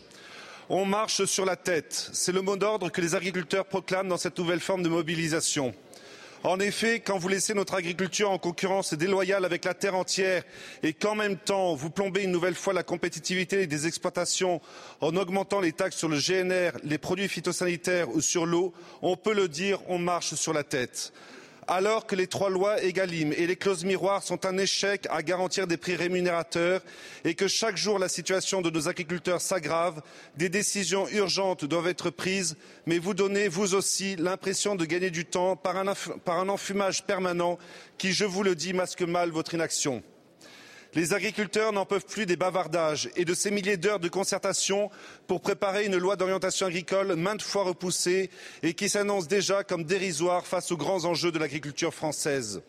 On 0.70 0.86
marche 0.86 1.26
sur 1.26 1.44
la 1.44 1.56
tête, 1.56 2.08
c'est 2.14 2.32
le 2.32 2.40
mot 2.40 2.56
d'ordre 2.56 2.88
que 2.88 3.02
les 3.02 3.14
agriculteurs 3.14 3.66
proclament 3.66 4.08
dans 4.08 4.16
cette 4.16 4.38
nouvelle 4.38 4.60
forme 4.60 4.82
de 4.82 4.88
mobilisation. 4.88 5.74
En 6.46 6.60
effet, 6.60 7.00
quand 7.00 7.16
vous 7.16 7.28
laissez 7.28 7.54
notre 7.54 7.72
agriculture 7.72 8.30
en 8.30 8.36
concurrence 8.36 8.92
déloyale 8.92 9.46
avec 9.46 9.64
la 9.64 9.72
terre 9.72 9.94
entière 9.94 10.42
et 10.82 10.92
qu'en 10.92 11.14
même 11.14 11.38
temps 11.38 11.74
vous 11.74 11.88
plombez 11.88 12.22
une 12.22 12.32
nouvelle 12.32 12.54
fois 12.54 12.74
la 12.74 12.82
compétitivité 12.82 13.66
des 13.66 13.86
exploitations 13.86 14.60
en 15.00 15.16
augmentant 15.16 15.62
les 15.62 15.72
taxes 15.72 15.96
sur 15.96 16.10
le 16.10 16.18
GNR, 16.18 16.78
les 16.84 16.98
produits 16.98 17.28
phytosanitaires 17.28 18.14
ou 18.14 18.20
sur 18.20 18.44
l'eau, 18.44 18.74
on 19.00 19.16
peut 19.16 19.32
le 19.32 19.48
dire, 19.48 19.80
on 19.88 19.96
marche 19.96 20.34
sur 20.34 20.52
la 20.52 20.64
tête 20.64 21.14
alors 21.68 22.06
que 22.06 22.16
les 22.16 22.26
trois 22.26 22.50
lois 22.50 22.82
Egalim 22.82 23.32
et 23.32 23.46
les 23.46 23.56
clauses 23.56 23.84
miroirs 23.84 24.22
sont 24.22 24.46
un 24.46 24.58
échec 24.58 25.06
à 25.10 25.22
garantir 25.22 25.66
des 25.66 25.76
prix 25.76 25.96
rémunérateurs 25.96 26.80
et 27.24 27.34
que 27.34 27.48
chaque 27.48 27.76
jour 27.76 27.98
la 27.98 28.08
situation 28.08 28.62
de 28.62 28.70
nos 28.70 28.88
agriculteurs 28.88 29.40
s'aggrave, 29.40 30.02
des 30.36 30.48
décisions 30.48 31.08
urgentes 31.08 31.64
doivent 31.64 31.88
être 31.88 32.10
prises, 32.10 32.56
mais 32.86 32.98
vous 32.98 33.14
donnez, 33.14 33.48
vous 33.48 33.74
aussi, 33.74 34.16
l'impression 34.16 34.74
de 34.74 34.84
gagner 34.84 35.10
du 35.10 35.24
temps 35.24 35.56
par 35.56 35.76
un, 35.76 35.92
par 36.24 36.38
un 36.38 36.48
enfumage 36.48 37.04
permanent 37.04 37.58
qui, 37.98 38.12
je 38.12 38.24
vous 38.24 38.42
le 38.42 38.54
dis, 38.54 38.72
masque 38.72 39.02
mal 39.02 39.30
votre 39.30 39.54
inaction. 39.54 40.02
Les 40.94 41.12
agriculteurs 41.12 41.72
n'en 41.72 41.86
peuvent 41.86 42.06
plus 42.06 42.24
des 42.24 42.36
bavardages 42.36 43.10
et 43.16 43.24
de 43.24 43.34
ces 43.34 43.50
milliers 43.50 43.76
d'heures 43.76 43.98
de 43.98 44.08
concertation 44.08 44.90
pour 45.26 45.40
préparer 45.40 45.86
une 45.86 45.96
loi 45.96 46.14
d'orientation 46.14 46.66
agricole 46.66 47.16
maintes 47.16 47.42
fois 47.42 47.64
repoussée 47.64 48.30
et 48.62 48.74
qui 48.74 48.88
s'annonce 48.88 49.26
déjà 49.26 49.64
comme 49.64 49.82
dérisoire 49.82 50.46
face 50.46 50.70
aux 50.70 50.76
grands 50.76 51.04
enjeux 51.04 51.32
de 51.32 51.40
l'agriculture 51.40 51.92
française. 51.92 52.62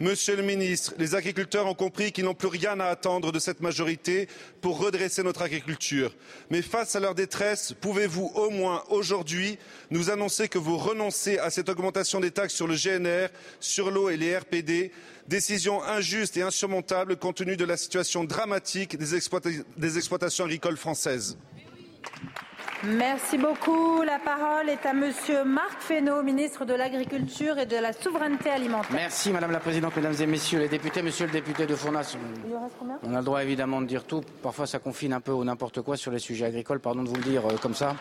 Monsieur 0.00 0.36
le 0.36 0.44
ministre, 0.44 0.94
les 0.96 1.16
agriculteurs 1.16 1.66
ont 1.66 1.74
compris 1.74 2.12
qu'ils 2.12 2.24
n'ont 2.24 2.34
plus 2.34 2.46
rien 2.46 2.78
à 2.78 2.84
attendre 2.84 3.32
de 3.32 3.38
cette 3.40 3.60
majorité 3.60 4.28
pour 4.60 4.78
redresser 4.78 5.24
notre 5.24 5.42
agriculture. 5.42 6.14
Mais 6.50 6.62
face 6.62 6.94
à 6.94 7.00
leur 7.00 7.16
détresse, 7.16 7.74
pouvez-vous 7.80 8.30
au 8.36 8.50
moins 8.50 8.84
aujourd'hui 8.90 9.58
nous 9.90 10.08
annoncer 10.08 10.48
que 10.48 10.58
vous 10.58 10.76
renoncez 10.76 11.38
à 11.38 11.50
cette 11.50 11.68
augmentation 11.68 12.20
des 12.20 12.30
taxes 12.30 12.54
sur 12.54 12.68
le 12.68 12.76
GNR, 12.76 13.26
sur 13.58 13.90
l'eau 13.90 14.08
et 14.08 14.16
les 14.16 14.38
RPD, 14.38 14.92
décision 15.26 15.82
injuste 15.82 16.36
et 16.36 16.42
insurmontable 16.42 17.16
compte 17.16 17.38
tenu 17.38 17.56
de 17.56 17.64
la 17.64 17.76
situation 17.76 18.22
dramatique 18.22 18.96
des, 18.96 19.16
exploitations 19.16 20.44
agricoles 20.44 20.76
françaises 20.76 21.36
Merci 22.84 23.38
beaucoup. 23.38 24.02
La 24.02 24.20
parole 24.20 24.68
est 24.68 24.86
à 24.86 24.92
Monsieur 24.92 25.42
Marc 25.44 25.80
Fesneau, 25.80 26.22
ministre 26.22 26.64
de 26.64 26.74
l'Agriculture 26.74 27.58
et 27.58 27.66
de 27.66 27.76
la 27.76 27.92
Souveraineté 27.92 28.50
alimentaire. 28.50 28.92
Merci 28.92 29.32
Madame 29.32 29.50
la 29.50 29.58
Présidente, 29.58 29.96
Mesdames 29.96 30.14
et 30.20 30.26
Messieurs 30.26 30.60
les 30.60 30.68
députés, 30.68 31.02
Monsieur 31.02 31.26
le 31.26 31.32
député 31.32 31.66
de 31.66 31.74
Fournas. 31.74 32.16
On 33.02 33.14
a 33.14 33.18
le 33.18 33.24
droit 33.24 33.42
évidemment 33.42 33.80
de 33.80 33.86
dire 33.86 34.04
tout. 34.04 34.22
Parfois 34.42 34.66
ça 34.66 34.78
confine 34.78 35.12
un 35.12 35.20
peu 35.20 35.32
au 35.32 35.44
n'importe 35.44 35.82
quoi 35.82 35.96
sur 35.96 36.12
les 36.12 36.20
sujets 36.20 36.46
agricoles, 36.46 36.78
pardon 36.78 37.02
de 37.02 37.08
vous 37.08 37.16
le 37.16 37.22
dire 37.22 37.44
euh, 37.46 37.56
comme 37.60 37.74
ça. 37.74 37.96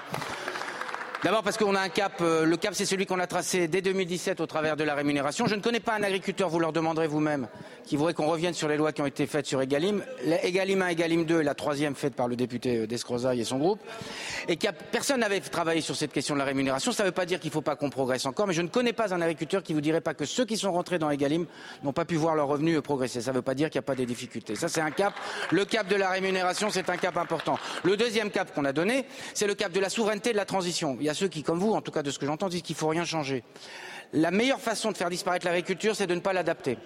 D'abord 1.24 1.42
parce 1.42 1.58
qu'on 1.58 1.74
a 1.74 1.82
un 1.82 1.90
cap, 1.90 2.14
euh, 2.22 2.46
le 2.46 2.58
cap 2.58 2.76
c'est 2.76 2.86
celui 2.86 3.08
qu'on 3.08 3.20
a 3.20 3.26
tracé 3.26 3.68
dès 3.68 3.82
2017 3.82 4.40
au 4.40 4.46
travers 4.46 4.78
de 4.78 4.84
la 4.84 4.94
rémunération. 4.94 5.48
Je 5.48 5.56
ne 5.56 5.62
connais 5.62 5.80
pas 5.80 5.96
un 5.96 6.04
agriculteur, 6.04 6.48
vous 6.48 6.60
leur 6.60 6.72
demanderez 6.72 7.08
vous-même, 7.08 7.48
qui 7.86 7.96
voudrait 7.96 8.14
qu'on 8.14 8.28
revienne 8.28 8.54
sur 8.54 8.68
les 8.68 8.78
lois 8.78 8.92
qui 8.92 9.02
ont 9.02 9.08
été 9.08 9.26
faites 9.26 9.48
sur 9.48 9.60
Egalim. 9.60 10.04
Egalim 10.44 10.84
1, 10.84 10.90
Egalim 10.90 11.26
2, 11.26 11.42
la 11.42 11.56
troisième 11.56 11.96
faite 11.96 12.14
par 12.14 12.28
le 12.28 12.36
député 12.36 12.78
euh, 12.78 12.88
Descrozaille 12.88 13.42
et 13.42 13.46
son 13.46 13.58
groupe. 13.58 13.80
Et 14.48 14.58
que 14.58 14.68
personne 14.92 15.22
n'avait 15.22 15.40
travaillé 15.40 15.82
sur 15.82 15.96
cette 15.96 16.14
question 16.14 16.36
de 16.36 16.40
la 16.40 16.46
rémunération. 16.46 16.92
Ça 16.92 17.02
ne 17.02 17.08
veut 17.08 17.14
pas 17.14 17.26
dire 17.26 17.40
qu'il 17.40 17.50
ne 17.50 17.54
faut 17.54 17.62
pas 17.62 17.76
qu'on 17.76 17.90
progresse 17.90 18.28
encore, 18.28 18.46
mais 18.46 18.54
je 18.54 18.62
ne 18.62 18.68
connais 18.68 18.94
pas 18.94 19.12
un 19.12 19.22
agriculteur 19.22 19.64
qui 19.64 19.74
vous 19.74 19.82
dirait 19.82 20.02
pas 20.02 20.14
que 20.14 20.26
ceux 20.26 20.46
qui 20.46 20.56
sont 20.56 20.72
rentrés 20.72 21.00
dans 21.00 21.10
Egalim 21.10 21.48
n'ont 21.84 21.94
pas 21.94 22.06
pu 22.06 22.16
voir 22.16 22.36
leurs 22.36 22.48
revenus 22.48 22.80
progresser. 22.82 23.22
Ça 23.22 23.32
ne 23.32 23.38
veut 23.38 23.42
pas 23.42 23.56
dire 23.56 23.72
qu'il 23.72 23.80
n'y 23.80 23.86
a 23.86 23.88
pas 23.88 23.96
des 23.96 24.06
difficultés. 24.06 24.56
Ça 24.56 24.68
c'est 24.68 24.82
un 24.82 24.92
cap. 24.92 25.16
Le 25.50 25.66
cap 25.66 25.88
de 25.88 25.96
la 25.96 26.12
rémunération, 26.12 26.70
c'est 26.70 26.92
un 26.92 26.98
cap 26.98 27.18
important. 27.18 27.58
Le 27.84 27.98
deuxième 27.98 28.30
cap 28.30 28.54
qu'on 28.54 28.66
a 28.66 28.72
donné, 28.72 29.06
c'est 29.34 29.48
le 29.48 29.56
cap 29.56 29.72
de 29.72 29.80
la 29.80 29.90
souveraineté 29.90 30.30
et 30.30 30.34
de 30.34 30.38
la 30.38 30.46
transition. 30.46 30.96
Il 31.08 31.12
y 31.12 31.12
a 31.12 31.14
ceux 31.14 31.30
qui, 31.30 31.42
comme 31.42 31.58
vous, 31.58 31.72
en 31.72 31.80
tout 31.82 31.94
cas 31.94 32.04
de 32.04 32.12
ce 32.12 32.20
que 32.20 32.26
j'entends, 32.26 32.50
disent 32.50 32.64
qu'il 32.64 32.76
ne 32.76 32.80
faut 32.80 32.90
rien 32.90 33.06
changer. 33.06 33.42
La 34.12 34.30
meilleure 34.30 34.60
façon 34.60 34.92
de 34.92 34.98
faire 34.98 35.10
disparaître 35.10 35.46
l'agriculture, 35.46 35.96
c'est 35.96 36.06
de 36.06 36.16
ne 36.16 36.20
pas 36.20 36.34
l'adapter 36.34 36.78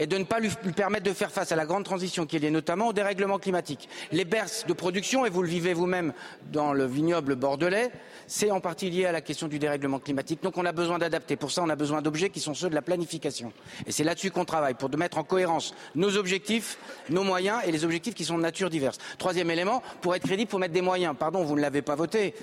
et 0.00 0.08
de 0.08 0.18
ne 0.18 0.24
pas 0.24 0.40
lui 0.40 0.50
permettre 0.74 1.04
de 1.04 1.12
faire 1.12 1.30
face 1.30 1.52
à 1.52 1.56
la 1.56 1.64
grande 1.64 1.84
transition 1.84 2.26
qui 2.26 2.34
est 2.34 2.38
liée 2.40 2.50
notamment 2.50 2.88
au 2.88 2.92
dérèglement 2.92 3.38
climatique. 3.38 3.88
Les 4.10 4.24
berces 4.24 4.66
de 4.66 4.72
production, 4.72 5.24
et 5.26 5.30
vous 5.30 5.42
le 5.42 5.48
vivez 5.48 5.74
vous-même 5.74 6.12
dans 6.50 6.72
le 6.72 6.86
vignoble 6.86 7.36
bordelais, 7.36 7.92
c'est 8.26 8.50
en 8.50 8.58
partie 8.58 8.90
lié 8.90 9.06
à 9.06 9.12
la 9.12 9.20
question 9.20 9.46
du 9.46 9.60
dérèglement 9.60 10.00
climatique. 10.00 10.42
Donc 10.42 10.58
on 10.58 10.66
a 10.66 10.72
besoin 10.72 10.98
d'adapter. 10.98 11.36
Pour 11.36 11.52
ça, 11.52 11.62
on 11.62 11.68
a 11.68 11.76
besoin 11.76 12.02
d'objets 12.02 12.30
qui 12.30 12.40
sont 12.40 12.54
ceux 12.54 12.68
de 12.68 12.74
la 12.74 12.82
planification. 12.82 13.52
Et 13.86 13.92
c'est 13.92 14.02
là-dessus 14.02 14.32
qu'on 14.32 14.44
travaille, 14.44 14.74
pour 14.74 14.90
mettre 14.96 15.18
en 15.18 15.24
cohérence 15.24 15.72
nos 15.94 16.16
objectifs, 16.16 16.78
nos 17.10 17.22
moyens 17.22 17.60
et 17.64 17.70
les 17.70 17.84
objectifs 17.84 18.14
qui 18.14 18.24
sont 18.24 18.38
de 18.38 18.42
nature 18.42 18.70
diverse. 18.70 18.98
Troisième 19.18 19.52
élément, 19.52 19.84
pour 20.00 20.16
être 20.16 20.24
crédible, 20.24 20.48
il 20.48 20.50
faut 20.50 20.58
mettre 20.58 20.74
des 20.74 20.82
moyens. 20.82 21.14
Pardon, 21.16 21.44
vous 21.44 21.54
ne 21.54 21.60
l'avez 21.60 21.82
pas 21.82 21.94
voté 21.94 22.34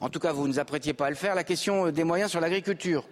en 0.00 0.08
tout 0.08 0.18
cas 0.18 0.32
vous 0.32 0.46
ne 0.46 0.52
vous 0.52 0.58
apprêtiez 0.58 0.92
pas 0.92 1.06
à 1.06 1.10
le 1.10 1.16
faire, 1.16 1.34
la 1.34 1.44
question 1.44 1.90
des 1.90 2.04
moyens 2.04 2.30
sur 2.30 2.40
l'agriculture. 2.40 3.04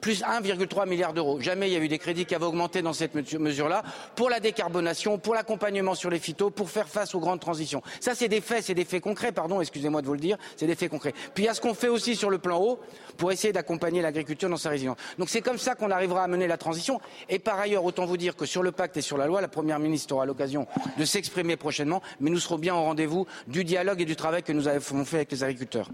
Plus 0.00 0.22
1,3 0.22 0.88
milliard 0.88 1.12
d'euros. 1.12 1.38
Jamais 1.40 1.68
il 1.68 1.72
y 1.74 1.76
a 1.76 1.78
eu 1.78 1.86
des 1.86 1.98
crédits 1.98 2.24
qui 2.24 2.34
avaient 2.34 2.46
augmenté 2.46 2.82
dans 2.82 2.92
cette 2.92 3.14
mesure-là 3.14 3.84
pour 4.16 4.30
la 4.30 4.40
décarbonation, 4.40 5.18
pour 5.18 5.34
l'accompagnement 5.34 5.94
sur 5.94 6.10
les 6.10 6.18
phytos, 6.18 6.50
pour 6.50 6.70
faire 6.70 6.88
face 6.88 7.14
aux 7.14 7.20
grandes 7.20 7.38
transitions. 7.38 7.82
Ça, 8.00 8.16
c'est 8.16 8.26
des 8.26 8.40
faits, 8.40 8.64
c'est 8.64 8.74
des 8.74 8.84
faits 8.84 9.02
concrets, 9.02 9.30
pardon, 9.30 9.60
excusez-moi 9.60 10.02
de 10.02 10.06
vous 10.06 10.14
le 10.14 10.18
dire, 10.18 10.38
c'est 10.56 10.66
des 10.66 10.74
faits 10.74 10.90
concrets. 10.90 11.14
Puis 11.34 11.44
il 11.44 11.46
y 11.46 11.48
a 11.48 11.54
ce 11.54 11.60
qu'on 11.60 11.74
fait 11.74 11.88
aussi 11.88 12.16
sur 12.16 12.30
le 12.30 12.38
plan 12.38 12.58
haut 12.60 12.80
pour 13.16 13.30
essayer 13.30 13.52
d'accompagner 13.52 14.02
l'agriculture 14.02 14.48
dans 14.48 14.56
sa 14.56 14.70
résilience. 14.70 14.96
Donc 15.18 15.28
c'est 15.28 15.42
comme 15.42 15.58
ça 15.58 15.76
qu'on 15.76 15.92
arrivera 15.92 16.24
à 16.24 16.26
mener 16.26 16.48
la 16.48 16.56
transition. 16.56 17.00
Et 17.28 17.38
par 17.38 17.60
ailleurs, 17.60 17.84
autant 17.84 18.04
vous 18.04 18.16
dire 18.16 18.34
que 18.34 18.46
sur 18.46 18.64
le 18.64 18.72
pacte 18.72 18.96
et 18.96 19.02
sur 19.02 19.18
la 19.18 19.26
loi, 19.26 19.40
la 19.40 19.48
Première 19.48 19.78
ministre 19.78 20.14
aura 20.14 20.26
l'occasion 20.26 20.66
de 20.98 21.04
s'exprimer 21.04 21.56
prochainement, 21.56 22.02
mais 22.18 22.30
nous 22.30 22.40
serons 22.40 22.58
bien 22.58 22.74
au 22.74 22.82
rendez-vous 22.82 23.26
du 23.46 23.62
dialogue 23.62 24.00
et 24.00 24.04
du 24.04 24.16
travail 24.16 24.42
que 24.42 24.52
nous 24.52 24.66
avons 24.66 25.04
fait 25.04 25.18
avec 25.18 25.30
les 25.30 25.44
agriculteurs. 25.44 25.88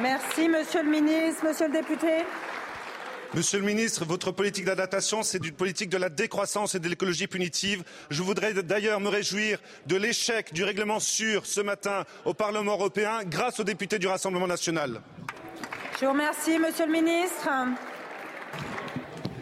Merci, 0.00 0.48
Monsieur 0.48 0.82
le 0.82 0.90
Ministre. 0.90 1.44
Monsieur 1.44 1.66
le 1.68 1.72
député. 1.72 2.24
Monsieur 3.34 3.60
le 3.60 3.64
ministre, 3.64 4.04
votre 4.04 4.30
politique 4.30 4.66
d'adaptation, 4.66 5.22
c'est 5.22 5.38
une 5.38 5.54
politique 5.54 5.88
de 5.88 5.96
la 5.96 6.10
décroissance 6.10 6.74
et 6.74 6.80
de 6.80 6.86
l'écologie 6.86 7.26
punitive. 7.26 7.82
Je 8.10 8.22
voudrais 8.22 8.52
d'ailleurs 8.52 9.00
me 9.00 9.08
réjouir 9.08 9.58
de 9.86 9.96
l'échec 9.96 10.52
du 10.52 10.64
règlement 10.64 11.00
sûr 11.00 11.46
ce 11.46 11.62
matin 11.62 12.04
au 12.26 12.34
Parlement 12.34 12.72
européen 12.72 13.20
grâce 13.24 13.58
aux 13.58 13.64
députés 13.64 13.98
du 13.98 14.06
Rassemblement 14.06 14.46
national. 14.46 15.00
Je 15.98 16.04
vous 16.04 16.12
remercie, 16.12 16.58
Monsieur 16.58 16.84
le 16.84 16.92
ministre. 16.92 17.48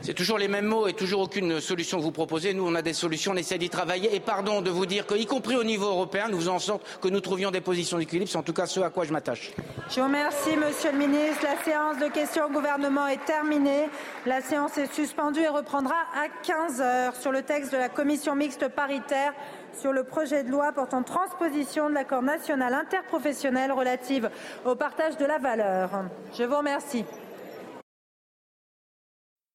C'est 0.03 0.15
toujours 0.15 0.39
les 0.39 0.49
mêmes 0.49 0.67
mots 0.67 0.87
et 0.87 0.95
toujours 0.95 1.21
aucune 1.21 1.61
solution 1.61 1.99
que 1.99 2.03
vous 2.03 2.11
proposez. 2.11 2.55
Nous, 2.55 2.67
on 2.67 2.75
a 2.75 2.81
des 2.81 2.95
solutions, 2.95 3.33
on 3.33 3.37
essaie 3.37 3.59
d'y 3.59 3.69
travailler. 3.69 4.15
Et 4.15 4.21
pardon 4.21 4.63
de 4.63 4.71
vous 4.71 4.87
dire 4.87 5.07
que, 5.07 5.15
y 5.15 5.27
compris 5.27 5.57
au 5.57 5.65
niveau 5.65 5.87
européen, 5.87 6.29
nous 6.31 6.39
faisons 6.39 6.55
en 6.55 6.59
sorte 6.59 6.83
que 7.03 7.09
nous 7.09 7.21
trouvions 7.21 7.51
des 7.51 7.61
positions 7.61 7.99
d'équilibre. 7.99 8.31
C'est 8.31 8.39
en 8.39 8.43
tout 8.43 8.55
cas 8.55 8.65
ce 8.65 8.81
à 8.81 8.89
quoi 8.89 9.05
je 9.05 9.13
m'attache. 9.13 9.53
Je 9.91 10.01
vous 10.01 10.07
remercie, 10.07 10.57
Monsieur 10.57 10.93
le 10.93 10.99
Ministre. 10.99 11.45
La 11.45 11.63
séance 11.63 11.99
de 11.99 12.07
questions 12.07 12.47
au 12.47 12.51
gouvernement 12.51 13.07
est 13.09 13.23
terminée. 13.27 13.91
La 14.25 14.41
séance 14.41 14.79
est 14.79 14.91
suspendue 14.93 15.41
et 15.41 15.49
reprendra 15.49 15.97
à 16.15 16.29
15 16.45 16.81
heures 16.81 17.17
sur 17.17 17.31
le 17.31 17.43
texte 17.43 17.73
de 17.73 17.79
la 17.79 17.91
commission 17.91 18.35
mixte 18.35 18.69
paritaire 18.69 19.35
sur 19.79 19.93
le 19.93 20.05
projet 20.05 20.45
de 20.45 20.51
loi 20.51 20.73
portant 20.73 21.03
transposition 21.03 21.91
de 21.91 21.95
l'accord 21.95 22.23
national 22.23 22.73
interprofessionnel 22.73 23.71
relatif 23.71 24.25
au 24.65 24.75
partage 24.75 25.19
de 25.19 25.27
la 25.27 25.39
valeur. 25.39 25.91
Je 26.37 26.45
vous 26.45 26.57
remercie. 26.57 27.05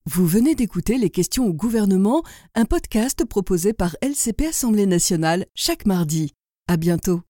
Vous 0.07 0.27
venez 0.27 0.53
d'écouter 0.53 0.99
Les 0.99 1.09
questions 1.09 1.47
au 1.47 1.53
gouvernement, 1.53 2.21
un 2.53 2.65
podcast 2.65 3.25
proposé 3.25 3.73
par 3.73 3.95
LCP 4.03 4.45
Assemblée 4.45 4.85
nationale 4.85 5.47
chaque 5.55 5.87
mardi. 5.87 6.33
À 6.67 6.77
bientôt. 6.77 7.21